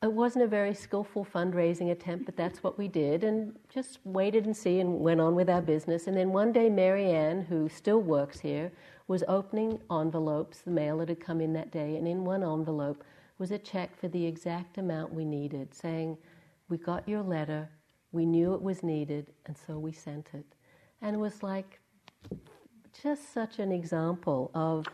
it 0.02 0.12
wasn't 0.14 0.46
a 0.46 0.48
very 0.48 0.74
skillful 0.74 1.26
fundraising 1.26 1.92
attempt, 1.92 2.26
but 2.26 2.38
that's 2.38 2.64
what 2.64 2.78
we 2.78 2.88
did, 2.88 3.26
and 3.26 3.58
just 3.68 4.00
waited 4.06 4.46
and 4.46 4.56
see 4.56 4.80
and 4.80 5.02
went 5.02 5.20
on 5.20 5.36
with 5.36 5.50
our 5.50 5.62
business. 5.62 6.08
And 6.08 6.16
then 6.16 6.32
one 6.32 6.54
day, 6.54 6.70
Mary 6.70 7.04
Marianne, 7.04 7.42
who 7.42 7.68
still 7.68 8.02
works 8.02 8.40
here, 8.40 8.72
was 9.10 9.26
opening 9.28 9.80
envelopes, 9.92 10.60
the 10.60 10.72
mail 10.72 11.00
that 11.00 11.10
had 11.10 11.20
come 11.20 11.42
in 11.42 11.52
that 11.54 11.72
day, 11.72 11.98
and 11.98 12.08
in 12.08 12.24
one 12.24 12.44
envelope 12.44 13.04
was 13.40 13.52
a 13.52 13.58
check 13.58 14.00
for 14.00 14.08
the 14.08 14.26
exact 14.26 14.78
amount 14.78 15.14
we 15.14 15.26
needed, 15.26 15.74
saying, 15.74 16.18
We 16.70 16.78
got 16.78 17.08
your 17.08 17.22
letter, 17.22 17.70
we 18.14 18.26
knew 18.26 18.54
it 18.54 18.62
was 18.62 18.84
needed, 18.84 19.28
and 19.48 19.58
so 19.68 19.78
we 19.78 19.92
sent 19.92 20.30
it. 20.34 20.46
And 21.02 21.16
it 21.16 21.20
was 21.20 21.44
like 21.44 21.82
just 23.02 23.34
such 23.34 23.60
an 23.60 23.74
example 23.74 24.50
of 24.54 24.86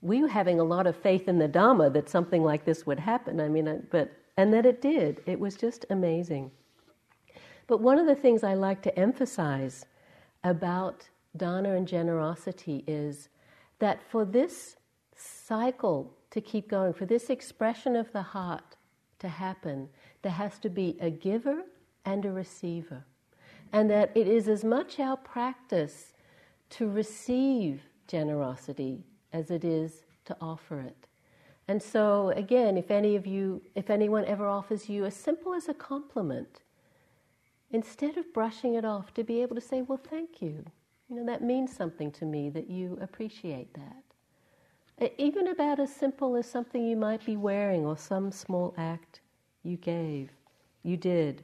we 0.00 0.22
were 0.22 0.28
having 0.28 0.58
a 0.58 0.64
lot 0.64 0.88
of 0.88 0.96
faith 0.96 1.28
in 1.28 1.38
the 1.38 1.48
Dharma 1.48 1.88
that 1.90 2.08
something 2.08 2.42
like 2.42 2.64
this 2.64 2.84
would 2.84 2.98
happen. 2.98 3.40
I 3.40 3.48
mean, 3.48 3.86
but 3.90 4.12
and 4.36 4.52
that 4.52 4.66
it 4.66 4.82
did. 4.82 5.22
It 5.26 5.38
was 5.40 5.56
just 5.56 5.86
amazing. 5.90 6.50
But 7.66 7.80
one 7.80 7.98
of 7.98 8.06
the 8.06 8.14
things 8.14 8.42
I 8.44 8.54
like 8.54 8.82
to 8.82 8.98
emphasize 8.98 9.86
about 10.42 11.08
dana 11.36 11.74
and 11.74 11.88
generosity 11.88 12.84
is 12.86 13.28
that 13.78 14.02
for 14.10 14.24
this 14.24 14.76
cycle 15.16 16.12
to 16.30 16.40
keep 16.40 16.68
going, 16.68 16.92
for 16.92 17.06
this 17.06 17.30
expression 17.30 17.96
of 17.96 18.12
the 18.12 18.22
heart 18.22 18.76
to 19.20 19.28
happen, 19.28 19.88
there 20.22 20.32
has 20.32 20.58
to 20.60 20.68
be 20.68 20.96
a 21.00 21.10
giver 21.10 21.62
and 22.04 22.24
a 22.24 22.32
receiver. 22.32 23.04
and 23.72 23.90
that 23.90 24.12
it 24.14 24.28
is 24.28 24.48
as 24.48 24.64
much 24.64 25.00
our 25.00 25.16
practice 25.16 26.12
to 26.70 26.88
receive 26.88 27.82
generosity 28.06 29.02
as 29.32 29.50
it 29.50 29.64
is 29.64 30.04
to 30.24 30.36
offer 30.40 30.80
it. 30.80 31.08
And 31.66 31.82
so, 31.82 32.30
again, 32.36 32.76
if 32.76 32.90
any 32.90 33.16
of 33.16 33.26
you, 33.26 33.62
if 33.74 33.88
anyone 33.88 34.24
ever 34.26 34.46
offers 34.46 34.88
you 34.88 35.04
as 35.04 35.14
simple 35.14 35.54
as 35.54 35.68
a 35.68 35.74
compliment, 35.74 36.60
instead 37.70 38.18
of 38.18 38.32
brushing 38.34 38.74
it 38.74 38.84
off, 38.84 39.14
to 39.14 39.24
be 39.24 39.40
able 39.40 39.54
to 39.54 39.62
say, 39.62 39.82
Well, 39.82 40.00
thank 40.10 40.42
you. 40.42 40.64
You 41.08 41.16
know, 41.16 41.26
that 41.26 41.42
means 41.42 41.74
something 41.74 42.10
to 42.12 42.24
me 42.24 42.50
that 42.50 42.68
you 42.68 42.98
appreciate 43.00 43.68
that. 43.74 45.12
Even 45.18 45.48
about 45.48 45.80
as 45.80 45.94
simple 45.94 46.36
as 46.36 46.48
something 46.48 46.84
you 46.84 46.96
might 46.96 47.24
be 47.24 47.36
wearing 47.36 47.84
or 47.84 47.96
some 47.96 48.30
small 48.30 48.74
act 48.78 49.20
you 49.62 49.76
gave, 49.76 50.30
you 50.82 50.96
did. 50.96 51.42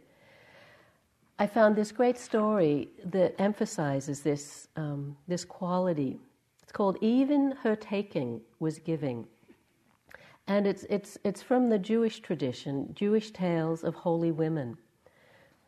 I 1.39 1.47
found 1.47 1.75
this 1.75 1.91
great 1.91 2.19
story 2.19 2.89
that 3.05 3.35
emphasizes 3.41 4.21
this, 4.21 4.69
um, 4.77 5.17
this 5.27 5.45
quality. 5.45 6.21
It's 6.63 6.71
called 6.73 6.97
Even 7.01 7.53
Her 7.63 7.75
Taking 7.75 8.41
Was 8.61 8.79
Giving. 8.79 9.27
And 10.51 10.67
it's, 10.67 10.85
it's, 10.91 11.17
it's 11.23 11.43
from 11.43 11.69
the 11.69 11.79
Jewish 11.79 12.19
tradition, 12.19 12.93
Jewish 12.93 13.31
tales 13.31 13.85
of 13.85 13.95
holy 13.95 14.33
women. 14.33 14.77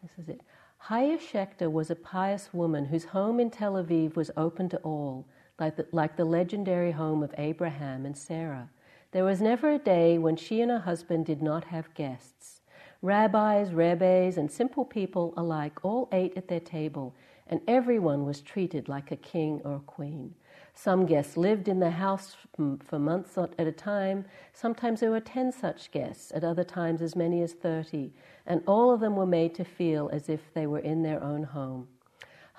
This 0.03 0.11
is 0.18 0.29
it. 0.29 0.40
Shechter 0.88 1.71
was 1.71 1.88
a 1.88 1.95
pious 1.95 2.53
woman 2.53 2.87
whose 2.87 3.05
home 3.05 3.38
in 3.38 3.49
Tel 3.49 3.75
Aviv 3.75 4.16
was 4.16 4.33
open 4.37 4.68
to 4.71 4.79
all, 4.79 5.25
like 5.61 5.77
the, 5.77 5.87
like 5.92 6.16
the 6.16 6.25
legendary 6.25 6.90
home 6.90 7.23
of 7.23 7.33
Abraham 7.38 8.05
and 8.05 8.18
Sarah. 8.18 8.71
There 9.12 9.25
was 9.25 9.40
never 9.40 9.71
a 9.71 9.79
day 9.79 10.18
when 10.18 10.35
she 10.35 10.61
and 10.61 10.73
her 10.73 10.81
husband 10.81 11.27
did 11.27 11.42
not 11.42 11.62
have 11.66 11.95
guests. 11.95 12.61
Rabbis, 13.03 13.73
rebbes, 13.73 14.37
and 14.37 14.51
simple 14.51 14.85
people 14.85 15.33
alike 15.37 15.79
all 15.85 16.09
ate 16.11 16.37
at 16.37 16.49
their 16.49 16.59
table, 16.59 17.14
and 17.47 17.61
everyone 17.68 18.25
was 18.25 18.40
treated 18.40 18.88
like 18.88 19.12
a 19.12 19.16
king 19.16 19.61
or 19.64 19.77
a 19.77 19.81
queen. 19.81 20.35
Some 20.74 21.06
guests 21.06 21.37
lived 21.37 21.68
in 21.68 21.80
the 21.80 21.90
house 21.90 22.37
for 22.56 22.98
months 22.98 23.38
at 23.38 23.66
a 23.66 23.72
time. 23.72 24.24
Sometimes 24.52 25.00
there 25.00 25.11
were 25.11 25.20
10 25.20 25.52
such 25.52 25.90
guests, 25.90 26.32
at 26.35 26.42
other 26.42 26.64
times 26.64 27.02
as 27.02 27.14
many 27.14 27.42
as 27.42 27.52
30, 27.52 28.12
and 28.46 28.62
all 28.66 28.90
of 28.90 29.00
them 29.00 29.14
were 29.14 29.26
made 29.26 29.54
to 29.56 29.64
feel 29.64 30.08
as 30.12 30.28
if 30.28 30.52
they 30.54 30.66
were 30.66 30.80
in 30.80 31.02
their 31.02 31.22
own 31.22 31.44
home. 31.44 31.88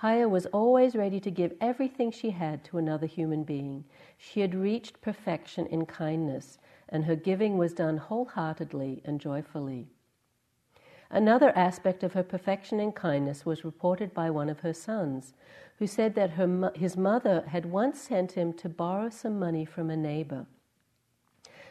Chaya 0.01 0.29
was 0.29 0.45
always 0.47 0.95
ready 0.95 1.19
to 1.19 1.31
give 1.31 1.53
everything 1.59 2.11
she 2.11 2.31
had 2.31 2.63
to 2.65 2.77
another 2.77 3.07
human 3.07 3.43
being. 3.43 3.85
She 4.17 4.41
had 4.41 4.53
reached 4.53 5.01
perfection 5.01 5.65
in 5.65 5.85
kindness, 5.85 6.59
and 6.89 7.05
her 7.05 7.15
giving 7.15 7.57
was 7.57 7.73
done 7.73 7.97
wholeheartedly 7.97 9.01
and 9.05 9.19
joyfully. 9.19 9.87
Another 11.09 11.55
aspect 11.55 12.03
of 12.03 12.13
her 12.13 12.23
perfection 12.23 12.79
in 12.79 12.91
kindness 12.91 13.45
was 13.45 13.63
reported 13.63 14.13
by 14.13 14.29
one 14.29 14.49
of 14.49 14.61
her 14.61 14.73
sons 14.73 15.33
who 15.83 15.87
said 15.87 16.15
that 16.15 16.29
her, 16.29 16.71
his 16.75 16.95
mother 16.95 17.43
had 17.49 17.65
once 17.65 17.99
sent 17.99 18.31
him 18.31 18.53
to 18.53 18.69
borrow 18.69 19.09
some 19.09 19.37
money 19.37 19.65
from 19.65 19.89
a 19.89 19.97
neighbor. 19.97 20.45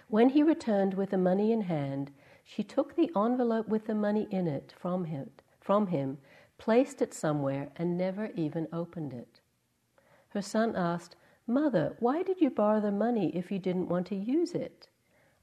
When 0.09 0.29
he 0.29 0.43
returned 0.43 0.93
with 0.93 1.09
the 1.09 1.17
money 1.17 1.51
in 1.51 1.63
hand, 1.63 2.11
she 2.45 2.63
took 2.63 2.95
the 2.95 3.11
envelope 3.17 3.69
with 3.69 3.87
the 3.87 3.95
money 3.95 4.29
in 4.31 4.47
it 4.47 4.75
from 4.79 5.07
him, 5.07 5.31
from 5.63 5.87
him, 5.87 6.19
placed 6.59 7.01
it 7.01 7.15
somewhere, 7.15 7.71
and 7.77 7.97
never 7.97 8.29
even 8.35 8.69
opened 8.71 9.15
it. 9.15 9.41
Her 10.29 10.43
son 10.43 10.77
asked, 10.77 11.17
Mother, 11.47 11.97
why 11.99 12.23
did 12.23 12.39
you 12.39 12.51
borrow 12.51 12.83
the 12.83 12.93
money 12.93 13.35
if 13.35 13.51
you 13.51 13.59
didn't 13.59 13.89
want 13.89 14.09
to 14.09 14.15
use 14.15 14.53
it? 14.53 14.89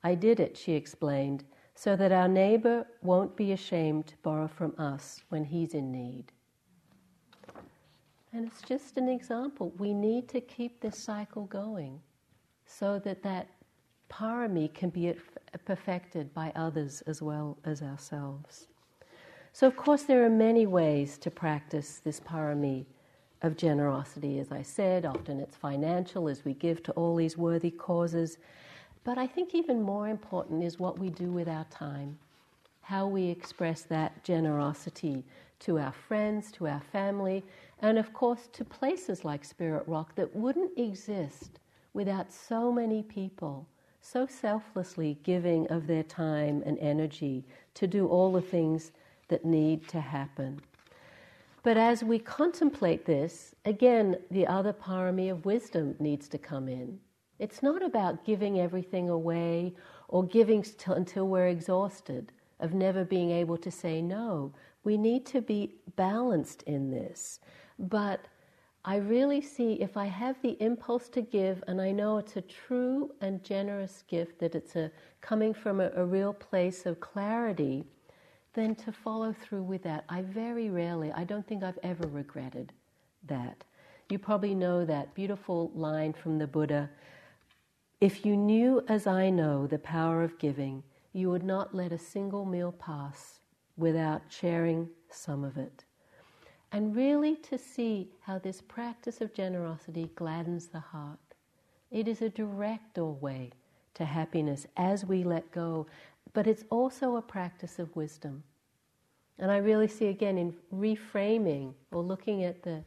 I 0.03 0.13
did 0.13 0.39
it, 0.39 0.55
she 0.55 0.73
explained, 0.73 1.43
so 1.73 1.95
that 1.95 2.11
our 2.11 2.27
neighbor 2.27 2.85
won't 3.01 3.35
be 3.35 3.51
ashamed 3.51 4.05
to 4.05 4.17
borrow 4.21 4.47
from 4.47 4.75
us 4.77 5.21
when 5.29 5.45
he's 5.45 5.73
in 5.73 5.91
need. 5.91 6.33
And 8.31 8.45
it's 8.47 8.61
just 8.61 8.97
an 8.97 9.09
example. 9.09 9.73
We 9.77 9.93
need 9.93 10.27
to 10.29 10.41
keep 10.41 10.79
this 10.79 10.97
cycle 10.97 11.45
going 11.45 11.99
so 12.65 12.99
that 12.99 13.23
that 13.23 13.47
parami 14.09 14.73
can 14.73 14.89
be 14.89 15.13
perfected 15.65 16.33
by 16.33 16.51
others 16.55 17.01
as 17.07 17.21
well 17.21 17.57
as 17.65 17.81
ourselves. 17.81 18.67
So, 19.51 19.67
of 19.67 19.75
course, 19.75 20.03
there 20.03 20.23
are 20.23 20.29
many 20.29 20.67
ways 20.67 21.17
to 21.19 21.31
practice 21.31 22.01
this 22.03 22.19
parami 22.19 22.85
of 23.41 23.57
generosity. 23.57 24.39
As 24.39 24.51
I 24.51 24.61
said, 24.61 25.05
often 25.05 25.39
it's 25.39 25.55
financial 25.55 26.29
as 26.29 26.45
we 26.45 26.53
give 26.53 26.83
to 26.83 26.91
all 26.93 27.15
these 27.15 27.37
worthy 27.37 27.71
causes. 27.71 28.37
But 29.03 29.17
I 29.17 29.25
think 29.25 29.55
even 29.55 29.81
more 29.81 30.07
important 30.07 30.63
is 30.63 30.79
what 30.79 30.99
we 30.99 31.09
do 31.09 31.31
with 31.31 31.47
our 31.47 31.65
time, 31.65 32.19
how 32.81 33.07
we 33.07 33.27
express 33.27 33.83
that 33.83 34.23
generosity 34.23 35.23
to 35.59 35.79
our 35.79 35.93
friends, 35.93 36.51
to 36.53 36.67
our 36.67 36.81
family, 36.91 37.43
and 37.81 37.97
of 37.97 38.13
course 38.13 38.47
to 38.53 38.65
places 38.65 39.25
like 39.25 39.43
Spirit 39.43 39.83
Rock 39.87 40.15
that 40.15 40.35
wouldn't 40.35 40.77
exist 40.77 41.59
without 41.93 42.31
so 42.31 42.71
many 42.71 43.03
people 43.03 43.67
so 44.01 44.25
selflessly 44.25 45.19
giving 45.23 45.67
of 45.67 45.87
their 45.87 46.03
time 46.03 46.63
and 46.65 46.77
energy 46.79 47.45
to 47.73 47.87
do 47.87 48.07
all 48.07 48.31
the 48.31 48.41
things 48.41 48.91
that 49.27 49.45
need 49.45 49.87
to 49.87 49.99
happen. 49.99 50.59
But 51.61 51.77
as 51.77 52.03
we 52.03 52.19
contemplate 52.19 53.05
this, 53.05 53.53
again, 53.65 54.17
the 54.31 54.47
other 54.47 54.73
parami 54.73 55.29
of 55.29 55.45
wisdom 55.45 55.95
needs 55.99 56.27
to 56.29 56.37
come 56.37 56.67
in. 56.67 56.99
It's 57.37 57.61
not 57.61 57.83
about 57.83 58.25
giving 58.25 58.59
everything 58.59 59.09
away 59.09 59.75
or 60.07 60.23
giving 60.23 60.65
until 60.87 61.27
we're 61.27 61.47
exhausted, 61.47 62.31
of 62.59 62.73
never 62.73 63.05
being 63.05 63.31
able 63.31 63.57
to 63.57 63.71
say 63.71 64.01
no. 64.01 64.53
We 64.83 64.97
need 64.97 65.25
to 65.27 65.41
be 65.41 65.75
balanced 65.95 66.63
in 66.63 66.91
this. 66.91 67.39
But 67.79 68.25
I 68.85 68.97
really 68.97 69.41
see 69.41 69.73
if 69.73 69.97
I 69.97 70.05
have 70.05 70.35
the 70.41 70.57
impulse 70.61 71.09
to 71.09 71.21
give, 71.21 71.63
and 71.67 71.81
I 71.81 71.91
know 71.91 72.17
it's 72.17 72.35
a 72.35 72.41
true 72.41 73.11
and 73.21 73.43
generous 73.43 74.03
gift, 74.07 74.39
that 74.39 74.53
it's 74.53 74.75
a 74.75 74.91
coming 75.21 75.53
from 75.53 75.79
a, 75.79 75.89
a 75.95 76.05
real 76.05 76.33
place 76.33 76.85
of 76.85 76.99
clarity, 76.99 77.85
then 78.53 78.75
to 78.75 78.91
follow 78.91 79.33
through 79.33 79.63
with 79.63 79.83
that. 79.83 80.05
I 80.09 80.21
very 80.21 80.69
rarely, 80.69 81.11
I 81.11 81.23
don't 81.23 81.47
think 81.47 81.63
I've 81.63 81.79
ever 81.83 82.07
regretted 82.07 82.73
that. 83.27 83.63
You 84.09 84.19
probably 84.19 84.55
know 84.55 84.85
that 84.85 85.13
beautiful 85.13 85.71
line 85.73 86.13
from 86.13 86.37
the 86.37 86.47
Buddha 86.47 86.89
if 88.01 88.25
you 88.25 88.37
knew 88.37 88.81
as 88.87 89.05
I 89.07 89.29
know 89.29 89.67
the 89.67 89.77
power 89.77 90.23
of 90.23 90.39
giving, 90.39 90.83
you 91.11 91.29
would 91.29 91.43
not 91.43 91.75
let 91.75 91.91
a 91.91 91.97
single 91.97 92.45
meal 92.45 92.71
pass 92.71 93.41
without 93.75 94.21
sharing 94.29 94.89
some 95.09 95.43
of 95.43 95.57
it. 95.57 95.83
And 96.71 96.95
really 96.95 97.35
to 97.35 97.57
see 97.57 98.11
how 98.21 98.37
this 98.37 98.61
practice 98.61 99.21
of 99.21 99.33
generosity 99.33 100.09
gladdens 100.15 100.67
the 100.67 100.79
heart. 100.79 101.17
It 101.91 102.07
is 102.07 102.21
a 102.21 102.29
direct 102.29 102.93
doorway 102.93 103.51
to 103.95 104.05
happiness 104.05 104.67
as 104.77 105.03
we 105.03 105.23
let 105.23 105.51
go, 105.51 105.87
but 106.33 106.45
it's 106.45 106.63
also 106.69 107.15
a 107.15 107.21
practice 107.21 107.79
of 107.79 107.95
wisdom. 107.95 108.43
And 109.39 109.51
I 109.51 109.57
really 109.57 109.87
see 109.87 110.07
again 110.07 110.37
in 110.37 110.53
reframing 110.73 111.73
or 111.91 112.03
looking 112.03 112.43
at 112.43 112.61
the 112.61 112.83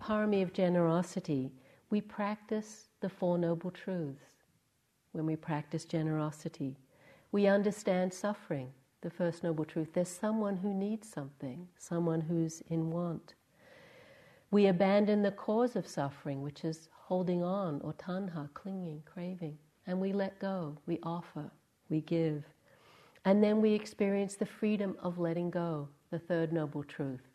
parami 0.00 0.42
of 0.42 0.52
generosity, 0.52 1.50
we 1.90 2.00
practice 2.00 2.88
the 3.00 3.08
Four 3.08 3.38
Noble 3.38 3.70
Truths 3.70 4.20
when 5.12 5.26
we 5.26 5.36
practice 5.36 5.84
generosity. 5.84 6.76
We 7.32 7.46
understand 7.46 8.12
suffering, 8.12 8.72
the 9.06 9.10
First 9.10 9.44
Noble 9.44 9.64
Truth. 9.64 9.90
There's 9.92 10.08
someone 10.08 10.56
who 10.56 10.74
needs 10.74 11.08
something, 11.08 11.68
someone 11.78 12.22
who's 12.22 12.60
in 12.68 12.90
want. 12.90 13.34
We 14.50 14.66
abandon 14.66 15.22
the 15.22 15.30
cause 15.30 15.76
of 15.76 15.86
suffering, 15.86 16.42
which 16.42 16.64
is 16.64 16.88
holding 17.04 17.40
on 17.40 17.80
or 17.82 17.92
tanha, 17.92 18.52
clinging, 18.52 19.04
craving, 19.04 19.58
and 19.86 20.00
we 20.00 20.12
let 20.12 20.40
go, 20.40 20.76
we 20.86 20.98
offer, 21.04 21.52
we 21.88 22.00
give. 22.00 22.42
And 23.24 23.44
then 23.44 23.62
we 23.62 23.74
experience 23.74 24.34
the 24.34 24.44
freedom 24.44 24.96
of 25.00 25.20
letting 25.20 25.50
go, 25.50 25.88
the 26.10 26.18
third 26.18 26.52
noble 26.52 26.82
truth. 26.82 27.28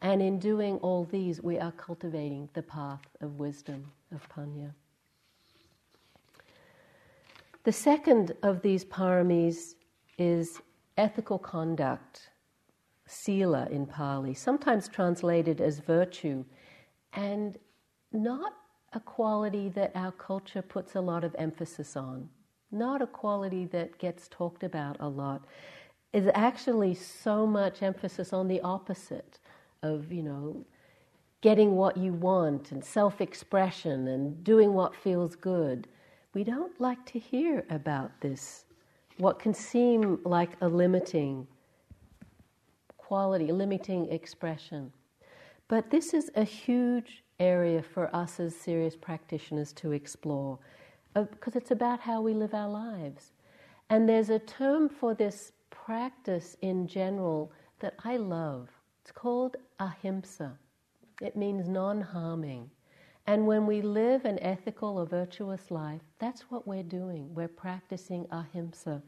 And 0.00 0.22
in 0.22 0.38
doing 0.38 0.78
all 0.78 1.04
these, 1.04 1.42
we 1.42 1.58
are 1.58 1.72
cultivating 1.72 2.48
the 2.54 2.62
path 2.62 3.06
of 3.20 3.38
wisdom, 3.38 3.92
of 4.14 4.26
panya. 4.30 4.72
The 7.64 7.72
second 7.72 8.32
of 8.42 8.62
these 8.62 8.82
paramis 8.82 9.74
is 10.16 10.62
ethical 10.98 11.38
conduct, 11.38 12.30
sila 13.06 13.66
in 13.70 13.86
Pali, 13.86 14.34
sometimes 14.34 14.88
translated 14.88 15.60
as 15.60 15.78
virtue, 15.78 16.44
and 17.12 17.58
not 18.12 18.52
a 18.92 19.00
quality 19.00 19.68
that 19.70 19.92
our 19.94 20.12
culture 20.12 20.62
puts 20.62 20.94
a 20.94 21.00
lot 21.00 21.24
of 21.24 21.34
emphasis 21.38 21.96
on, 21.96 22.28
not 22.70 23.00
a 23.00 23.06
quality 23.06 23.64
that 23.66 23.98
gets 23.98 24.28
talked 24.28 24.62
about 24.62 24.96
a 25.00 25.08
lot. 25.08 25.44
Is 26.12 26.28
actually 26.34 26.94
so 26.94 27.46
much 27.46 27.82
emphasis 27.82 28.32
on 28.32 28.48
the 28.48 28.62
opposite 28.62 29.38
of, 29.82 30.10
you 30.10 30.22
know, 30.22 30.64
getting 31.42 31.76
what 31.76 31.96
you 31.96 32.12
want 32.14 32.72
and 32.72 32.82
self 32.82 33.20
expression 33.20 34.08
and 34.08 34.42
doing 34.42 34.72
what 34.72 34.96
feels 34.96 35.36
good 35.36 35.86
we 36.34 36.44
don't 36.44 36.80
like 36.80 37.04
to 37.06 37.18
hear 37.18 37.64
about 37.70 38.20
this, 38.20 38.64
what 39.18 39.38
can 39.38 39.52
seem 39.52 40.20
like 40.24 40.50
a 40.60 40.68
limiting 40.68 41.46
quality, 42.96 43.48
a 43.48 43.54
limiting 43.54 44.10
expression. 44.10 44.92
But 45.66 45.90
this 45.90 46.14
is 46.14 46.30
a 46.34 46.44
huge 46.44 47.24
area 47.40 47.82
for 47.82 48.14
us 48.14 48.40
as 48.40 48.54
serious 48.54 48.96
practitioners 48.96 49.72
to 49.74 49.92
explore 49.92 50.58
uh, 51.14 51.22
because 51.22 51.56
it's 51.56 51.70
about 51.70 52.00
how 52.00 52.20
we 52.20 52.34
live 52.34 52.54
our 52.54 52.68
lives. 52.68 53.32
And 53.90 54.08
there's 54.08 54.30
a 54.30 54.38
term 54.38 54.88
for 54.88 55.14
this 55.14 55.52
practice 55.70 56.56
in 56.62 56.86
general 56.86 57.50
that 57.80 57.94
I 58.04 58.16
love. 58.18 58.68
It's 59.02 59.12
called 59.12 59.56
ahimsa. 59.80 60.52
It 61.22 61.36
means 61.36 61.68
non 61.68 62.00
harming. 62.00 62.70
And 63.28 63.46
when 63.46 63.66
we 63.66 63.82
live 63.82 64.24
an 64.24 64.38
ethical 64.38 64.98
or 64.98 65.04
virtuous 65.04 65.70
life, 65.70 66.00
that's 66.18 66.50
what 66.50 66.66
we're 66.66 66.82
doing. 66.82 67.34
We're 67.34 67.46
practicing 67.46 68.26
ahimsa 68.32 69.02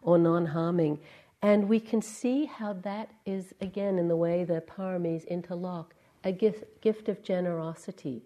or 0.00 0.16
non 0.16 0.46
harming. 0.46 1.00
And 1.42 1.68
we 1.68 1.80
can 1.80 2.00
see 2.00 2.44
how 2.44 2.74
that 2.84 3.10
is, 3.26 3.52
again, 3.60 3.98
in 3.98 4.06
the 4.06 4.14
way 4.14 4.44
the 4.44 4.60
paramis 4.60 5.26
interlock, 5.26 5.92
a 6.22 6.30
gift, 6.30 6.80
gift 6.82 7.08
of 7.08 7.20
generosity. 7.24 8.22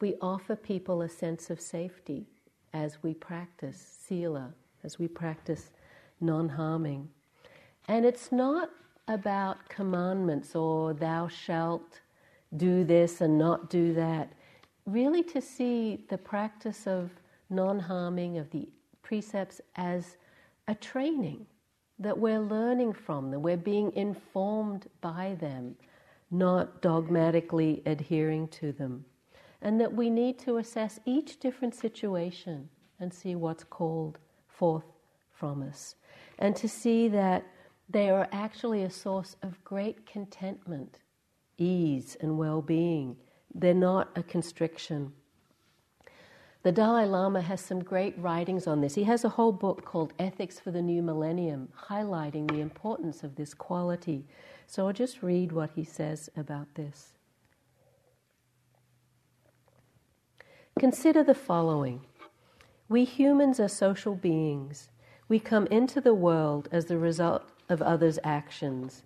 We 0.00 0.16
offer 0.20 0.56
people 0.56 1.02
a 1.02 1.08
sense 1.08 1.50
of 1.50 1.60
safety 1.60 2.26
as 2.72 3.00
we 3.00 3.14
practice 3.14 3.80
sila, 4.04 4.54
as 4.82 4.98
we 4.98 5.06
practice 5.06 5.70
non 6.20 6.48
harming. 6.48 7.10
And 7.86 8.04
it's 8.04 8.32
not 8.32 8.70
about 9.06 9.68
commandments 9.68 10.56
or 10.56 10.94
thou 10.94 11.28
shalt 11.28 12.00
do 12.56 12.82
this 12.82 13.20
and 13.20 13.38
not 13.38 13.70
do 13.70 13.94
that. 13.94 14.32
Really, 14.86 15.22
to 15.24 15.40
see 15.40 16.04
the 16.08 16.18
practice 16.18 16.86
of 16.86 17.10
non 17.50 17.78
harming, 17.78 18.38
of 18.38 18.50
the 18.50 18.68
precepts, 19.02 19.60
as 19.76 20.16
a 20.68 20.74
training 20.74 21.46
that 21.98 22.18
we're 22.18 22.40
learning 22.40 22.92
from 22.92 23.30
them, 23.30 23.42
we're 23.42 23.56
being 23.56 23.92
informed 23.94 24.86
by 25.00 25.36
them, 25.40 25.76
not 26.30 26.82
dogmatically 26.82 27.82
adhering 27.86 28.48
to 28.48 28.72
them. 28.72 29.04
And 29.62 29.80
that 29.80 29.94
we 29.94 30.10
need 30.10 30.38
to 30.40 30.58
assess 30.58 31.00
each 31.06 31.40
different 31.40 31.74
situation 31.74 32.68
and 33.00 33.12
see 33.12 33.34
what's 33.34 33.64
called 33.64 34.18
forth 34.48 34.84
from 35.32 35.62
us. 35.62 35.94
And 36.38 36.54
to 36.56 36.68
see 36.68 37.08
that 37.08 37.46
they 37.88 38.10
are 38.10 38.28
actually 38.32 38.82
a 38.82 38.90
source 38.90 39.36
of 39.42 39.62
great 39.64 40.06
contentment, 40.06 40.98
ease, 41.58 42.16
and 42.20 42.38
well 42.38 42.62
being. 42.62 43.16
They're 43.54 43.74
not 43.74 44.08
a 44.16 44.22
constriction. 44.22 45.12
The 46.64 46.72
Dalai 46.72 47.04
Lama 47.04 47.42
has 47.42 47.60
some 47.60 47.84
great 47.84 48.18
writings 48.18 48.66
on 48.66 48.80
this. 48.80 48.94
He 48.94 49.04
has 49.04 49.22
a 49.22 49.28
whole 49.28 49.52
book 49.52 49.84
called 49.84 50.14
Ethics 50.18 50.58
for 50.58 50.70
the 50.70 50.80
New 50.80 51.02
Millennium, 51.02 51.68
highlighting 51.88 52.50
the 52.50 52.60
importance 52.60 53.22
of 53.22 53.36
this 53.36 53.52
quality. 53.52 54.26
So 54.66 54.86
I'll 54.86 54.94
just 54.94 55.22
read 55.22 55.52
what 55.52 55.72
he 55.74 55.84
says 55.84 56.30
about 56.34 56.74
this. 56.74 57.12
Consider 60.78 61.22
the 61.22 61.34
following 61.34 62.00
We 62.88 63.04
humans 63.04 63.60
are 63.60 63.68
social 63.68 64.14
beings. 64.14 64.88
We 65.28 65.38
come 65.38 65.66
into 65.66 66.00
the 66.00 66.14
world 66.14 66.68
as 66.72 66.86
the 66.86 66.98
result 66.98 67.44
of 67.68 67.82
others' 67.82 68.18
actions. 68.24 69.02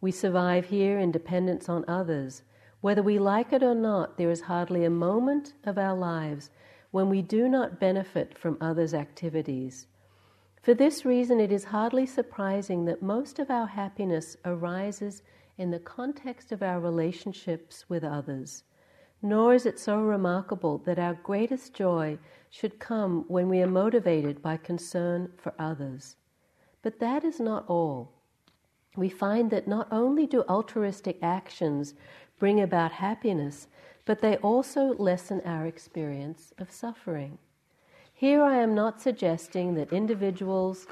We 0.00 0.12
survive 0.12 0.66
here 0.66 0.98
in 0.98 1.10
dependence 1.10 1.68
on 1.68 1.84
others. 1.86 2.42
Whether 2.80 3.02
we 3.02 3.18
like 3.18 3.52
it 3.52 3.62
or 3.62 3.74
not, 3.74 4.16
there 4.16 4.30
is 4.30 4.42
hardly 4.42 4.84
a 4.84 4.90
moment 4.90 5.52
of 5.64 5.76
our 5.76 5.94
lives 5.94 6.50
when 6.90 7.08
we 7.08 7.20
do 7.20 7.48
not 7.48 7.78
benefit 7.78 8.38
from 8.38 8.56
others' 8.60 8.94
activities. 8.94 9.86
For 10.62 10.74
this 10.74 11.04
reason, 11.04 11.40
it 11.40 11.52
is 11.52 11.64
hardly 11.64 12.06
surprising 12.06 12.86
that 12.86 13.02
most 13.02 13.38
of 13.38 13.50
our 13.50 13.66
happiness 13.66 14.36
arises 14.44 15.22
in 15.58 15.70
the 15.70 15.78
context 15.78 16.52
of 16.52 16.62
our 16.62 16.80
relationships 16.80 17.84
with 17.88 18.02
others. 18.02 18.64
Nor 19.22 19.52
is 19.52 19.66
it 19.66 19.78
so 19.78 20.00
remarkable 20.00 20.78
that 20.78 20.98
our 20.98 21.14
greatest 21.14 21.74
joy 21.74 22.18
should 22.48 22.78
come 22.78 23.26
when 23.28 23.48
we 23.50 23.60
are 23.60 23.66
motivated 23.66 24.40
by 24.40 24.56
concern 24.56 25.30
for 25.36 25.52
others. 25.58 26.16
But 26.82 26.98
that 27.00 27.24
is 27.24 27.40
not 27.40 27.68
all. 27.68 28.12
We 28.96 29.10
find 29.10 29.50
that 29.50 29.68
not 29.68 29.88
only 29.92 30.26
do 30.26 30.42
altruistic 30.42 31.18
actions 31.22 31.94
bring 32.40 32.60
about 32.60 32.90
happiness, 32.90 33.68
but 34.04 34.20
they 34.20 34.36
also 34.38 34.94
lessen 34.94 35.40
our 35.44 35.66
experience 35.66 36.52
of 36.58 36.72
suffering. 36.72 37.38
Here 38.12 38.42
I 38.42 38.56
am 38.56 38.74
not 38.74 39.00
suggesting 39.00 39.74
that 39.74 39.92
individuals 39.92 40.88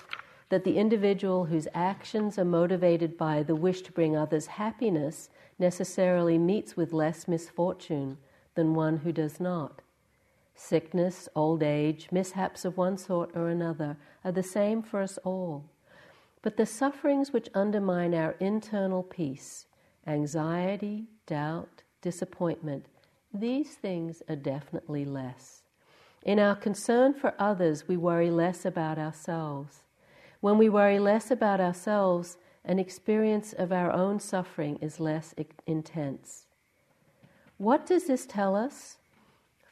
that 0.51 0.65
the 0.65 0.79
individual 0.79 1.47
whose 1.47 1.69
actions 1.75 2.39
are 2.39 2.45
motivated 2.45 3.19
by 3.19 3.43
the 3.43 3.55
wish 3.55 3.83
to 3.83 3.93
bring 3.93 4.17
others 4.17 4.47
happiness 4.47 5.29
necessarily 5.59 6.39
meets 6.39 6.77
with 6.77 6.93
less 6.93 7.29
misfortune 7.29 8.17
than 8.55 8.75
one 8.75 8.99
who 8.99 9.13
does 9.13 9.41
not. 9.41 9.83
Sickness, 10.55 11.29
old 11.35 11.63
age, 11.63 12.09
mishaps 12.11 12.65
of 12.65 12.77
one 12.77 12.97
sort 12.97 13.31
or 13.35 13.49
another 13.49 13.97
are 14.25 14.33
the 14.33 14.43
same 14.43 14.83
for 14.83 15.01
us 15.03 15.19
all. 15.19 15.65
But 16.43 16.57
the 16.57 16.67
sufferings 16.67 17.33
which 17.33 17.51
undermine 17.55 18.15
our 18.15 18.33
internal 18.41 19.03
peace, 19.03 19.67
anxiety, 20.07 21.09
doubt, 21.29 21.83
disappointment, 22.03 22.87
these 23.33 23.75
things 23.75 24.23
are 24.29 24.37
definitely 24.37 25.05
less. 25.05 25.63
In 26.25 26.41
our 26.41 26.57
concern 26.57 27.15
for 27.15 27.35
others, 27.39 27.87
we 27.87 27.97
worry 27.97 28.31
less 28.31 28.65
about 28.65 28.99
ourselves. 28.99 29.83
When 30.41 30.59
we 30.59 30.69
worry 30.69 30.99
less 30.99 31.31
about 31.31 31.61
ourselves, 31.61 32.39
an 32.65 32.79
experience 32.79 33.53
of 33.53 33.71
our 33.73 33.93
own 33.93 34.19
suffering 34.19 34.79
is 34.81 34.99
less 34.99 35.35
intense. 35.67 36.47
What 37.59 37.87
does 37.87 38.07
this 38.07 38.27
tell 38.27 38.57
us? 38.57 38.97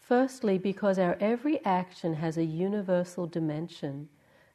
Firstly, 0.01 0.59
because 0.59 0.99
our 0.99 1.17
every 1.21 1.65
action 1.65 2.15
has 2.15 2.37
a 2.37 2.45
universal 2.45 3.27
dimension, 3.27 4.09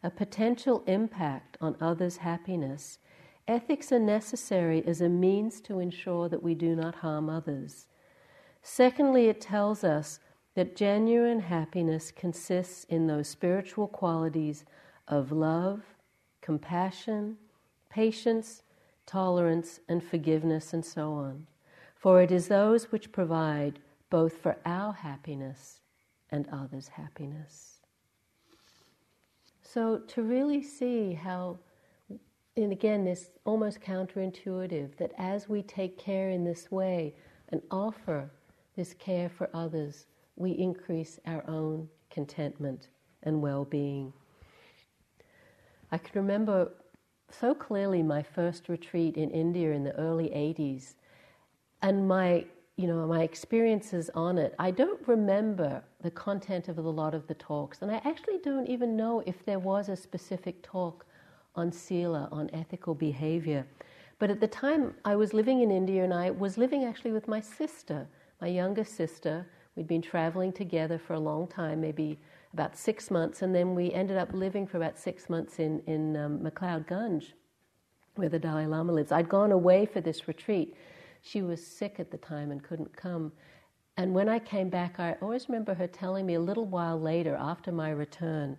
a 0.04 0.10
potential 0.10 0.84
impact 0.88 1.58
on 1.60 1.76
others' 1.82 2.18
happiness, 2.18 3.00
ethics 3.48 3.92
are 3.92 4.00
necessary 4.00 4.84
as 4.86 5.02
a 5.02 5.10
means 5.10 5.62
to 5.62 5.80
ensure 5.80 6.30
that 6.30 6.44
we 6.44 6.56
do 6.56 6.76
not 6.76 6.96
harm 6.96 7.30
others. 7.30 7.88
Secondly, 8.62 9.28
it 9.28 9.42
tells 9.42 9.84
us 9.84 10.20
that 10.56 10.76
genuine 10.76 11.40
happiness 11.40 12.12
consists 12.12 12.84
in 12.86 13.08
those 13.08 13.28
spiritual 13.28 13.88
qualities 13.88 14.66
of 15.08 15.32
love, 15.32 15.82
compassion, 16.42 17.38
patience, 17.90 18.64
tolerance, 19.06 19.80
and 19.88 20.04
forgiveness, 20.04 20.74
and 20.74 20.86
so 20.86 21.14
on. 21.14 21.48
For 21.96 22.22
it 22.22 22.32
is 22.32 22.48
those 22.48 22.92
which 22.92 23.12
provide 23.12 23.80
both 24.10 24.38
for 24.38 24.58
our 24.66 24.94
happiness 24.94 25.82
and 26.30 26.48
others' 26.52 26.88
happiness. 26.90 27.80
So, 29.62 30.00
to 30.00 30.22
really 30.22 30.62
see 30.62 31.14
how, 31.14 31.60
and 32.58 32.72
again, 32.72 33.06
this 33.06 33.30
almost 33.46 33.80
counterintuitive, 33.82 34.98
that 34.98 35.14
as 35.18 35.48
we 35.48 35.64
take 35.64 35.98
care 35.98 36.30
in 36.30 36.44
this 36.44 36.70
way 36.70 37.16
and 37.50 37.62
offer 37.72 38.30
this 38.76 38.94
care 38.94 39.30
for 39.30 39.50
others, 39.54 40.06
we 40.36 40.52
increase 40.52 41.20
our 41.26 41.44
own 41.48 41.88
contentment 42.10 42.90
and 43.24 43.42
well 43.42 43.66
being. 43.66 44.12
I 45.92 45.98
can 45.98 46.12
remember 46.22 46.72
so 47.30 47.54
clearly 47.54 48.04
my 48.04 48.22
first 48.22 48.68
retreat 48.70 49.16
in 49.16 49.30
India 49.30 49.72
in 49.72 49.84
the 49.84 49.96
early 49.96 50.30
80s 50.30 50.96
and 51.82 52.08
my 52.08 52.46
you 52.78 52.88
know 52.88 53.06
my 53.06 53.24
experiences 53.24 54.10
on 54.16 54.38
it 54.38 54.56
i 54.58 54.72
don't 54.72 55.06
remember 55.08 55.84
the 56.02 56.12
content 56.12 56.68
of 56.68 56.78
a 56.78 56.82
lot 56.82 57.14
of 57.14 57.28
the 57.28 57.34
talks 57.36 57.82
and 57.82 57.92
i 57.92 58.02
actually 58.06 58.40
don't 58.44 58.68
even 58.68 58.96
know 58.96 59.22
if 59.26 59.46
there 59.46 59.60
was 59.60 59.90
a 59.90 59.96
specific 59.96 60.62
talk 60.64 61.06
on 61.56 61.72
sila 61.72 62.28
on 62.32 62.50
ethical 62.54 62.96
behavior 62.96 63.66
but 64.20 64.30
at 64.30 64.40
the 64.40 64.48
time 64.48 64.94
i 65.06 65.16
was 65.16 65.34
living 65.34 65.62
in 65.62 65.72
india 65.72 66.04
and 66.04 66.14
i 66.14 66.30
was 66.30 66.58
living 66.58 66.84
actually 66.86 67.12
with 67.12 67.28
my 67.28 67.40
sister 67.40 68.08
my 68.42 68.48
younger 68.48 68.84
sister. 68.84 69.46
We'd 69.76 69.88
been 69.88 70.02
traveling 70.02 70.52
together 70.52 70.98
for 70.98 71.14
a 71.14 71.20
long 71.20 71.48
time, 71.48 71.80
maybe 71.80 72.20
about 72.54 72.76
six 72.76 73.10
months, 73.10 73.44
and 73.44 73.56
then 73.56 73.76
we 73.76 73.94
ended 73.94 74.18
up 74.18 74.34
living 74.34 74.68
for 74.68 74.78
about 74.78 74.98
six 74.98 75.30
months 75.30 75.60
in, 75.60 75.82
in 75.86 76.18
um, 76.18 76.40
McLeod 76.40 76.88
Ganj, 76.88 77.32
where 78.16 78.28
the 78.28 78.40
Dalai 78.40 78.66
Lama 78.66 78.92
lives. 78.92 79.12
I'd 79.12 79.30
gone 79.30 79.52
away 79.52 79.86
for 79.86 80.02
this 80.02 80.28
retreat. 80.28 80.76
She 81.22 81.44
was 81.44 81.66
sick 81.66 82.00
at 82.00 82.12
the 82.12 82.18
time 82.18 82.52
and 82.52 82.62
couldn't 82.62 82.98
come. 82.98 83.32
And 83.96 84.14
when 84.14 84.28
I 84.28 84.40
came 84.40 84.70
back, 84.70 85.00
I 85.00 85.16
always 85.22 85.48
remember 85.48 85.76
her 85.76 85.88
telling 85.88 86.26
me 86.26 86.34
a 86.34 86.40
little 86.40 86.66
while 86.66 87.00
later, 87.00 87.38
after 87.40 87.72
my 87.72 87.92
return, 87.92 88.58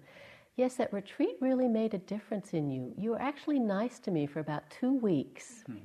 yes, 0.57 0.77
that 0.77 0.93
retreat 0.93 1.37
really 1.41 1.69
made 1.69 1.95
a 1.95 1.99
difference 1.99 2.53
in 2.53 2.71
you. 2.71 2.93
You 2.97 3.11
were 3.11 3.23
actually 3.23 3.59
nice 3.59 3.99
to 4.01 4.11
me 4.11 4.27
for 4.27 4.41
about 4.41 4.71
two 4.71 4.93
weeks. 4.93 5.65
Mm-hmm. 5.69 5.79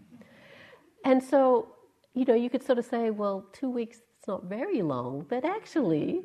And 1.05 1.23
so 1.23 1.69
you 2.17 2.25
know, 2.25 2.33
you 2.33 2.49
could 2.49 2.63
sort 2.63 2.79
of 2.79 2.85
say, 2.85 3.11
well, 3.11 3.45
two 3.53 3.69
weeks, 3.69 3.99
it's 4.17 4.27
not 4.27 4.45
very 4.45 4.81
long, 4.81 5.23
but 5.29 5.45
actually, 5.45 6.23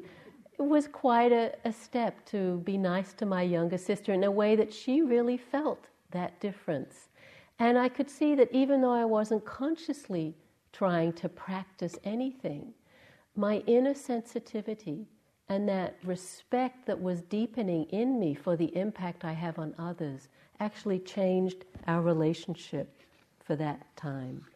it 0.58 0.62
was 0.62 0.88
quite 0.88 1.32
a, 1.32 1.52
a 1.66 1.72
step 1.72 2.24
to 2.26 2.60
be 2.64 2.78
nice 2.78 3.12
to 3.14 3.26
my 3.26 3.42
younger 3.42 3.76
sister 3.76 4.14
in 4.14 4.24
a 4.24 4.30
way 4.30 4.56
that 4.56 4.72
she 4.72 5.02
really 5.02 5.36
felt 5.36 5.88
that 6.10 6.40
difference. 6.40 7.10
And 7.58 7.76
I 7.76 7.90
could 7.90 8.08
see 8.08 8.34
that 8.36 8.50
even 8.52 8.80
though 8.80 8.92
I 8.94 9.04
wasn't 9.04 9.44
consciously 9.44 10.34
trying 10.72 11.12
to 11.12 11.28
practice 11.28 11.98
anything. 12.04 12.72
My 13.36 13.58
inner 13.66 13.94
sensitivity 13.94 15.06
and 15.52 15.68
that 15.68 15.98
respect 16.02 16.86
that 16.86 16.98
was 16.98 17.20
deepening 17.20 17.84
in 17.90 18.18
me 18.18 18.32
for 18.32 18.56
the 18.56 18.74
impact 18.74 19.22
I 19.22 19.34
have 19.34 19.58
on 19.58 19.74
others 19.78 20.28
actually 20.60 20.98
changed 20.98 21.66
our 21.86 22.00
relationship 22.00 22.88
for 23.44 23.54
that 23.56 23.94
time. 23.94 24.46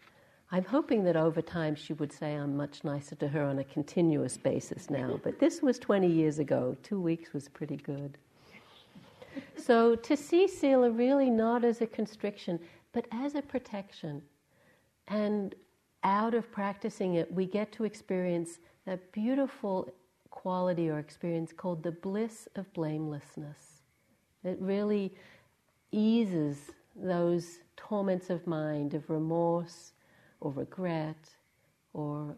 I'm 0.50 0.64
hoping 0.64 1.04
that 1.04 1.14
over 1.14 1.42
time 1.42 1.74
she 1.74 1.92
would 1.92 2.10
say 2.10 2.32
I'm 2.32 2.56
much 2.56 2.82
nicer 2.82 3.14
to 3.16 3.28
her 3.28 3.42
on 3.42 3.58
a 3.58 3.64
continuous 3.64 4.38
basis 4.38 4.88
now, 4.88 5.20
but 5.22 5.38
this 5.38 5.60
was 5.60 5.78
20 5.78 6.06
years 6.06 6.38
ago. 6.38 6.74
Two 6.82 7.00
weeks 7.00 7.34
was 7.34 7.46
pretty 7.46 7.76
good. 7.76 8.16
So 9.58 9.96
to 9.96 10.16
see 10.16 10.48
Sila 10.48 10.90
really 10.90 11.28
not 11.28 11.62
as 11.62 11.82
a 11.82 11.86
constriction, 11.86 12.58
but 12.94 13.04
as 13.12 13.34
a 13.34 13.42
protection. 13.42 14.22
And 15.08 15.54
out 16.04 16.32
of 16.32 16.50
practicing 16.50 17.16
it, 17.16 17.30
we 17.30 17.44
get 17.44 17.70
to 17.72 17.84
experience 17.84 18.60
that 18.86 19.12
beautiful 19.12 19.92
quality 20.36 20.90
or 20.90 20.98
experience 20.98 21.50
called 21.50 21.82
the 21.82 21.90
bliss 21.90 22.46
of 22.56 22.70
blamelessness. 22.74 23.80
It 24.44 24.58
really 24.60 25.14
eases 25.90 26.58
those 26.94 27.60
torments 27.74 28.28
of 28.28 28.46
mind, 28.46 28.92
of 28.92 29.08
remorse 29.08 29.92
or 30.40 30.52
regret 30.52 31.16
or 31.94 32.36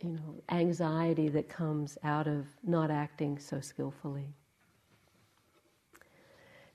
you 0.00 0.10
know, 0.10 0.42
anxiety 0.48 1.28
that 1.28 1.48
comes 1.48 1.98
out 2.04 2.28
of 2.28 2.46
not 2.62 2.88
acting 2.88 3.36
so 3.40 3.60
skillfully. 3.60 4.28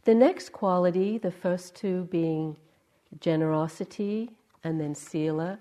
The 0.03 0.13
next 0.13 0.49
quality, 0.49 1.17
the 1.17 1.32
first 1.32 1.73
two 1.76 2.03
being 2.11 2.57
generosity 3.21 4.30
and 4.65 4.80
then 4.80 4.93
sila, 4.93 5.57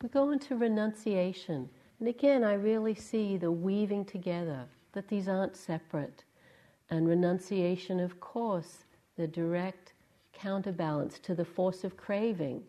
we 0.00 0.08
go 0.08 0.30
into 0.30 0.56
renunciation. 0.56 1.68
And 2.02 2.08
again, 2.08 2.42
I 2.42 2.54
really 2.54 2.96
see 2.96 3.36
the 3.36 3.52
weaving 3.52 4.06
together, 4.06 4.64
that 4.92 5.06
these 5.06 5.28
aren't 5.28 5.54
separate. 5.54 6.24
And 6.90 7.06
renunciation, 7.06 8.00
of 8.00 8.18
course, 8.18 8.78
the 9.16 9.28
direct 9.28 9.92
counterbalance 10.32 11.20
to 11.20 11.32
the 11.32 11.44
force 11.44 11.84
of 11.84 11.96
craving 11.96 12.64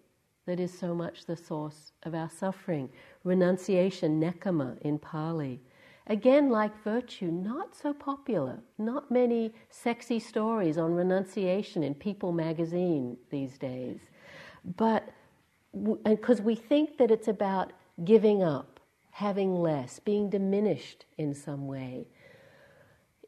that 0.46 0.60
is 0.60 0.72
so 0.78 0.94
much 0.94 1.26
the 1.26 1.36
source 1.36 1.94
of 2.04 2.14
our 2.14 2.30
suffering. 2.30 2.90
Renunciation, 3.24 4.22
nekkhamma 4.22 4.80
in 4.82 5.00
Pali. 5.00 5.60
Again, 6.06 6.52
like 6.52 6.84
virtue, 6.84 7.32
not 7.32 7.76
so 7.76 7.92
popular. 7.92 8.60
Not 8.78 9.10
many 9.10 9.52
sexy 9.72 10.20
stories 10.20 10.78
on 10.78 10.94
renunciation 10.94 11.82
in 11.82 11.96
People 11.96 12.34
magazine 12.34 13.18
these 13.32 13.58
days. 13.58 13.98
But 14.78 15.10
because 16.04 16.40
we 16.40 16.54
think 16.54 17.00
that 17.00 17.10
it's 17.10 17.30
about 17.30 17.74
giving 18.04 18.44
up, 18.44 18.73
having 19.14 19.56
less, 19.56 20.00
being 20.00 20.28
diminished 20.28 21.06
in 21.20 21.36
some 21.36 21.68
way. 21.68 22.08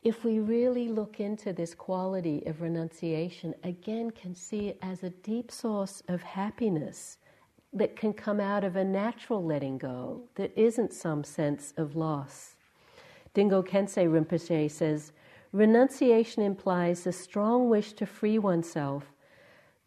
If 0.04 0.24
we 0.24 0.40
really 0.40 0.88
look 0.88 1.20
into 1.20 1.54
this 1.54 1.76
quality 1.76 2.44
of 2.48 2.62
renunciation, 2.62 3.54
again, 3.64 4.10
can 4.10 4.34
see 4.34 4.70
it 4.70 4.80
as 4.82 5.04
a 5.04 5.12
deep 5.12 5.52
source 5.52 6.02
of 6.08 6.24
happiness 6.24 7.18
that 7.72 7.96
can 7.96 8.14
come 8.14 8.40
out 8.40 8.64
of 8.64 8.76
a 8.76 8.84
natural 8.84 9.44
letting 9.44 9.78
go 9.78 10.24
that 10.36 10.52
isn't 10.58 10.92
some 10.92 11.24
sense 11.24 11.72
of 11.78 11.96
loss. 11.96 12.56
Dilgo 13.36 13.64
Khyentse 13.64 14.08
Rinpoche 14.08 14.72
says 14.72 15.12
renunciation 15.52 16.42
implies 16.42 17.06
a 17.06 17.12
strong 17.12 17.70
wish 17.70 17.94
to 17.94 18.08
free 18.08 18.40
oneself 18.40 19.12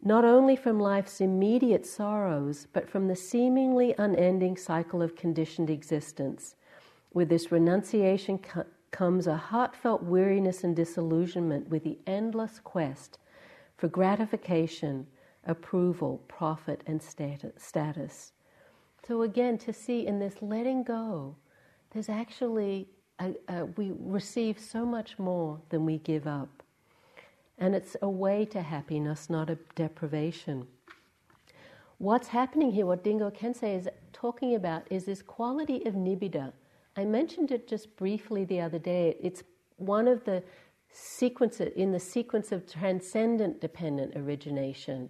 not 0.01 0.23
only 0.23 0.55
from 0.55 0.79
life's 0.79 1.19
immediate 1.19 1.85
sorrows, 1.85 2.67
but 2.71 2.89
from 2.89 3.07
the 3.07 3.15
seemingly 3.15 3.93
unending 3.97 4.55
cycle 4.55 5.01
of 5.01 5.15
conditioned 5.15 5.69
existence. 5.69 6.55
With 7.13 7.29
this 7.29 7.51
renunciation 7.51 8.37
co- 8.37 8.65
comes 8.91 9.27
a 9.27 9.35
heartfelt 9.35 10.03
weariness 10.03 10.63
and 10.63 10.75
disillusionment 10.75 11.69
with 11.69 11.83
the 11.83 11.99
endless 12.07 12.59
quest 12.59 13.17
for 13.77 13.87
gratification, 13.87 15.07
approval, 15.45 16.21
profit, 16.27 16.81
and 16.87 17.01
status. 17.01 18.31
So, 19.07 19.21
again, 19.21 19.57
to 19.59 19.73
see 19.73 20.05
in 20.05 20.19
this 20.19 20.41
letting 20.41 20.83
go, 20.83 21.35
there's 21.91 22.09
actually 22.09 22.87
uh, 23.19 23.65
we 23.75 23.91
receive 23.99 24.59
so 24.59 24.85
much 24.85 25.19
more 25.19 25.59
than 25.69 25.85
we 25.85 25.97
give 25.97 26.25
up. 26.27 26.58
And 27.59 27.75
it's 27.75 27.95
a 28.01 28.09
way 28.09 28.45
to 28.45 28.61
happiness, 28.61 29.29
not 29.29 29.49
a 29.49 29.57
deprivation. 29.75 30.67
What's 31.97 32.29
happening 32.29 32.71
here, 32.71 32.85
what 32.85 33.03
Dilgo 33.03 33.29
Khyentse 33.31 33.77
is 33.77 33.89
talking 34.13 34.55
about, 34.55 34.83
is 34.89 35.03
this 35.03 35.21
quality 35.21 35.85
of 35.85 35.93
nibbida. 35.93 36.53
I 36.95 37.03
mentioned 37.03 37.51
it 37.51 37.67
just 37.67 37.95
briefly 37.97 38.45
the 38.45 38.61
other 38.61 38.79
day. 38.79 39.17
It's 39.21 39.43
one 39.75 40.07
of 40.07 40.23
the 40.23 40.41
sequences 40.91 41.73
in 41.75 41.91
the 41.91 41.99
sequence 41.99 42.51
of 42.51 42.71
transcendent 42.71 43.61
dependent 43.61 44.15
origination 44.15 45.09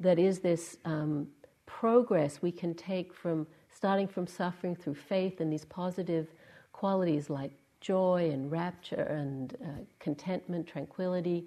that 0.00 0.18
is 0.18 0.40
this 0.40 0.78
um, 0.84 1.28
progress 1.66 2.42
we 2.42 2.50
can 2.50 2.74
take 2.74 3.14
from 3.14 3.46
starting 3.72 4.08
from 4.08 4.26
suffering 4.26 4.74
through 4.74 4.94
faith 4.94 5.40
and 5.40 5.52
these 5.52 5.64
positive 5.64 6.28
qualities 6.72 7.30
like 7.30 7.52
joy 7.80 8.30
and 8.32 8.50
rapture 8.50 9.02
and 9.02 9.56
uh, 9.62 9.66
contentment, 9.98 10.66
tranquility. 10.66 11.46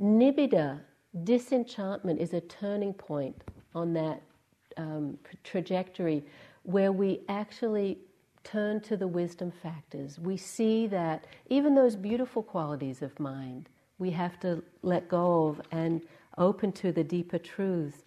Nibbida, 0.00 0.80
disenchantment, 1.24 2.20
is 2.20 2.34
a 2.34 2.40
turning 2.42 2.92
point 2.92 3.42
on 3.74 3.94
that 3.94 4.22
um, 4.76 5.18
trajectory 5.44 6.24
where 6.64 6.92
we 6.92 7.20
actually 7.28 7.98
turn 8.44 8.80
to 8.80 8.96
the 8.96 9.06
wisdom 9.06 9.50
factors. 9.50 10.18
We 10.18 10.36
see 10.36 10.86
that 10.88 11.26
even 11.48 11.74
those 11.74 11.96
beautiful 11.96 12.42
qualities 12.42 13.02
of 13.02 13.18
mind, 13.18 13.68
we 13.98 14.10
have 14.10 14.38
to 14.40 14.62
let 14.82 15.08
go 15.08 15.48
of 15.48 15.60
and 15.72 16.02
open 16.38 16.72
to 16.72 16.92
the 16.92 17.04
deeper 17.04 17.38
truths. 17.38 18.04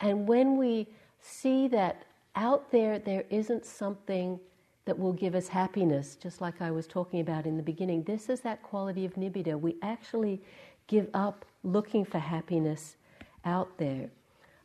And 0.00 0.28
when 0.28 0.56
we 0.56 0.86
see 1.20 1.68
that 1.68 2.04
out 2.36 2.70
there, 2.70 2.98
there 2.98 3.24
isn't 3.30 3.64
something 3.64 4.38
that 4.84 4.98
will 4.98 5.12
give 5.12 5.34
us 5.34 5.48
happiness, 5.48 6.16
just 6.16 6.40
like 6.40 6.60
I 6.60 6.70
was 6.70 6.86
talking 6.86 7.20
about 7.20 7.46
in 7.46 7.56
the 7.56 7.62
beginning. 7.62 8.02
This 8.02 8.28
is 8.28 8.40
that 8.40 8.62
quality 8.62 9.04
of 9.04 9.14
nibbida. 9.14 9.58
We 9.58 9.76
actually 9.82 10.42
give 10.86 11.08
up 11.14 11.44
looking 11.62 12.04
for 12.04 12.18
happiness 12.18 12.96
out 13.44 13.78
there. 13.78 14.10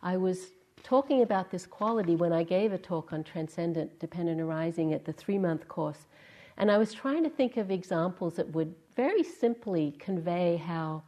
I 0.02 0.18
was 0.18 0.52
talking 0.84 1.22
about 1.22 1.52
this 1.52 1.66
quality 1.66 2.16
when 2.16 2.32
I 2.32 2.44
gave 2.44 2.72
a 2.72 2.78
talk 2.78 3.12
on 3.12 3.24
transcendent 3.24 4.00
dependent 4.00 4.40
arising 4.40 4.94
at 4.94 5.06
the 5.06 5.14
three 5.14 5.38
month 5.38 5.68
course. 5.68 6.06
And 6.58 6.72
I 6.72 6.78
was 6.78 6.94
trying 6.94 7.24
to 7.24 7.30
think 7.30 7.58
of 7.58 7.70
examples 7.70 8.36
that 8.36 8.54
would 8.54 8.74
very 8.96 9.24
simply 9.24 9.96
convey 10.00 10.58
how 10.58 11.04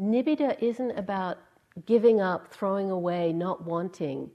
nibbida 0.00 0.60
isn't 0.62 0.92
about 0.92 1.38
giving 1.86 2.20
up, 2.20 2.52
throwing 2.52 2.90
away, 2.90 3.32
not 3.32 3.64
wanting, 3.64 4.30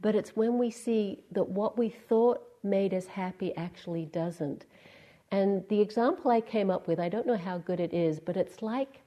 but 0.00 0.14
it's 0.14 0.36
when 0.36 0.58
we 0.58 0.70
see 0.70 1.24
that 1.32 1.48
what 1.48 1.78
we 1.78 1.88
thought 1.88 2.42
made 2.62 2.92
us 2.94 3.06
happy 3.06 3.54
actually 3.56 4.04
doesn't. 4.06 4.66
And 5.30 5.66
the 5.68 5.80
example 5.80 6.30
I 6.30 6.40
came 6.40 6.70
up 6.70 6.86
with, 6.86 7.00
I 7.00 7.08
don't 7.08 7.26
know 7.26 7.36
how 7.36 7.58
good 7.58 7.80
it 7.80 7.94
is, 7.94 8.20
but 8.20 8.36
it's 8.36 8.62
like 8.62 9.00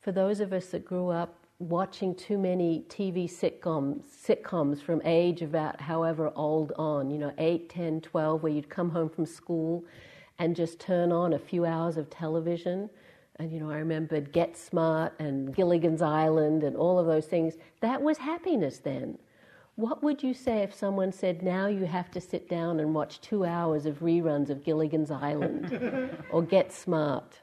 for 0.00 0.12
those 0.12 0.40
of 0.40 0.52
us 0.52 0.66
that 0.66 0.84
grew 0.84 1.10
up 1.10 1.40
watching 1.58 2.14
too 2.14 2.38
many 2.38 2.84
TV 2.88 3.30
sitcoms, 3.30 4.04
sitcoms 4.06 4.80
from 4.82 5.02
age 5.04 5.42
about 5.42 5.78
however 5.80 6.32
old 6.34 6.72
on, 6.78 7.10
you 7.10 7.18
know, 7.18 7.32
8, 7.36 7.68
10, 7.68 8.00
12, 8.00 8.42
where 8.42 8.52
you'd 8.52 8.70
come 8.70 8.90
home 8.90 9.10
from 9.10 9.26
school 9.26 9.84
and 10.38 10.56
just 10.56 10.80
turn 10.80 11.12
on 11.12 11.34
a 11.34 11.38
few 11.38 11.66
hours 11.66 11.98
of 11.98 12.08
television. 12.08 12.88
And, 13.36 13.52
you 13.52 13.60
know, 13.60 13.70
I 13.70 13.76
remembered 13.76 14.32
Get 14.32 14.56
Smart 14.56 15.12
and 15.18 15.54
Gilligan's 15.54 16.00
Island 16.00 16.62
and 16.62 16.76
all 16.76 16.98
of 16.98 17.06
those 17.06 17.26
things. 17.26 17.54
That 17.80 18.00
was 18.00 18.16
happiness 18.16 18.78
then. 18.78 19.18
What 19.76 20.02
would 20.02 20.22
you 20.22 20.32
say 20.32 20.58
if 20.58 20.74
someone 20.74 21.12
said, 21.12 21.42
now 21.42 21.66
you 21.66 21.84
have 21.84 22.10
to 22.12 22.20
sit 22.22 22.48
down 22.48 22.80
and 22.80 22.94
watch 22.94 23.20
two 23.20 23.44
hours 23.44 23.84
of 23.84 24.00
reruns 24.00 24.48
of 24.48 24.64
Gilligan's 24.64 25.10
Island 25.10 26.16
or 26.30 26.42
Get 26.42 26.72
Smart? 26.72 27.40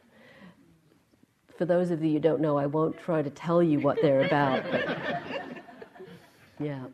For 1.57 1.65
those 1.65 1.89
of 1.89 2.03
you 2.03 2.13
who 2.13 2.19
don't 2.19 2.39
know, 2.39 2.57
I 2.57 2.67
won't 2.67 2.97
try 2.99 3.23
to 3.23 3.31
tell 3.31 3.63
you 3.63 3.79
what 3.79 3.99
they're 4.01 4.25
about. 4.25 4.63
But 4.71 4.97
yeah. 6.59 6.85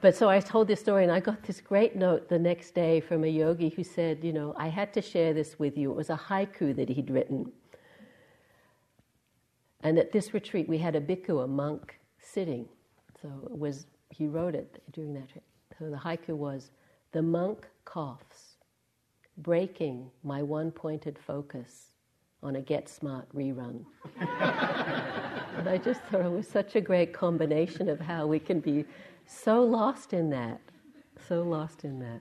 But 0.00 0.16
so 0.16 0.28
I 0.28 0.40
told 0.40 0.66
this 0.66 0.80
story, 0.80 1.04
and 1.04 1.12
I 1.12 1.20
got 1.20 1.44
this 1.44 1.60
great 1.60 1.94
note 1.94 2.28
the 2.28 2.38
next 2.38 2.74
day 2.74 3.00
from 3.00 3.22
a 3.22 3.28
yogi 3.28 3.68
who 3.68 3.84
said, 3.84 4.24
You 4.24 4.32
know, 4.32 4.52
I 4.58 4.68
had 4.68 4.92
to 4.94 5.00
share 5.00 5.32
this 5.32 5.58
with 5.58 5.78
you. 5.78 5.92
It 5.92 5.96
was 5.96 6.10
a 6.10 6.16
haiku 6.16 6.74
that 6.74 6.88
he'd 6.88 7.08
written. 7.08 7.52
And 9.82 9.98
at 9.98 10.10
this 10.10 10.34
retreat, 10.34 10.68
we 10.68 10.78
had 10.78 10.96
a 10.96 11.00
bhikkhu, 11.00 11.44
a 11.44 11.46
monk, 11.46 11.98
sitting. 12.18 12.66
So 13.22 13.28
was 13.44 13.86
he 14.10 14.26
wrote 14.26 14.54
it 14.54 14.82
during 14.92 15.14
that 15.14 15.28
trip. 15.28 15.44
So 15.78 15.88
the 15.88 15.96
haiku 15.96 16.36
was 16.36 16.72
The 17.12 17.22
monk 17.22 17.68
coughs, 17.84 18.56
breaking 19.38 20.10
my 20.24 20.42
one 20.42 20.72
pointed 20.72 21.16
focus 21.18 21.93
on 22.44 22.56
a 22.56 22.60
Get 22.60 22.88
Smart 22.88 23.26
rerun. 23.34 23.84
and 24.20 25.68
I 25.68 25.78
just 25.82 26.02
thought 26.02 26.24
it 26.24 26.30
was 26.30 26.46
such 26.46 26.76
a 26.76 26.80
great 26.80 27.12
combination 27.12 27.88
of 27.88 27.98
how 27.98 28.26
we 28.26 28.38
can 28.38 28.60
be 28.60 28.84
so 29.26 29.62
lost 29.62 30.12
in 30.12 30.30
that, 30.30 30.60
so 31.26 31.42
lost 31.42 31.84
in 31.84 31.98
that. 32.00 32.20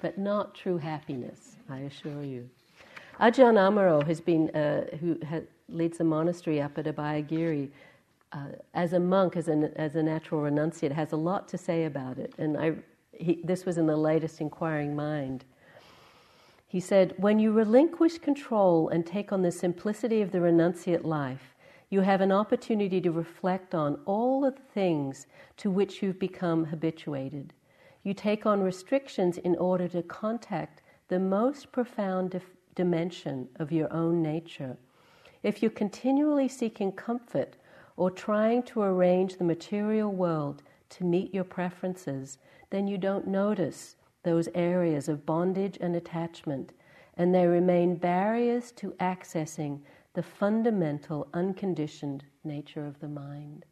but 0.00 0.16
not 0.16 0.54
true 0.54 0.78
happiness, 0.78 1.56
I 1.68 1.78
assure 1.80 2.22
you. 2.22 2.48
Ajahn 3.20 3.54
Amaro 3.56 4.06
has 4.06 4.20
been, 4.20 4.48
uh, 4.50 4.86
who 5.00 5.18
ha- 5.28 5.40
leads 5.68 5.98
a 5.98 6.04
monastery 6.04 6.60
up 6.62 6.78
at 6.78 6.84
Abhayagiri, 6.86 7.68
uh, 8.32 8.38
as 8.74 8.92
a 8.92 9.00
monk, 9.00 9.36
as 9.36 9.48
a, 9.48 9.72
as 9.74 9.96
a 9.96 10.02
natural 10.02 10.42
renunciate, 10.42 10.92
has 10.92 11.10
a 11.12 11.16
lot 11.16 11.48
to 11.48 11.58
say 11.58 11.86
about 11.86 12.18
it. 12.18 12.32
And 12.38 12.56
I, 12.56 12.74
he, 13.12 13.40
this 13.42 13.64
was 13.64 13.76
in 13.78 13.86
the 13.86 13.96
latest 13.96 14.40
Inquiring 14.40 14.94
Mind. 14.94 15.44
He 16.68 16.80
said, 16.80 17.14
When 17.16 17.38
you 17.38 17.50
relinquish 17.50 18.18
control 18.18 18.90
and 18.90 19.06
take 19.06 19.32
on 19.32 19.40
the 19.40 19.50
simplicity 19.50 20.20
of 20.20 20.32
the 20.32 20.38
renunciate 20.38 21.02
life, 21.02 21.54
you 21.88 22.02
have 22.02 22.20
an 22.20 22.30
opportunity 22.30 23.00
to 23.00 23.10
reflect 23.10 23.74
on 23.74 23.98
all 24.04 24.44
of 24.44 24.56
the 24.56 24.62
things 24.74 25.26
to 25.56 25.70
which 25.70 26.02
you've 26.02 26.18
become 26.18 26.66
habituated. 26.66 27.54
You 28.02 28.12
take 28.12 28.44
on 28.44 28.62
restrictions 28.62 29.38
in 29.38 29.56
order 29.56 29.88
to 29.88 30.02
contact 30.02 30.82
the 31.08 31.18
most 31.18 31.72
profound 31.72 32.30
dif- 32.32 32.54
dimension 32.74 33.48
of 33.56 33.72
your 33.72 33.90
own 33.90 34.22
nature. 34.22 34.76
If 35.42 35.62
you're 35.62 35.70
continually 35.70 36.48
seeking 36.48 36.92
comfort 36.92 37.56
or 37.96 38.10
trying 38.10 38.62
to 38.64 38.82
arrange 38.82 39.36
the 39.36 39.44
material 39.44 40.12
world 40.12 40.62
to 40.90 41.04
meet 41.04 41.32
your 41.32 41.44
preferences, 41.44 42.36
then 42.68 42.86
you 42.86 42.98
don't 42.98 43.26
notice 43.26 43.96
those 44.22 44.48
areas 44.54 45.08
of 45.08 45.26
bondage 45.26 45.78
and 45.80 45.94
attachment, 45.96 46.72
and 47.16 47.34
they 47.34 47.46
remain 47.46 47.96
barriers 47.96 48.72
to 48.72 48.92
accessing 49.00 49.80
the 50.14 50.22
fundamental, 50.22 51.28
unconditioned 51.34 52.24
nature 52.44 52.86
of 52.86 52.98
the 53.00 53.08
mind. 53.08 53.64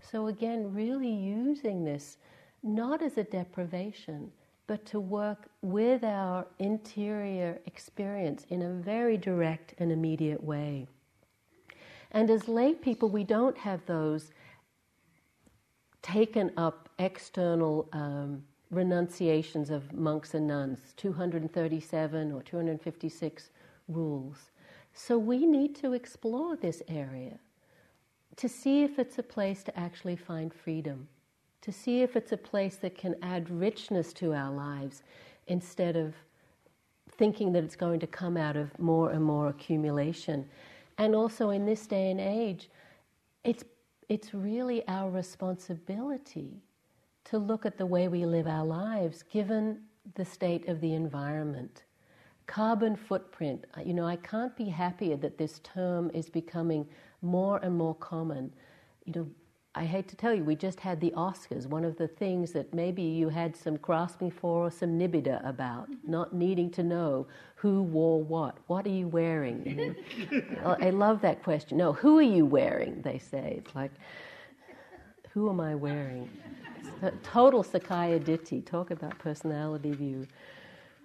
So, 0.00 0.26
again, 0.26 0.74
really 0.74 1.10
using 1.10 1.84
this 1.84 2.18
not 2.62 3.02
as 3.02 3.16
a 3.16 3.24
deprivation, 3.24 4.30
but 4.66 4.84
to 4.86 4.98
work 5.00 5.48
with 5.62 6.02
our 6.02 6.46
interior 6.58 7.58
experience 7.66 8.46
in 8.50 8.62
a 8.62 8.72
very 8.72 9.16
direct 9.16 9.74
and 9.78 9.92
immediate 9.92 10.42
way. 10.42 10.86
And 12.10 12.30
as 12.30 12.48
lay 12.48 12.74
people, 12.74 13.08
we 13.08 13.24
don't 13.24 13.56
have 13.58 13.84
those 13.86 14.32
taken 16.02 16.52
up 16.56 16.88
external 16.98 17.88
um, 17.92 18.42
renunciations 18.70 19.70
of 19.70 19.92
monks 19.92 20.34
and 20.34 20.46
nuns, 20.46 20.80
237 20.96 22.32
or 22.32 22.42
256 22.42 23.50
rules. 23.88 24.50
So 24.92 25.18
we 25.18 25.46
need 25.46 25.76
to 25.76 25.92
explore 25.92 26.56
this 26.56 26.82
area 26.88 27.38
to 28.36 28.48
see 28.48 28.82
if 28.82 28.98
it's 28.98 29.18
a 29.18 29.22
place 29.22 29.62
to 29.64 29.78
actually 29.78 30.16
find 30.16 30.52
freedom, 30.52 31.08
to 31.62 31.72
see 31.72 32.02
if 32.02 32.16
it's 32.16 32.32
a 32.32 32.36
place 32.36 32.76
that 32.76 32.96
can 32.96 33.14
add 33.22 33.48
richness 33.50 34.12
to 34.14 34.34
our 34.34 34.50
lives 34.50 35.02
instead 35.46 35.96
of 35.96 36.14
thinking 37.12 37.52
that 37.52 37.64
it's 37.64 37.76
going 37.76 38.00
to 38.00 38.06
come 38.06 38.36
out 38.36 38.56
of 38.56 38.76
more 38.78 39.10
and 39.10 39.22
more 39.22 39.48
accumulation. 39.48 40.46
And 40.98 41.14
also 41.14 41.50
in 41.50 41.64
this 41.64 41.86
day 41.86 42.10
and 42.10 42.20
age, 42.20 42.68
it's, 43.44 43.64
it's 44.08 44.34
really 44.34 44.86
our 44.88 45.10
responsibility 45.10 46.62
to 47.26 47.38
look 47.38 47.66
at 47.66 47.76
the 47.76 47.86
way 47.86 48.08
we 48.08 48.24
live 48.24 48.46
our 48.46 48.64
lives 48.64 49.22
given 49.22 49.80
the 50.14 50.24
state 50.24 50.68
of 50.68 50.80
the 50.80 50.94
environment. 50.94 51.82
Carbon 52.46 52.94
footprint. 52.94 53.64
Uh, 53.76 53.80
you 53.80 53.94
know, 53.94 54.06
I 54.06 54.16
can't 54.16 54.56
be 54.56 54.66
happier 54.66 55.16
that 55.16 55.36
this 55.36 55.58
term 55.60 56.10
is 56.14 56.30
becoming 56.30 56.86
more 57.22 57.58
and 57.58 57.76
more 57.76 57.96
common. 57.96 58.52
You 59.04 59.12
know, 59.14 59.28
I 59.74 59.84
hate 59.84 60.08
to 60.08 60.16
tell 60.16 60.32
you, 60.32 60.44
we 60.44 60.54
just 60.54 60.78
had 60.78 61.00
the 61.00 61.12
Oscars. 61.16 61.66
One 61.66 61.84
of 61.84 61.98
the 61.98 62.06
things 62.06 62.52
that 62.52 62.72
maybe 62.72 63.02
you 63.02 63.28
had 63.28 63.56
some 63.56 63.76
grasping 63.76 64.30
for 64.30 64.66
or 64.66 64.70
some 64.70 64.98
nibbida 64.98 65.46
about, 65.46 65.88
not 66.06 66.32
needing 66.32 66.70
to 66.70 66.84
know 66.84 67.26
who 67.56 67.82
wore 67.82 68.22
what. 68.22 68.56
What 68.68 68.86
are 68.86 68.90
you 68.90 69.08
wearing? 69.08 69.96
I 70.64 70.90
love 70.90 71.20
that 71.22 71.42
question. 71.42 71.76
No, 71.76 71.92
who 71.92 72.18
are 72.18 72.22
you 72.22 72.46
wearing? 72.46 73.02
They 73.02 73.18
say. 73.18 73.56
It's 73.58 73.74
like, 73.74 73.90
who 75.30 75.50
am 75.50 75.60
I 75.60 75.74
wearing? 75.74 76.30
Total 77.22 77.62
Sakkaya 77.62 78.20
Ditthi. 78.20 78.64
Talk 78.64 78.90
about 78.90 79.18
personality 79.18 79.92
view. 79.92 80.26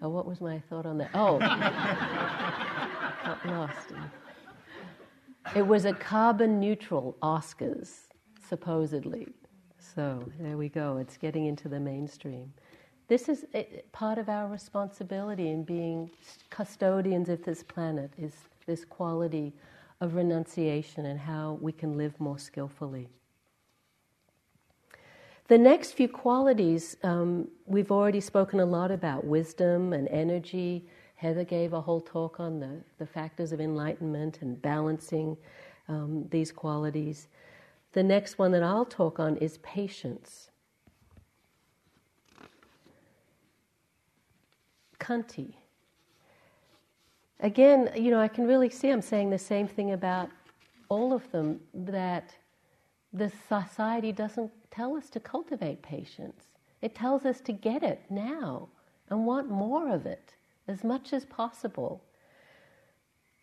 Oh, 0.02 0.10
what 0.10 0.26
was 0.26 0.42
my 0.42 0.60
thought 0.70 0.86
on 0.86 0.98
that? 0.98 1.12
Oh, 1.14 1.38
got 3.26 3.46
lost. 3.46 3.94
It 5.56 5.66
was 5.66 5.86
a 5.86 5.94
carbon 5.94 6.60
neutral 6.60 7.18
Oscars 7.22 8.08
supposedly. 8.48 9.28
So 9.78 10.24
there 10.40 10.58
we 10.58 10.70
go, 10.70 10.98
it's 10.98 11.18
getting 11.18 11.46
into 11.46 11.68
the 11.68 11.80
mainstream. 11.80 12.54
This 13.08 13.28
is 13.28 13.46
part 13.92 14.18
of 14.18 14.30
our 14.30 14.48
responsibility 14.48 15.50
in 15.50 15.64
being 15.64 16.10
custodians 16.50 17.30
of 17.30 17.44
this 17.44 17.62
planet, 17.64 18.12
is 18.18 18.34
this 18.66 18.86
quality 18.86 19.54
of 20.00 20.16
renunciation 20.16 21.06
and 21.06 21.20
how 21.20 21.58
we 21.62 21.72
can 21.72 21.98
live 21.98 22.18
more 22.20 22.40
skillfully. 22.40 23.10
The 25.52 25.58
next 25.58 25.96
few 25.96 26.08
qualities 26.08 26.96
um, 27.04 27.50
we've 27.66 27.92
already 27.92 28.22
spoken 28.22 28.62
a 28.62 28.66
lot 28.66 28.90
about 28.90 29.26
wisdom 29.26 29.92
and 29.92 30.08
energy. 30.08 30.88
Heather 31.16 31.44
gave 31.44 31.74
a 31.74 31.82
whole 31.82 32.00
talk 32.00 32.40
on 32.40 32.62
the, 32.62 32.78
the 33.00 33.06
factors 33.06 33.52
of 33.52 33.60
enlightenment 33.60 34.42
and 34.42 34.62
balancing 34.62 35.36
um, 35.90 36.26
these 36.32 36.54
qualities. 36.54 37.28
The 37.92 38.02
next 38.02 38.40
one 38.40 38.54
that 38.54 38.64
I'll 38.64 38.86
talk 38.86 39.20
on 39.20 39.36
is 39.40 39.58
patience. 39.58 40.52
Khanti. 45.02 45.56
Again, 47.42 47.90
you 47.98 48.10
know, 48.10 48.22
I 48.22 48.30
can 48.30 48.48
really 48.48 48.70
see 48.70 48.90
I'm 48.90 49.02
saying 49.02 49.32
the 49.32 49.38
same 49.38 49.68
thing 49.68 49.92
about 49.92 50.30
all 50.88 51.12
of 51.12 51.30
them 51.34 51.60
that 51.74 52.34
the 53.12 53.30
society 53.50 54.14
doesn't 54.14 54.50
tell 54.72 54.96
us 54.96 55.10
to 55.12 55.20
cultivate 55.20 55.82
patience. 55.82 56.46
It 56.82 56.96
tells 56.96 57.26
us 57.26 57.42
to 57.42 57.52
get 57.52 57.84
it 57.84 58.02
now 58.10 58.70
and 59.10 59.26
want 59.26 59.50
more 59.50 59.94
of 59.94 60.06
it 60.06 60.34
as 60.68 60.84
much 60.84 61.14
as 61.14 61.26
possible. 61.26 62.02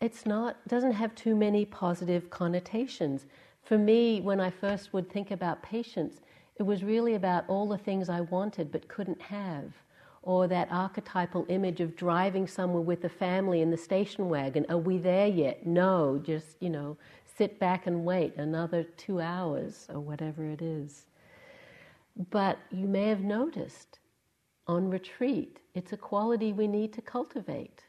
It's 0.01 0.25
not 0.25 0.67
doesn't 0.67 0.93
have 0.93 1.13
too 1.15 1.35
many 1.35 1.65
positive 1.65 2.29
connotations. 2.29 3.25
For 3.63 3.77
me, 3.77 4.21
when 4.21 4.39
I 4.39 4.49
first 4.49 4.93
would 4.93 5.09
think 5.09 5.29
about 5.31 5.61
patience, 5.61 6.21
it 6.55 6.63
was 6.63 6.83
really 6.83 7.15
about 7.15 7.45
all 7.47 7.67
the 7.67 7.77
things 7.77 8.09
I 8.09 8.21
wanted 8.21 8.71
but 8.71 8.87
couldn't 8.87 9.21
have. 9.21 9.73
Or 10.21 10.47
that 10.47 10.67
archetypal 10.71 11.45
image 11.47 11.79
of 11.79 11.95
driving 11.95 12.45
somewhere 12.45 12.81
with 12.81 13.01
the 13.01 13.09
family 13.09 13.61
in 13.61 13.71
the 13.71 13.77
station 13.77 14.27
wagon. 14.27 14.65
Are 14.67 14.77
we 14.77 14.97
there 14.97 15.27
yet? 15.27 15.65
No, 15.65 16.21
just, 16.21 16.57
you 16.59 16.69
know, 16.69 16.97
sit 17.37 17.57
back 17.57 17.87
and 17.87 18.03
wait 18.03 18.35
another 18.35 18.83
two 18.83 19.21
hours 19.21 19.87
or 19.93 20.01
whatever 20.01 20.43
it 20.43 20.61
is. 20.61 21.05
But 22.29 22.59
you 22.71 22.87
may 22.87 23.07
have 23.07 23.23
noticed 23.23 23.99
on 24.67 24.89
retreat, 24.89 25.59
it's 25.73 25.93
a 25.93 25.97
quality 25.97 26.53
we 26.53 26.67
need 26.67 26.93
to 26.93 27.01
cultivate 27.01 27.85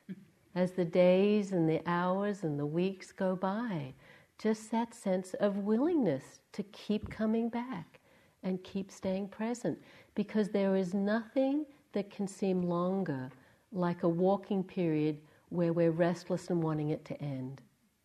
as 0.55 0.73
the 0.73 0.85
days 0.85 1.53
and 1.53 1.69
the 1.69 1.83
hours 1.87 2.43
and 2.43 2.59
the 2.59 2.67
weeks 2.67 3.13
go 3.13 3.37
by 3.37 3.95
just 4.41 4.71
that 4.71 4.95
sense 4.95 5.35
of 5.35 5.59
willingness 5.59 6.41
to 6.53 6.63
keep 6.65 7.11
coming 7.11 7.51
back 7.51 8.01
and 8.43 8.65
keep 8.65 8.91
staying 8.91 9.29
present 9.29 9.79
because 10.15 10.49
there 10.49 10.77
is 10.77 10.95
nothing 10.95 11.67
that 11.93 12.11
can 12.11 12.27
seem 12.27 12.63
longer 12.63 13.31
like 13.73 14.03
a 14.03 14.09
walking 14.09 14.65
period 14.65 15.19
where 15.51 15.73
we're 15.73 15.91
restless 15.91 16.49
and 16.49 16.63
wanting 16.63 16.91
it 16.91 17.05
to 17.05 17.21
end. 17.21 17.61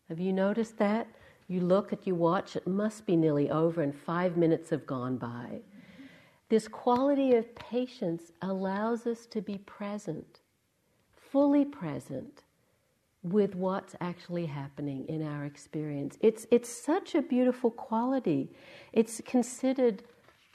Have 0.08 0.20
you 0.20 0.32
noticed 0.32 0.76
that? 0.78 1.06
You 1.48 1.60
look 1.60 1.92
at 1.92 2.06
your 2.06 2.16
watch, 2.16 2.54
it 2.54 2.66
must 2.66 3.06
be 3.06 3.16
nearly 3.16 3.50
over, 3.50 3.80
and 3.80 3.94
five 3.94 4.36
minutes 4.36 4.70
have 4.70 4.86
gone 4.86 5.16
by. 5.16 5.60
This 6.48 6.68
quality 6.68 7.34
of 7.34 7.54
patience 7.54 8.32
allows 8.40 9.06
us 9.06 9.26
to 9.26 9.40
be 9.40 9.58
present, 9.58 10.40
fully 11.16 11.64
present, 11.64 12.42
with 13.22 13.56
what's 13.56 13.96
actually 14.00 14.46
happening 14.46 15.04
in 15.08 15.26
our 15.26 15.44
experience. 15.44 16.16
It's, 16.20 16.46
it's 16.52 16.68
such 16.68 17.16
a 17.16 17.22
beautiful 17.22 17.70
quality. 17.70 18.52
It's 18.92 19.20
considered 19.24 20.04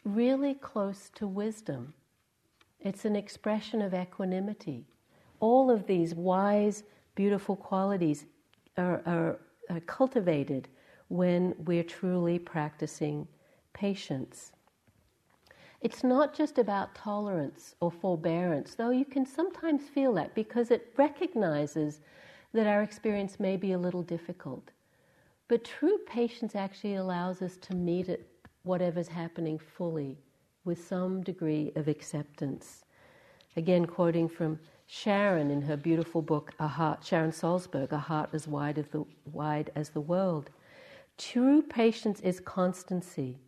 really 0.05 0.53
close 0.53 1.09
to 1.15 1.27
wisdom. 1.27 1.93
It's 2.79 3.03
an 3.03 3.15
expression 3.15 3.81
of 3.81 3.93
equanimity. 3.93 4.85
All 5.41 5.69
of 5.69 5.85
these 5.85 6.15
wise, 6.15 6.83
beautiful 7.15 7.57
qualities 7.57 8.25
are, 8.77 9.01
are, 9.05 9.39
are 9.69 9.79
cultivated 9.81 10.69
when 11.09 11.53
we're 11.65 11.83
truly 11.83 12.39
practicing 12.39 13.27
patience. 13.73 14.53
It's 15.81 16.03
not 16.03 16.35
just 16.35 16.59
about 16.59 16.93
tolerance 16.93 17.75
or 17.79 17.89
forbearance, 17.89 18.75
though 18.75 18.91
you 18.91 19.05
can 19.05 19.25
sometimes 19.25 19.89
feel 19.89 20.13
that 20.13 20.35
because 20.35 20.69
it 20.69 20.93
recognizes 20.95 22.01
that 22.53 22.67
our 22.67 22.83
experience 22.83 23.39
may 23.39 23.57
be 23.57 23.71
a 23.71 23.79
little 23.79 24.03
difficult. 24.03 24.69
But 25.47 25.63
true 25.63 25.97
patience 26.05 26.55
actually 26.55 26.95
allows 26.95 27.41
us 27.41 27.57
to 27.57 27.75
meet 27.75 28.09
it, 28.09 28.27
whatever's 28.63 29.07
happening 29.07 29.57
fully, 29.57 30.19
with 30.65 30.87
some 30.87 31.23
degree 31.23 31.71
of 31.75 31.87
acceptance. 31.87 32.83
Again, 33.57 33.85
quoting 33.85 34.29
from 34.29 34.59
Sharon 34.85 35.49
in 35.49 35.63
her 35.63 35.77
beautiful 35.77 36.21
book, 36.21 36.53
A 36.59 36.67
Heart, 36.67 37.03
Sharon 37.03 37.31
Salzberg, 37.31 37.91
A 37.91 37.97
Heart 37.97 38.29
as 38.33 38.47
Wide 38.47 38.77
as 38.77 38.87
the, 38.89 39.03
wide 39.25 39.71
as 39.75 39.89
the 39.89 40.01
World. 40.01 40.51
True 41.17 41.63
patience 41.63 42.21
is 42.21 42.39
constancy, 42.39 43.39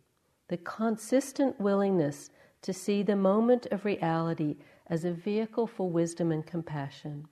the 0.48 0.56
consistent 0.56 1.60
willingness 1.60 2.30
to 2.62 2.72
see 2.72 3.02
the 3.02 3.16
moment 3.16 3.66
of 3.70 3.84
reality 3.84 4.56
as 4.86 5.04
a 5.04 5.12
vehicle 5.12 5.66
for 5.66 5.88
wisdom 5.88 6.30
and 6.30 6.46
compassion. 6.46 7.26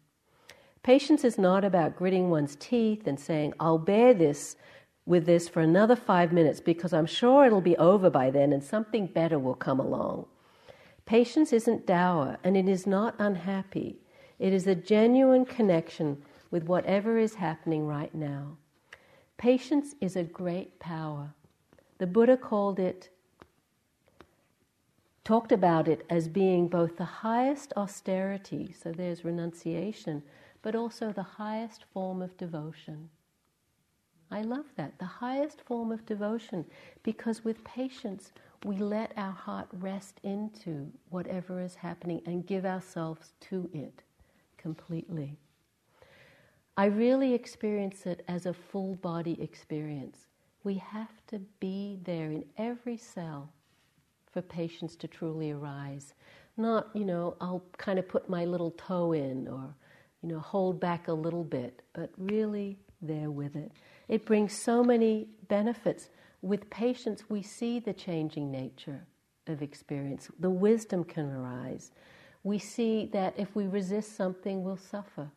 Patience 0.82 1.22
is 1.24 1.38
not 1.38 1.64
about 1.64 1.96
gritting 1.96 2.28
one's 2.28 2.56
teeth 2.56 3.06
and 3.06 3.18
saying, 3.18 3.54
I'll 3.60 3.78
bear 3.78 4.12
this 4.14 4.56
with 5.06 5.26
this 5.26 5.48
for 5.48 5.60
another 5.60 5.96
five 5.96 6.32
minutes 6.32 6.60
because 6.60 6.92
I'm 6.92 7.06
sure 7.06 7.44
it'll 7.44 7.60
be 7.60 7.76
over 7.76 8.10
by 8.10 8.30
then 8.30 8.52
and 8.52 8.62
something 8.62 9.06
better 9.06 9.38
will 9.38 9.54
come 9.54 9.80
along. 9.80 10.26
Patience 11.06 11.52
isn't 11.52 11.86
dour 11.86 12.38
and 12.42 12.56
it 12.56 12.68
is 12.68 12.86
not 12.86 13.14
unhappy. 13.18 13.98
It 14.38 14.52
is 14.52 14.66
a 14.66 14.74
genuine 14.74 15.44
connection 15.44 16.22
with 16.50 16.64
whatever 16.64 17.18
is 17.18 17.34
happening 17.34 17.86
right 17.86 18.14
now. 18.14 18.56
Patience 19.36 19.94
is 20.00 20.16
a 20.16 20.22
great 20.22 20.78
power. 20.78 21.34
The 22.02 22.08
Buddha 22.08 22.36
called 22.36 22.80
it, 22.80 23.10
talked 25.22 25.52
about 25.52 25.86
it 25.86 26.04
as 26.10 26.26
being 26.26 26.66
both 26.66 26.96
the 26.96 27.04
highest 27.04 27.72
austerity, 27.76 28.74
so 28.76 28.90
there's 28.90 29.24
renunciation, 29.24 30.24
but 30.62 30.74
also 30.74 31.12
the 31.12 31.22
highest 31.22 31.84
form 31.94 32.20
of 32.20 32.36
devotion. 32.36 33.08
I 34.32 34.42
love 34.42 34.64
that, 34.74 34.98
the 34.98 35.04
highest 35.04 35.60
form 35.60 35.92
of 35.92 36.04
devotion, 36.04 36.64
because 37.04 37.44
with 37.44 37.62
patience 37.62 38.32
we 38.64 38.78
let 38.78 39.12
our 39.16 39.30
heart 39.30 39.68
rest 39.70 40.18
into 40.24 40.90
whatever 41.10 41.60
is 41.60 41.76
happening 41.76 42.20
and 42.26 42.44
give 42.44 42.66
ourselves 42.66 43.32
to 43.42 43.70
it 43.72 44.02
completely. 44.58 45.36
I 46.76 46.86
really 46.86 47.32
experience 47.32 48.06
it 48.06 48.24
as 48.26 48.44
a 48.44 48.52
full 48.52 48.96
body 48.96 49.40
experience. 49.40 50.26
We 50.64 50.74
have 50.74 51.26
to 51.28 51.40
be 51.60 51.98
there 52.04 52.30
in 52.30 52.44
every 52.56 52.96
cell 52.96 53.52
for 54.30 54.42
patience 54.42 54.96
to 54.96 55.08
truly 55.08 55.50
arise. 55.50 56.14
Not, 56.56 56.88
you 56.94 57.04
know, 57.04 57.36
I'll 57.40 57.64
kind 57.78 57.98
of 57.98 58.08
put 58.08 58.28
my 58.28 58.44
little 58.44 58.70
toe 58.72 59.12
in 59.12 59.48
or 59.48 59.74
you 60.22 60.28
know, 60.28 60.38
hold 60.38 60.80
back 60.80 61.08
a 61.08 61.12
little 61.12 61.44
bit, 61.44 61.82
but 61.92 62.10
really 62.16 62.78
there 63.00 63.30
with 63.30 63.56
it. 63.56 63.72
It 64.08 64.24
brings 64.24 64.56
so 64.56 64.84
many 64.84 65.28
benefits. 65.48 66.08
With 66.42 66.70
patience, 66.70 67.24
we 67.28 67.42
see 67.42 67.80
the 67.80 67.92
changing 67.92 68.50
nature 68.50 69.04
of 69.48 69.62
experience. 69.62 70.30
The 70.38 70.50
wisdom 70.50 71.04
can 71.04 71.30
arise. 71.30 71.90
We 72.44 72.58
see 72.58 73.06
that 73.12 73.34
if 73.36 73.54
we 73.54 73.66
resist 73.66 74.16
something, 74.16 74.62
we'll 74.62 74.76
suffer. 74.76 75.30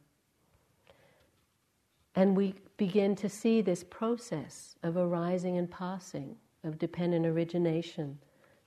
And 2.15 2.35
we 2.35 2.55
begin 2.77 3.15
to 3.17 3.29
see 3.29 3.61
this 3.61 3.83
process 3.83 4.75
of 4.83 4.97
arising 4.97 5.57
and 5.57 5.69
passing, 5.69 6.35
of 6.63 6.79
dependent 6.79 7.25
origination 7.25 8.17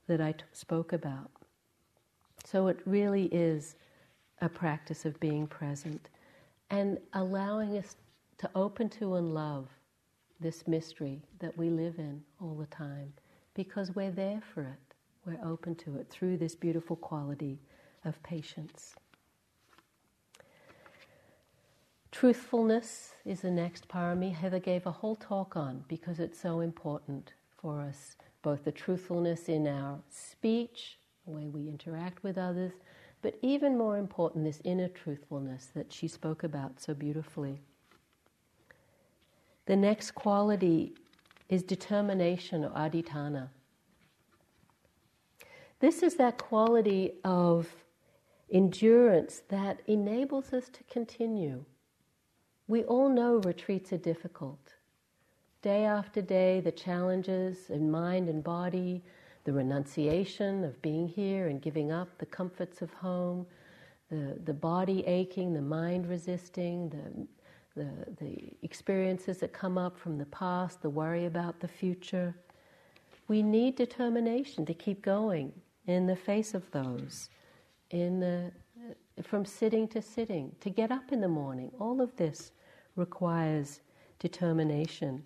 that 0.06 0.20
I 0.20 0.32
t- 0.32 0.44
spoke 0.52 0.92
about. 0.92 1.30
So 2.44 2.68
it 2.68 2.78
really 2.86 3.24
is 3.26 3.76
a 4.40 4.48
practice 4.48 5.04
of 5.04 5.18
being 5.20 5.46
present 5.46 6.08
and 6.70 6.98
allowing 7.14 7.76
us 7.76 7.96
to 8.38 8.50
open 8.54 8.88
to 8.90 9.16
and 9.16 9.34
love 9.34 9.68
this 10.40 10.66
mystery 10.68 11.22
that 11.40 11.56
we 11.58 11.68
live 11.70 11.98
in 11.98 12.22
all 12.40 12.54
the 12.54 12.66
time 12.66 13.12
because 13.54 13.94
we're 13.94 14.10
there 14.10 14.40
for 14.54 14.62
it. 14.62 14.94
We're 15.26 15.44
open 15.44 15.74
to 15.76 15.96
it 15.96 16.08
through 16.08 16.36
this 16.36 16.54
beautiful 16.54 16.96
quality 16.96 17.58
of 18.04 18.22
patience. 18.22 18.94
Truthfulness 22.10 23.12
is 23.24 23.42
the 23.42 23.50
next 23.50 23.88
parami 23.88 24.34
Heather 24.34 24.58
gave 24.58 24.86
a 24.86 24.90
whole 24.90 25.16
talk 25.16 25.56
on 25.56 25.84
because 25.88 26.18
it's 26.20 26.40
so 26.40 26.60
important 26.60 27.34
for 27.60 27.80
us, 27.80 28.16
both 28.42 28.64
the 28.64 28.72
truthfulness 28.72 29.48
in 29.48 29.66
our 29.66 30.00
speech, 30.08 30.98
the 31.26 31.32
way 31.32 31.48
we 31.48 31.68
interact 31.68 32.22
with 32.22 32.38
others, 32.38 32.72
but 33.20 33.38
even 33.42 33.76
more 33.76 33.98
important, 33.98 34.44
this 34.44 34.60
inner 34.64 34.88
truthfulness 34.88 35.68
that 35.74 35.92
she 35.92 36.08
spoke 36.08 36.44
about 36.44 36.80
so 36.80 36.94
beautifully. 36.94 37.60
The 39.66 39.76
next 39.76 40.12
quality 40.12 40.94
is 41.48 41.62
determination 41.62 42.64
or 42.64 42.70
adhitthana. 42.70 43.48
This 45.80 46.02
is 46.02 46.14
that 46.16 46.38
quality 46.38 47.12
of 47.24 47.68
endurance 48.50 49.42
that 49.48 49.80
enables 49.86 50.52
us 50.52 50.68
to 50.70 50.82
continue. 50.84 51.64
We 52.68 52.84
all 52.84 53.08
know 53.08 53.36
retreats 53.38 53.94
are 53.94 53.98
difficult. 53.98 54.74
Day 55.62 55.86
after 55.86 56.20
day, 56.20 56.60
the 56.60 56.70
challenges 56.70 57.70
in 57.70 57.90
mind 57.90 58.28
and 58.28 58.44
body, 58.44 59.02
the 59.44 59.54
renunciation 59.54 60.64
of 60.64 60.80
being 60.82 61.08
here 61.08 61.48
and 61.48 61.62
giving 61.62 61.90
up 61.90 62.08
the 62.18 62.26
comforts 62.26 62.82
of 62.82 62.92
home, 62.92 63.46
the, 64.10 64.38
the 64.44 64.52
body 64.52 65.04
aching, 65.06 65.54
the 65.54 65.62
mind 65.62 66.06
resisting, 66.06 66.90
the, 66.90 67.82
the, 67.82 67.90
the 68.20 68.52
experiences 68.62 69.38
that 69.38 69.54
come 69.54 69.78
up 69.78 69.98
from 69.98 70.18
the 70.18 70.26
past, 70.26 70.82
the 70.82 70.90
worry 70.90 71.24
about 71.24 71.60
the 71.60 71.68
future. 71.68 72.34
We 73.28 73.42
need 73.42 73.76
determination 73.76 74.66
to 74.66 74.74
keep 74.74 75.00
going 75.00 75.52
in 75.86 76.06
the 76.06 76.16
face 76.16 76.52
of 76.52 76.70
those, 76.70 77.30
in 77.90 78.20
the, 78.20 78.52
from 79.22 79.46
sitting 79.46 79.88
to 79.88 80.02
sitting, 80.02 80.52
to 80.60 80.68
get 80.68 80.90
up 80.90 81.12
in 81.12 81.22
the 81.22 81.28
morning. 81.28 81.70
All 81.80 82.02
of 82.02 82.14
this 82.16 82.52
requires 82.98 83.80
determination. 84.18 85.22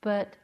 But 0.00 0.36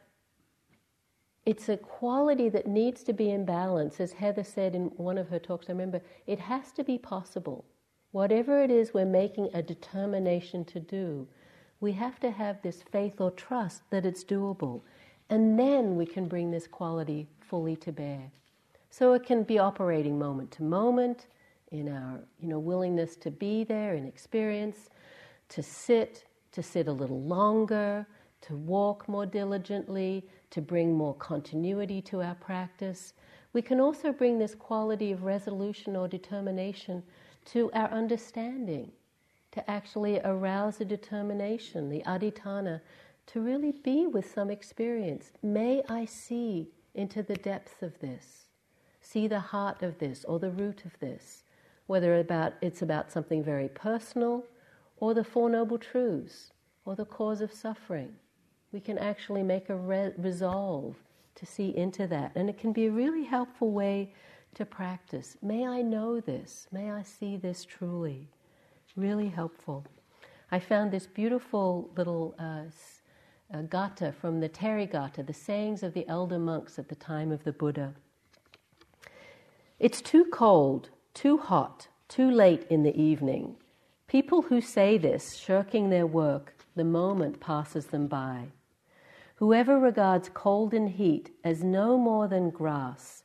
it's 1.45 1.69
a 1.69 1.77
quality 1.77 2.49
that 2.49 2.67
needs 2.67 3.03
to 3.03 3.13
be 3.13 3.31
in 3.31 3.45
balance. 3.45 3.99
As 3.99 4.11
Heather 4.11 4.43
said 4.43 4.75
in 4.75 4.85
one 4.97 5.17
of 5.17 5.29
her 5.29 5.39
talks, 5.39 5.67
I 5.69 5.71
remember, 5.71 6.01
it 6.27 6.39
has 6.39 6.71
to 6.73 6.83
be 6.83 6.97
possible. 6.97 7.65
Whatever 8.11 8.61
it 8.63 8.71
is 8.71 8.93
we're 8.93 9.05
making 9.05 9.49
a 9.53 9.63
determination 9.63 10.65
to 10.65 10.79
do, 10.79 11.27
we 11.79 11.93
have 11.93 12.19
to 12.19 12.31
have 12.31 12.61
this 12.61 12.83
faith 12.91 13.21
or 13.21 13.31
trust 13.31 13.81
that 13.89 14.05
it's 14.05 14.23
doable. 14.23 14.81
And 15.29 15.57
then 15.57 15.95
we 15.95 16.05
can 16.05 16.27
bring 16.27 16.51
this 16.51 16.67
quality 16.67 17.27
fully 17.39 17.75
to 17.77 17.91
bear. 17.91 18.31
So 18.89 19.13
it 19.13 19.23
can 19.23 19.43
be 19.43 19.59
operating 19.59 20.17
moment 20.17 20.51
to 20.51 20.63
moment 20.63 21.27
in 21.71 21.87
our 21.87 22.19
you 22.41 22.47
know, 22.47 22.59
willingness 22.59 23.15
to 23.17 23.31
be 23.31 23.63
there 23.63 23.93
in 23.95 24.05
experience, 24.05 24.89
to 25.49 25.61
sit, 25.61 26.25
to 26.51 26.63
sit 26.63 26.87
a 26.87 26.91
little 26.91 27.21
longer, 27.21 28.05
to 28.41 28.55
walk 28.55 29.07
more 29.07 29.25
diligently, 29.25 30.25
to 30.51 30.61
bring 30.61 30.93
more 30.93 31.13
continuity 31.15 32.01
to 32.01 32.21
our 32.21 32.35
practice. 32.35 33.13
We 33.53 33.61
can 33.61 33.79
also 33.79 34.11
bring 34.11 34.39
this 34.39 34.55
quality 34.55 35.11
of 35.11 35.23
resolution 35.23 35.95
or 35.95 36.07
determination 36.07 37.03
to 37.45 37.71
our 37.73 37.89
understanding, 37.89 38.91
to 39.51 39.69
actually 39.69 40.19
arouse 40.23 40.79
a 40.79 40.85
determination, 40.85 41.89
the 41.89 42.03
adhitthana, 42.05 42.81
to 43.27 43.41
really 43.41 43.71
be 43.71 44.07
with 44.07 44.31
some 44.31 44.49
experience. 44.49 45.31
May 45.43 45.83
I 45.89 46.05
see 46.05 46.69
into 46.95 47.23
the 47.23 47.35
depth 47.35 47.81
of 47.81 47.99
this, 47.99 48.45
see 49.01 49.27
the 49.27 49.39
heart 49.39 49.83
of 49.83 49.97
this 49.99 50.25
or 50.25 50.39
the 50.39 50.51
root 50.51 50.83
of 50.85 50.97
this, 50.99 51.43
whether 51.87 52.19
about, 52.19 52.53
it's 52.61 52.81
about 52.81 53.11
something 53.11 53.43
very 53.43 53.69
personal 53.69 54.45
or 54.99 55.13
the 55.13 55.23
Four 55.23 55.49
Noble 55.49 55.77
Truths 55.77 56.51
or 56.85 56.95
the 56.95 57.05
cause 57.05 57.41
of 57.41 57.51
suffering 57.51 58.15
we 58.71 58.79
can 58.79 58.97
actually 58.97 59.43
make 59.43 59.69
a 59.69 59.75
re- 59.75 60.13
resolve 60.17 60.95
to 61.35 61.45
see 61.45 61.75
into 61.75 62.07
that. 62.07 62.31
And 62.35 62.49
it 62.49 62.57
can 62.57 62.73
be 62.73 62.85
a 62.85 62.91
really 62.91 63.23
helpful 63.23 63.71
way 63.71 64.13
to 64.55 64.65
practice. 64.65 65.37
May 65.41 65.65
I 65.65 65.81
know 65.81 66.19
this? 66.19 66.67
May 66.71 66.91
I 66.91 67.03
see 67.03 67.37
this 67.37 67.65
truly? 67.65 68.27
Really 68.95 69.29
helpful. 69.29 69.85
I 70.51 70.59
found 70.59 70.91
this 70.91 71.07
beautiful 71.07 71.89
little 71.95 72.35
uh, 72.39 72.63
uh, 73.55 73.61
gatha 73.63 74.11
from 74.11 74.39
the 74.39 74.49
Therigatha, 74.49 75.25
the 75.25 75.33
sayings 75.33 75.83
of 75.83 75.93
the 75.93 76.07
elder 76.07 76.39
monks 76.39 76.77
at 76.79 76.89
the 76.89 76.95
time 76.95 77.31
of 77.31 77.43
the 77.43 77.53
Buddha. 77.53 77.93
It's 79.79 80.01
too 80.01 80.25
cold, 80.25 80.89
too 81.13 81.37
hot, 81.37 81.87
too 82.07 82.29
late 82.29 82.65
in 82.69 82.83
the 82.83 82.99
evening. 82.99 83.55
People 84.09 84.41
who 84.41 84.59
say 84.59 84.97
this, 84.97 85.35
shirking 85.35 85.91
their 85.91 86.07
work, 86.07 86.55
the 86.75 86.83
moment 86.83 87.39
passes 87.39 87.85
them 87.85 88.07
by. 88.07 88.47
Whoever 89.35 89.77
regards 89.77 90.31
cold 90.33 90.73
and 90.73 90.89
heat 90.89 91.29
as 91.43 91.63
no 91.63 91.95
more 91.95 92.27
than 92.27 92.49
grass, 92.49 93.21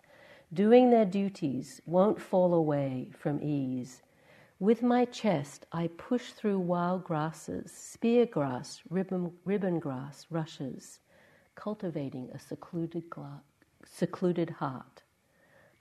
doing 0.53 0.91
their 0.91 1.07
duties, 1.07 1.80
won't 1.87 2.20
fall 2.20 2.53
away 2.53 3.09
from 3.18 3.43
ease. 3.43 4.03
With 4.61 4.82
my 4.82 5.07
chest, 5.07 5.64
I 5.72 5.89
push 5.97 6.32
through 6.32 6.59
wild 6.59 7.03
grasses, 7.03 7.72
spear 7.72 8.26
grass, 8.26 8.82
ribbon, 8.91 9.32
ribbon 9.47 9.78
grass, 9.78 10.26
rushes, 10.28 10.99
cultivating 11.55 12.28
a 12.35 12.39
secluded, 12.39 13.09
gla- 13.09 13.41
secluded 13.87 14.51
heart. 14.51 15.03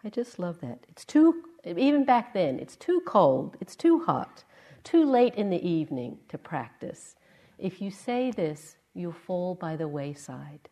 I 0.01 0.10
just 0.10 0.39
love 0.39 0.62
that. 0.62 0.86
It's 0.88 1.04
too, 1.04 1.43
even 1.66 2.06
back 2.06 2.34
then, 2.34 2.58
it's 2.58 2.78
too 2.78 3.01
cold, 3.06 3.58
it's 3.60 3.76
too 3.76 4.06
hot, 4.06 4.45
too 4.84 5.06
late 5.06 5.36
in 5.36 5.50
the 5.50 5.68
evening 5.68 6.18
to 6.30 6.38
practice. 6.38 7.16
If 7.58 7.82
you 7.82 7.92
say 7.92 8.32
this, 8.32 8.76
you'll 8.94 9.12
fall 9.14 9.56
by 9.56 9.76
the 9.76 9.88
wayside. 9.88 10.70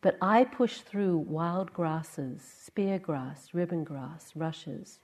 But 0.00 0.18
I 0.20 0.44
push 0.44 0.80
through 0.80 1.16
wild 1.18 1.72
grasses, 1.72 2.42
spear 2.42 2.98
grass, 2.98 3.54
ribbon 3.54 3.84
grass, 3.84 4.32
rushes, 4.34 4.98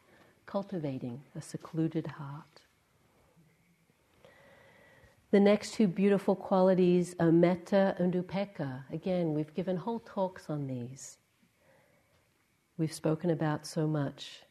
cultivating 0.47 1.23
a 1.35 1.41
secluded 1.41 2.07
heart. 2.07 2.63
The 5.31 5.41
next 5.41 5.75
two 5.75 5.87
beautiful 5.87 6.35
qualities 6.35 7.15
are 7.21 7.31
metta 7.31 7.95
and 7.99 8.13
upekkha. 8.15 8.83
Again, 8.93 9.33
we've 9.33 9.55
given 9.55 9.77
whole 9.77 10.01
talks 10.01 10.51
on 10.51 10.67
these. 10.67 11.19
We've 12.77 12.93
spoken 12.93 13.31
about 13.31 13.65
so 13.65 13.87
much. 13.87 14.43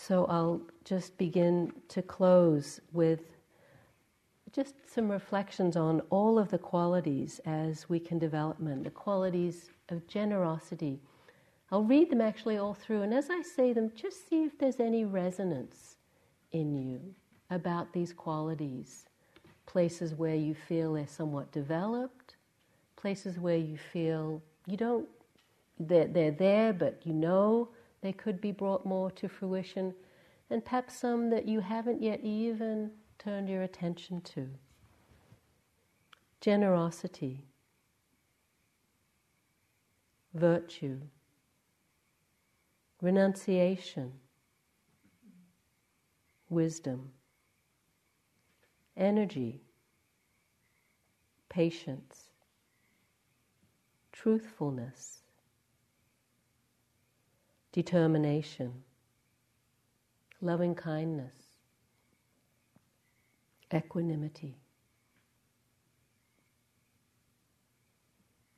So 0.00 0.24
I'll 0.30 0.62
just 0.82 1.18
begin 1.18 1.72
to 1.88 2.00
close 2.00 2.80
with 2.90 3.20
just 4.50 4.74
some 4.92 5.10
reflections 5.10 5.76
on 5.76 6.00
all 6.08 6.38
of 6.38 6.50
the 6.50 6.58
qualities 6.58 7.38
as 7.44 7.86
we 7.86 8.00
can 8.00 8.18
develop 8.18 8.58
them, 8.58 8.82
the 8.82 8.90
qualities 8.90 9.68
of 9.90 10.06
generosity. 10.08 11.00
I'll 11.70 11.84
read 11.84 12.08
them 12.08 12.22
actually 12.22 12.56
all 12.56 12.72
through, 12.72 13.02
and 13.02 13.12
as 13.12 13.28
I 13.28 13.42
say 13.42 13.74
them, 13.74 13.92
just 13.94 14.26
see 14.26 14.42
if 14.42 14.58
there's 14.58 14.80
any 14.80 15.04
resonance 15.04 15.96
in 16.50 16.74
you 16.74 17.14
about 17.50 17.92
these 17.92 18.14
qualities. 18.14 19.04
Places 19.66 20.14
where 20.14 20.34
you 20.34 20.54
feel 20.54 20.94
they're 20.94 21.06
somewhat 21.06 21.52
developed, 21.52 22.36
places 22.96 23.38
where 23.38 23.58
you 23.58 23.76
feel 23.76 24.42
you 24.66 24.78
don't, 24.78 25.08
they're, 25.78 26.08
they're 26.08 26.30
there, 26.30 26.72
but 26.72 27.02
you 27.04 27.12
know 27.12 27.68
they 28.02 28.12
could 28.12 28.40
be 28.40 28.52
brought 28.52 28.86
more 28.86 29.10
to 29.12 29.28
fruition, 29.28 29.94
and 30.48 30.64
perhaps 30.64 30.96
some 30.96 31.30
that 31.30 31.46
you 31.46 31.60
haven't 31.60 32.02
yet 32.02 32.20
even 32.20 32.90
turned 33.18 33.48
your 33.48 33.62
attention 33.62 34.20
to. 34.22 34.48
Generosity, 36.40 37.44
virtue, 40.34 41.00
renunciation, 43.02 44.12
wisdom, 46.48 47.10
energy, 48.96 49.62
patience, 51.48 52.30
truthfulness, 54.12 55.19
determination, 57.72 58.72
loving 60.40 60.74
kindness, 60.74 61.34
equanimity. 63.72 64.56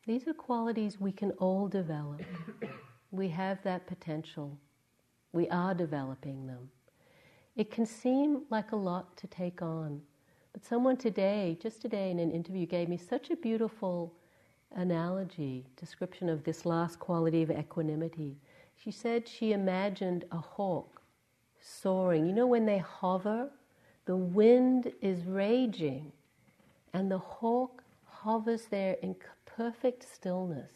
These 0.06 0.26
are 0.26 0.34
qualities 0.34 1.00
we 1.00 1.12
can 1.12 1.30
all 1.32 1.68
develop. 1.68 2.22
we 3.10 3.28
have 3.28 3.62
that 3.62 3.86
potential. 3.86 4.58
We 5.32 5.48
are 5.48 5.74
developing 5.74 6.46
them. 6.46 6.70
It 7.54 7.70
can 7.70 7.86
seem 7.86 8.42
like 8.50 8.72
a 8.72 8.76
lot 8.76 9.16
to 9.18 9.26
take 9.26 9.62
on, 9.62 10.00
but 10.52 10.64
someone 10.64 10.96
today, 10.96 11.56
just 11.60 11.80
today 11.82 12.10
in 12.10 12.18
an 12.18 12.30
interview, 12.30 12.66
gave 12.66 12.88
me 12.88 12.96
such 12.96 13.30
a 13.30 13.36
beautiful 13.36 14.14
analogy, 14.74 15.66
description 15.76 16.28
of 16.28 16.44
this 16.44 16.64
last 16.66 16.98
quality 16.98 17.42
of 17.42 17.50
equanimity. 17.50 18.36
She 18.83 18.91
said 18.91 19.28
she 19.28 19.53
imagined 19.53 20.24
a 20.33 20.39
hawk 20.39 21.03
soaring. 21.61 22.26
You 22.26 22.33
know, 22.33 22.49
when 22.49 22.66
they 22.66 22.78
hover, 22.78 23.51
the 24.07 24.16
wind 24.16 24.93
is 25.01 25.24
raging, 25.24 26.11
and 26.93 27.09
the 27.09 27.18
hawk 27.18 27.85
hovers 28.05 28.64
there 28.70 28.97
in 29.01 29.14
perfect 29.47 30.12
stillness. 30.12 30.72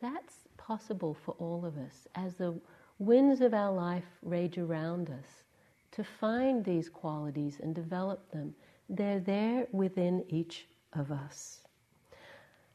That's 0.00 0.34
possible 0.56 1.14
for 1.14 1.34
all 1.38 1.64
of 1.64 1.76
us 1.76 2.06
as 2.14 2.34
the 2.34 2.54
winds 3.00 3.40
of 3.40 3.52
our 3.52 3.72
life 3.72 4.04
rage 4.22 4.58
around 4.58 5.10
us 5.10 5.42
to 5.90 6.04
find 6.04 6.64
these 6.64 6.88
qualities 6.88 7.58
and 7.60 7.74
develop 7.74 8.30
them. 8.30 8.54
They're 8.88 9.18
there 9.18 9.66
within 9.72 10.24
each 10.28 10.66
of 10.92 11.10
us. 11.10 11.62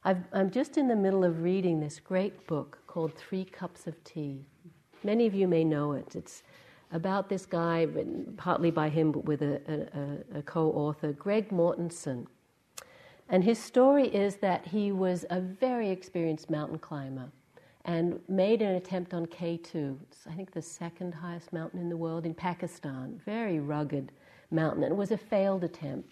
i 0.04 0.18
am 0.34 0.52
just 0.52 0.78
in 0.78 0.90
the 0.90 0.96
middle 0.96 1.24
of 1.24 1.44
reading 1.44 1.80
this 1.80 2.00
great 2.00 2.46
book 2.46 2.80
called 2.98 3.14
Three 3.14 3.46
Cups 3.46 3.86
of 3.86 4.04
Tea. 4.04 4.44
Many 5.04 5.28
of 5.28 5.36
you 5.36 5.48
may 5.48 5.64
know 5.64 5.92
it. 5.92 6.16
It's 6.16 6.42
about 6.92 7.30
this 7.30 7.46
guy, 7.46 7.84
written 7.84 8.34
partly 8.38 8.72
by 8.72 8.90
him, 8.90 9.12
but 9.12 9.24
with 9.24 9.44
a, 9.44 9.62
a, 10.34 10.40
a 10.40 10.42
co 10.42 10.72
author, 10.72 11.14
Greg 11.14 11.50
Mortenson. 11.50 12.26
And 13.30 13.44
his 13.44 13.60
story 13.60 14.08
is 14.08 14.38
that 14.38 14.66
he 14.66 14.92
was 14.92 15.28
a 15.30 15.40
very 15.40 15.92
experienced 15.92 16.50
mountain 16.50 16.80
climber 16.80 17.30
and 17.86 18.20
made 18.28 18.64
an 18.64 18.74
attempt 18.74 19.14
on 19.14 19.28
K2. 19.28 20.00
It's, 20.02 20.26
I 20.26 20.34
think, 20.34 20.50
the 20.50 20.64
second 20.64 21.14
highest 21.14 21.54
mountain 21.54 21.80
in 21.80 21.90
the 21.90 21.98
world 21.98 22.26
in 22.26 22.34
Pakistan. 22.34 23.22
Very 23.24 23.60
rugged 23.60 24.12
mountain. 24.50 24.82
And 24.82 24.92
it 24.92 24.98
was 24.98 25.12
a 25.12 25.18
failed 25.18 25.64
attempt 25.64 26.10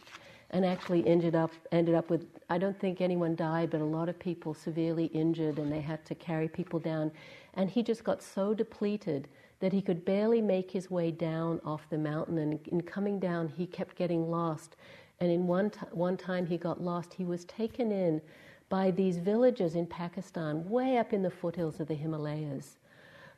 and 0.51 0.65
actually 0.65 1.05
ended 1.07 1.35
up, 1.35 1.51
ended 1.71 1.95
up 1.95 2.09
with, 2.09 2.25
I 2.49 2.57
don't 2.57 2.79
think 2.79 3.01
anyone 3.01 3.35
died, 3.35 3.69
but 3.71 3.81
a 3.81 3.85
lot 3.85 4.09
of 4.09 4.17
people 4.19 4.53
severely 4.53 5.05
injured 5.05 5.57
and 5.57 5.71
they 5.71 5.81
had 5.81 6.05
to 6.05 6.15
carry 6.15 6.47
people 6.47 6.79
down. 6.79 7.11
And 7.55 7.69
he 7.69 7.81
just 7.83 8.03
got 8.03 8.21
so 8.21 8.53
depleted 8.53 9.27
that 9.59 9.73
he 9.73 9.81
could 9.81 10.05
barely 10.05 10.41
make 10.41 10.71
his 10.71 10.91
way 10.91 11.11
down 11.11 11.61
off 11.65 11.89
the 11.89 11.97
mountain. 11.97 12.37
And 12.37 12.59
in 12.67 12.81
coming 12.81 13.19
down, 13.19 13.47
he 13.47 13.65
kept 13.65 13.95
getting 13.95 14.29
lost. 14.29 14.75
And 15.19 15.31
in 15.31 15.47
one, 15.47 15.69
t- 15.69 15.79
one 15.91 16.17
time 16.17 16.45
he 16.45 16.57
got 16.57 16.81
lost, 16.81 17.13
he 17.13 17.25
was 17.25 17.45
taken 17.45 17.91
in 17.91 18.21
by 18.69 18.91
these 18.91 19.17
villagers 19.17 19.75
in 19.75 19.87
Pakistan, 19.87 20.69
way 20.69 20.97
up 20.97 21.13
in 21.13 21.21
the 21.21 21.29
foothills 21.29 21.79
of 21.79 21.87
the 21.87 21.93
Himalayas, 21.95 22.77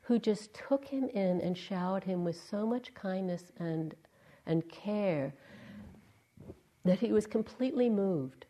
who 0.02 0.18
just 0.18 0.54
took 0.54 0.86
him 0.86 1.08
in 1.10 1.40
and 1.40 1.56
showered 1.56 2.04
him 2.04 2.24
with 2.24 2.40
so 2.50 2.66
much 2.66 2.94
kindness 2.94 3.44
and, 3.58 3.94
and 4.46 4.68
care 4.68 5.32
that 6.84 7.00
he 7.00 7.12
was 7.12 7.26
completely 7.26 7.88
moved. 7.88 8.46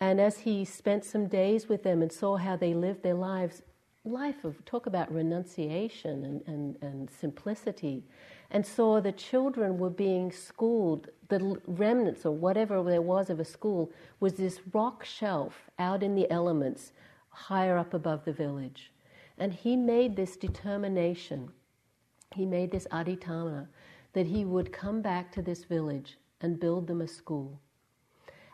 And 0.00 0.20
as 0.20 0.38
he 0.38 0.64
spent 0.64 1.04
some 1.04 1.28
days 1.28 1.68
with 1.68 1.84
them 1.84 2.02
and 2.02 2.10
saw 2.10 2.36
how 2.36 2.56
they 2.56 2.74
lived 2.74 3.02
their 3.02 3.14
lives, 3.14 3.62
life 4.04 4.44
of 4.44 4.64
talk 4.64 4.86
about 4.86 5.14
renunciation 5.14 6.24
and, 6.24 6.42
and, 6.46 6.76
and 6.82 7.10
simplicity, 7.10 8.02
and 8.50 8.66
saw 8.66 9.00
the 9.00 9.12
children 9.12 9.78
were 9.78 9.90
being 9.90 10.32
schooled, 10.32 11.08
the 11.28 11.60
remnants 11.66 12.26
or 12.26 12.32
whatever 12.32 12.82
there 12.82 13.00
was 13.00 13.30
of 13.30 13.40
a 13.40 13.44
school 13.44 13.92
was 14.20 14.34
this 14.34 14.60
rock 14.72 15.04
shelf 15.04 15.70
out 15.78 16.02
in 16.02 16.14
the 16.14 16.30
elements 16.30 16.92
higher 17.30 17.78
up 17.78 17.94
above 17.94 18.24
the 18.24 18.32
village. 18.32 18.92
And 19.38 19.52
he 19.52 19.76
made 19.76 20.16
this 20.16 20.36
determination, 20.36 21.50
he 22.34 22.44
made 22.44 22.70
this 22.70 22.86
adhitthana, 22.90 23.68
that 24.12 24.26
he 24.26 24.44
would 24.44 24.72
come 24.72 25.00
back 25.00 25.32
to 25.32 25.42
this 25.42 25.64
village 25.64 26.18
and 26.42 26.60
build 26.60 26.88
them 26.88 27.00
a 27.00 27.08
school. 27.08 27.60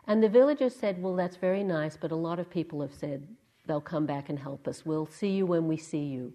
And 0.07 0.23
the 0.23 0.29
villagers 0.29 0.75
said, 0.75 1.01
Well, 1.01 1.15
that's 1.15 1.35
very 1.35 1.63
nice, 1.63 1.97
but 1.97 2.11
a 2.11 2.15
lot 2.15 2.39
of 2.39 2.49
people 2.49 2.81
have 2.81 2.93
said, 2.93 3.27
they'll 3.69 3.79
come 3.79 4.07
back 4.07 4.29
and 4.29 4.39
help 4.39 4.67
us. 4.67 4.85
We'll 4.85 5.05
see 5.05 5.29
you 5.29 5.45
when 5.45 5.67
we 5.67 5.77
see 5.77 6.03
you. 6.03 6.33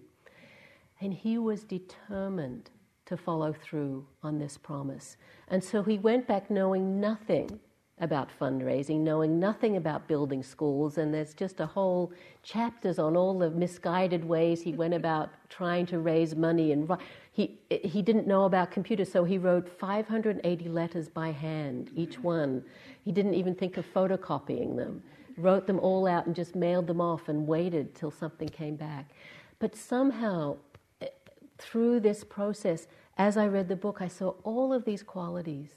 And 1.01 1.13
he 1.13 1.37
was 1.37 1.63
determined 1.63 2.69
to 3.05 3.17
follow 3.17 3.53
through 3.53 4.07
on 4.23 4.39
this 4.39 4.57
promise. 4.57 5.17
And 5.49 5.63
so 5.63 5.83
he 5.83 5.99
went 5.99 6.27
back 6.27 6.49
knowing 6.49 6.99
nothing 6.99 7.59
about 7.99 8.29
fundraising, 8.39 9.01
knowing 9.01 9.39
nothing 9.39 9.77
about 9.77 10.07
building 10.07 10.43
schools, 10.43 10.97
and 10.97 11.13
there's 11.13 11.33
just 11.33 11.59
a 11.59 11.65
whole 11.65 12.11
chapters 12.43 12.99
on 12.99 13.15
all 13.15 13.37
the 13.37 13.49
misguided 13.49 14.25
ways 14.25 14.61
he 14.61 14.73
went 14.73 14.93
about 14.93 15.29
trying 15.49 15.85
to 15.85 15.99
raise 15.99 16.35
money. 16.35 16.71
And 16.71 16.89
he 17.35 17.59
he 17.69 18.01
didn't 18.01 18.27
know 18.27 18.45
about 18.45 18.71
computers, 18.71 19.11
so 19.11 19.23
he 19.23 19.37
wrote 19.37 19.67
580 19.67 20.69
letters 20.69 21.09
by 21.09 21.31
hand, 21.31 21.91
each 21.95 22.17
one. 22.19 22.63
He 23.03 23.11
didn't 23.11 23.35
even 23.35 23.53
think 23.53 23.77
of 23.77 23.85
photocopying 23.93 24.75
them 24.77 25.03
wrote 25.37 25.67
them 25.67 25.79
all 25.79 26.07
out 26.07 26.25
and 26.25 26.35
just 26.35 26.55
mailed 26.55 26.87
them 26.87 27.01
off 27.01 27.27
and 27.29 27.47
waited 27.47 27.93
till 27.95 28.11
something 28.11 28.47
came 28.47 28.75
back. 28.75 29.11
But 29.59 29.75
somehow, 29.75 30.57
eh, 31.01 31.07
through 31.57 31.99
this 32.01 32.23
process, 32.23 32.87
as 33.17 33.37
I 33.37 33.47
read 33.47 33.67
the 33.67 33.75
book, 33.75 34.01
I 34.01 34.07
saw 34.07 34.33
all 34.43 34.73
of 34.73 34.85
these 34.85 35.03
qualities 35.03 35.71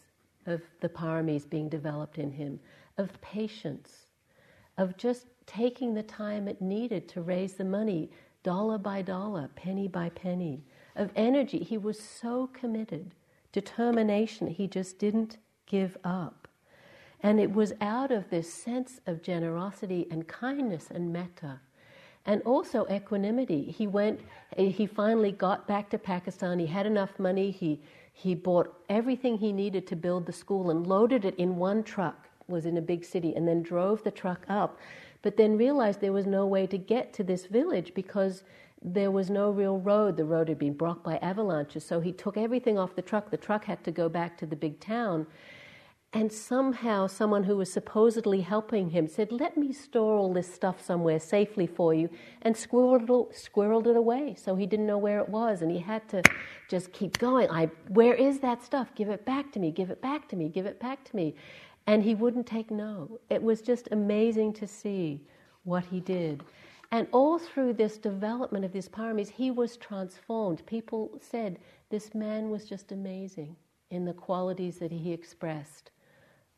of 0.47 0.63
the 0.81 0.89
paramis 0.89 1.49
being 1.49 1.69
developed 1.69 2.19
in 2.19 2.33
him 2.33 2.61
of 2.97 3.21
patience, 3.21 4.07
of 4.77 4.97
just 4.97 5.27
taking 5.47 5.95
the 5.95 6.03
time 6.03 6.49
it 6.49 6.61
needed 6.61 7.09
to 7.09 7.23
raise 7.23 7.55
the 7.55 7.65
money, 7.65 8.11
dollar 8.43 8.79
by 8.79 9.03
dollar, 9.03 9.49
penny 9.55 9.89
by 9.89 10.09
penny, 10.11 10.63
of 10.99 11.11
energy. 11.17 11.59
He 11.61 11.79
was 11.79 11.99
so 11.99 12.49
committed, 12.53 13.15
determination, 13.53 14.49
he 14.49 14.67
just 14.67 14.99
didn't 14.99 15.39
give 15.67 15.97
up. 16.05 16.49
And 17.23 17.41
it 17.41 17.53
was 17.53 17.73
out 17.81 18.11
of 18.11 18.31
this 18.31 18.53
sense 18.53 19.01
of 19.07 19.23
generosity 19.23 20.07
and 20.11 20.29
kindness 20.29 20.89
and 20.91 21.13
metta 21.13 21.61
and 22.29 22.43
also 22.43 22.87
equanimity. 22.93 23.65
He 23.71 23.87
went, 23.87 24.21
he 24.57 24.87
finally 24.87 25.33
got 25.33 25.67
back 25.67 25.89
to 25.91 25.99
Pakistan. 25.99 26.59
He 26.59 26.67
had 26.67 26.85
enough 26.85 27.19
money. 27.19 27.51
He, 27.51 27.81
he 28.13 28.35
bought 28.35 28.75
everything 28.91 29.39
he 29.39 29.51
needed 29.51 29.87
to 29.87 29.97
build 29.97 30.27
the 30.27 30.33
school 30.33 30.71
and 30.71 30.87
loaded 30.87 31.25
it 31.25 31.35
in 31.37 31.57
one 31.57 31.83
truck, 31.83 32.29
was 32.47 32.67
in 32.67 32.77
a 32.77 32.83
big 32.83 33.05
city, 33.05 33.35
and 33.35 33.49
then 33.49 33.63
drove 33.63 34.05
the 34.05 34.11
truck 34.11 34.45
up. 34.49 34.79
But 35.23 35.39
then 35.39 35.57
realized 35.57 36.01
there 36.01 36.13
was 36.13 36.27
no 36.27 36.47
way 36.47 36.67
to 36.67 36.77
get 36.77 37.15
to 37.15 37.25
this 37.25 37.47
village 37.47 37.95
because 37.95 38.45
there 38.83 39.11
was 39.11 39.31
no 39.31 39.51
real 39.51 39.79
road. 39.79 40.17
The 40.17 40.25
road 40.25 40.49
had 40.49 40.59
been 40.59 40.75
blocked 40.75 41.05
by 41.05 41.17
avalanches. 41.19 41.85
So 41.85 42.01
he 42.01 42.13
took 42.13 42.37
everything 42.37 42.79
off 42.79 42.95
the 42.95 43.03
truck. 43.03 43.31
The 43.31 43.37
truck 43.37 43.65
had 43.65 43.83
to 43.85 43.91
go 43.91 44.09
back 44.09 44.39
to 44.39 44.47
the 44.47 44.57
big 44.57 44.81
town. 44.81 45.27
And 46.15 46.33
somehow, 46.33 47.07
someone 47.07 47.45
who 47.45 47.59
was 47.59 47.71
supposedly 47.71 48.41
helping 48.41 48.91
him 48.91 49.09
said, 49.09 49.31
Let 49.31 49.59
me 49.59 49.75
store 49.75 50.17
all 50.17 50.33
this 50.33 50.53
stuff 50.53 50.83
somewhere 50.83 51.21
safely 51.21 51.67
for 51.67 51.93
you, 51.93 52.09
and 52.41 52.55
squirreled, 52.55 53.87
it 53.87 53.97
away. 53.97 54.35
So 54.35 54.57
he 54.57 54.65
didn't 54.65 54.87
know 54.87 54.97
where 54.97 55.21
it 55.21 55.29
was, 55.29 55.61
and 55.61 55.71
he 55.71 55.79
had 55.79 56.09
to 56.09 56.23
just 56.71 56.93
keep 56.93 57.19
going. 57.19 57.51
I, 57.51 57.67
where 57.89 58.15
is 58.15 58.39
that 58.41 58.65
stuff? 58.65 58.89
Give 58.95 59.11
it 59.11 59.27
back 59.27 59.53
to 59.53 59.59
me, 59.59 59.71
give 59.71 59.91
it 59.91 60.01
back 60.01 60.29
to 60.31 60.37
me, 60.37 60.49
give 60.49 60.65
it 60.65 60.81
back 60.81 61.05
to 61.05 61.15
me. 61.15 61.35
And 61.87 62.03
he 62.03 62.15
wouldn't 62.15 62.47
take 62.47 62.71
no. 62.71 63.21
It 63.29 63.43
was 63.43 63.61
just 63.61 63.89
amazing 63.93 64.55
to 64.55 64.67
see 64.67 65.21
what 65.65 65.85
he 65.85 66.01
did. 66.01 66.43
And 66.91 67.07
all 67.13 67.39
through 67.39 67.75
this 67.75 67.99
development 67.99 68.65
of 68.65 68.73
these 68.73 68.89
paramis, 68.89 69.29
he 69.29 69.51
was 69.51 69.77
transformed. 69.77 70.65
People 70.67 71.11
said 71.21 71.59
this 71.91 72.15
man 72.15 72.51
was 72.51 72.65
just 72.65 72.93
amazing 72.93 73.57
in 73.91 74.05
the 74.05 74.13
qualities 74.13 74.79
that 74.79 74.93
he 74.93 75.13
expressed 75.13 75.91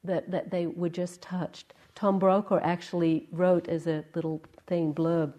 that, 0.05 0.31
that 0.31 0.51
they 0.51 0.67
were 0.67 0.89
just 0.89 1.21
touched. 1.21 1.75
Tom 1.95 2.19
Brokaw 2.19 2.61
actually 2.63 3.29
wrote 3.33 3.69
as 3.69 3.87
a 3.87 4.05
little 4.15 4.41
thing, 4.67 4.95
blurb 4.95 5.35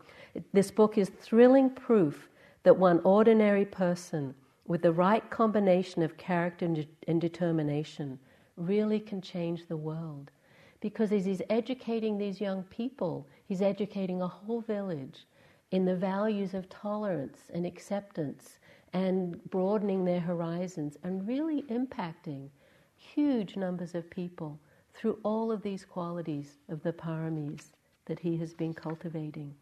this 0.54 0.72
book 0.72 0.98
is 0.98 1.10
thrilling 1.10 1.70
proof 1.70 2.30
that 2.64 2.78
one 2.78 3.02
ordinary 3.04 3.66
person 3.66 4.34
with 4.66 4.82
the 4.82 4.92
right 4.92 5.28
combination 5.30 6.04
of 6.04 6.18
character 6.18 6.66
and, 6.66 6.88
and 7.08 7.20
determination 7.20 8.20
really 8.56 9.00
can 9.00 9.22
change 9.22 9.68
the 9.68 9.78
world. 9.78 10.32
Because 10.80 11.12
as 11.12 11.26
he's 11.26 11.42
educating 11.50 12.18
these 12.18 12.40
young 12.40 12.64
people, 12.64 13.28
he's 13.52 13.62
educating 13.62 14.22
a 14.22 14.28
whole 14.30 14.62
village 14.62 15.26
in 15.72 15.84
the 15.84 15.94
values 15.94 16.54
of 16.54 16.70
tolerance 16.70 17.38
and 17.54 17.66
acceptance 17.66 18.60
and 18.94 19.44
broadening 19.50 20.06
their 20.06 20.22
horizons 20.22 20.96
and 21.04 21.28
really 21.28 21.64
impacting 21.64 22.48
huge 22.96 23.58
numbers 23.58 23.94
of 23.94 24.10
people 24.10 24.58
through 24.94 25.20
all 25.24 25.52
of 25.52 25.62
these 25.64 25.84
qualities 25.84 26.60
of 26.70 26.82
the 26.82 26.94
paramis 26.94 27.74
that 28.06 28.20
he 28.20 28.38
has 28.38 28.54
been 28.54 28.74
cultivating. 28.74 29.54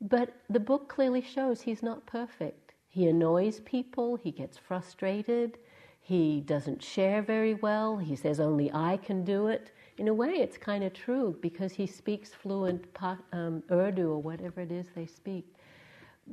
But 0.00 0.32
the 0.48 0.60
book 0.60 0.88
clearly 0.88 1.20
shows 1.20 1.62
he's 1.62 1.82
not 1.82 2.06
perfect. 2.06 2.74
He 2.86 3.08
annoys 3.08 3.58
people, 3.58 4.14
he 4.14 4.30
gets 4.30 4.56
frustrated, 4.56 5.58
he 6.00 6.42
doesn't 6.42 6.80
share 6.80 7.22
very 7.22 7.54
well, 7.54 7.96
he 7.96 8.14
says 8.14 8.38
only 8.38 8.70
I 8.72 8.98
can 8.98 9.24
do 9.24 9.48
it. 9.48 9.72
In 9.96 10.08
a 10.08 10.14
way, 10.14 10.30
it's 10.32 10.58
kind 10.58 10.82
of 10.82 10.92
true 10.92 11.36
because 11.40 11.72
he 11.72 11.86
speaks 11.86 12.30
fluent 12.30 12.84
um, 13.32 13.62
Urdu 13.70 14.10
or 14.10 14.20
whatever 14.20 14.60
it 14.60 14.72
is 14.72 14.86
they 14.94 15.06
speak. 15.06 15.54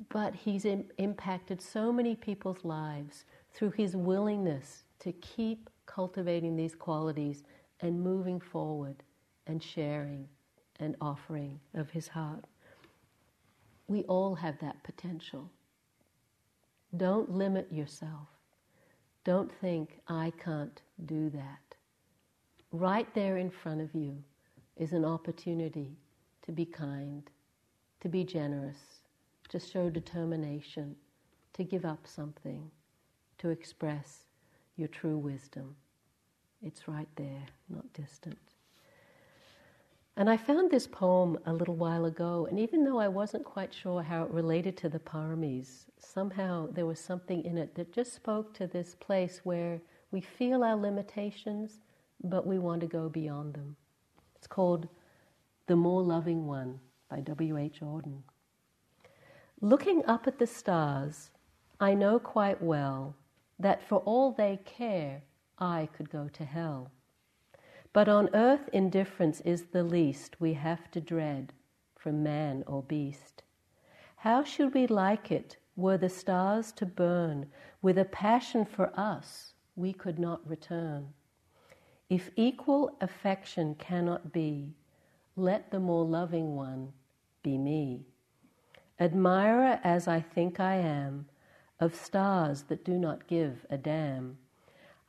But 0.10 0.34
he's 0.34 0.66
Im- 0.66 0.86
impacted 0.98 1.62
so 1.62 1.92
many 1.92 2.16
people's 2.16 2.64
lives 2.64 3.26
through 3.54 3.72
his 3.72 3.96
willingness 3.96 4.84
to 5.00 5.12
keep 5.14 5.70
cultivating 5.86 6.56
these 6.56 6.74
qualities 6.74 7.44
and 7.82 8.02
moving 8.02 8.40
forward 8.40 9.04
and 9.46 9.62
sharing 9.62 10.28
and 10.80 10.96
offering 11.02 11.60
of 11.76 11.92
his 11.92 12.08
heart. 12.08 12.46
We 13.88 14.04
all 14.04 14.36
have 14.36 14.60
that 14.62 14.84
potential. 14.84 15.52
Don't 16.96 17.30
limit 17.32 17.72
yourself. 17.72 18.28
Don't 19.24 19.52
think, 19.62 20.00
I 20.08 20.32
can't 20.44 20.82
do 21.06 21.30
that. 21.32 21.71
Right 22.72 23.14
there 23.14 23.38
in 23.38 23.50
front 23.50 23.82
of 23.82 23.94
you 23.94 24.24
is 24.78 24.94
an 24.94 25.04
opportunity 25.04 25.98
to 26.44 26.54
be 26.54 26.66
kind, 26.66 27.30
to 28.00 28.08
be 28.08 28.24
generous, 28.24 28.78
to 29.50 29.60
show 29.60 29.90
determination, 29.90 30.96
to 31.54 31.66
give 31.66 31.84
up 31.84 32.08
something, 32.08 32.72
to 33.40 33.50
express 33.50 34.26
your 34.78 34.88
true 34.88 35.18
wisdom. 35.18 35.76
It's 36.64 36.88
right 36.88 37.10
there, 37.18 37.46
not 37.70 37.92
distant. 37.94 38.38
And 40.16 40.30
I 40.30 40.38
found 40.38 40.72
this 40.72 40.88
poem 40.88 41.40
a 41.46 41.54
little 41.54 41.76
while 41.76 42.06
ago, 42.06 42.48
and 42.50 42.58
even 42.58 42.86
though 42.86 43.00
I 43.00 43.08
wasn't 43.10 43.44
quite 43.44 43.74
sure 43.74 44.02
how 44.02 44.24
it 44.24 44.32
related 44.32 44.78
to 44.78 44.90
the 44.90 45.00
paramis, 45.00 45.88
somehow 46.00 46.68
there 46.72 46.86
was 46.86 47.00
something 47.00 47.44
in 47.44 47.58
it 47.58 47.76
that 47.76 47.92
just 47.92 48.14
spoke 48.14 48.54
to 48.54 48.68
this 48.68 48.96
place 48.96 49.42
where 49.44 49.82
we 50.12 50.22
feel 50.22 50.64
our 50.64 50.76
limitations, 50.76 51.80
but 52.24 52.46
we 52.46 52.60
want 52.60 52.82
to 52.82 52.88
go 52.88 53.10
beyond 53.10 53.54
them. 53.54 53.76
It's 54.36 54.48
called 54.48 54.88
The 55.68 55.76
More 55.76 56.02
Loving 56.02 56.48
One 56.48 56.80
by 57.10 57.20
W.H. 57.22 57.80
Auden. 57.82 58.22
Looking 59.60 60.04
up 60.06 60.28
at 60.28 60.40
the 60.40 60.48
stars, 60.48 61.30
I 61.80 61.94
know 61.94 62.20
quite 62.20 62.62
well 62.62 63.16
that 63.60 63.88
for 63.88 64.00
all 64.00 64.32
they 64.32 64.60
care, 64.66 65.22
I 65.60 65.90
could 65.94 66.10
go 66.10 66.30
to 66.34 66.46
hell. 66.46 66.92
But 67.94 68.08
on 68.08 68.30
earth, 68.34 68.70
indifference 68.72 69.42
is 69.42 69.66
the 69.66 69.84
least 69.84 70.40
we 70.40 70.54
have 70.54 70.90
to 70.92 71.02
dread 71.02 71.54
from 71.96 72.24
man 72.24 72.64
or 72.66 72.82
beast. 72.82 73.44
How 74.18 74.44
should 74.44 74.74
we 74.74 74.88
like 74.88 75.32
it 75.32 75.58
were 75.76 75.98
the 75.98 76.10
stars 76.10 76.72
to 76.74 76.86
burn 76.86 77.48
with 77.82 77.98
a 77.98 78.06
passion 78.06 78.66
for 78.66 78.92
us 79.00 79.54
we 79.76 79.94
could 79.94 80.18
not 80.18 80.48
return? 80.48 81.14
If 82.12 82.30
equal 82.36 82.98
affection 83.00 83.74
cannot 83.76 84.34
be, 84.34 84.76
let 85.38 85.72
the 85.72 85.80
more 85.80 86.04
loving 86.04 86.58
one 86.58 86.92
be 87.42 87.58
me. 87.58 88.06
Admirer 89.00 89.80
as 89.82 90.10
I 90.10 90.20
think 90.20 90.60
I 90.60 90.76
am 90.76 91.30
of 91.80 91.96
stars 91.96 92.64
that 92.64 92.84
do 92.84 92.98
not 92.98 93.28
give 93.28 93.66
a 93.70 93.78
damn 93.78 94.40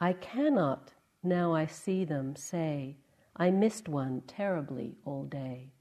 I 0.00 0.12
cannot, 0.12 0.92
now 1.24 1.53
I 1.53 1.66
see 1.66 2.05
them, 2.05 2.36
say, 2.36 2.98
I 3.34 3.50
missed 3.50 3.88
one 3.88 4.20
terribly 4.28 4.94
all 5.05 5.24
day. 5.24 5.72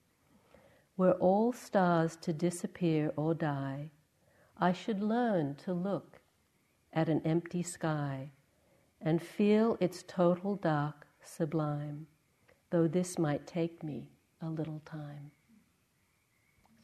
Were 0.98 1.14
all 1.14 1.54
stars 1.54 2.16
to 2.22 2.34
disappear 2.34 3.14
or 3.16 3.36
die, 3.36 3.92
I 4.58 4.74
should 4.74 5.04
learn 5.04 5.54
to 5.66 5.72
look 5.72 6.20
at 6.92 7.10
an 7.10 7.22
empty 7.24 7.62
sky 7.62 8.32
and 9.00 9.22
feel 9.22 9.78
its 9.80 10.04
total 10.08 10.56
dark 10.56 11.06
sublime, 11.24 12.08
though 12.70 12.88
this 12.88 13.18
might 13.18 13.46
take 13.48 13.84
me 13.84 14.08
a 14.42 14.50
little 14.50 14.82
time. 14.86 15.32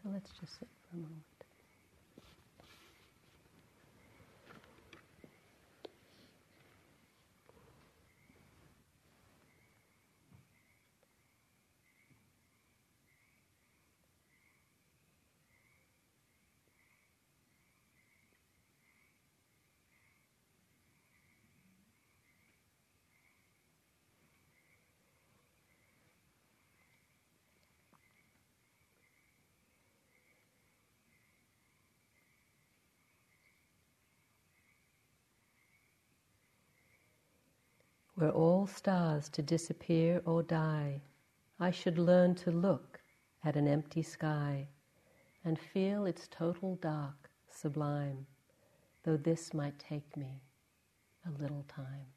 So 0.04 0.10
let's 0.14 0.32
just 0.40 0.60
sit 0.60 0.68
for 0.90 0.98
a 0.98 1.00
moment. 1.00 1.27
Were 38.18 38.32
all 38.32 38.66
stars 38.66 39.30
to 39.30 39.42
disappear 39.42 40.22
or 40.26 40.42
die, 40.42 41.00
I 41.60 41.72
should 41.72 42.00
learn 42.00 42.36
to 42.36 42.52
look 42.52 43.00
at 43.44 43.56
an 43.56 43.68
empty 43.68 44.02
sky 44.02 44.68
and 45.46 45.58
feel 45.60 46.06
its 46.06 46.28
total 46.28 46.76
dark 46.76 47.30
sublime, 47.50 48.26
though 49.04 49.18
this 49.18 49.54
might 49.54 49.78
take 49.80 50.18
me 50.18 50.42
a 51.26 51.42
little 51.42 51.64
time. 51.68 52.17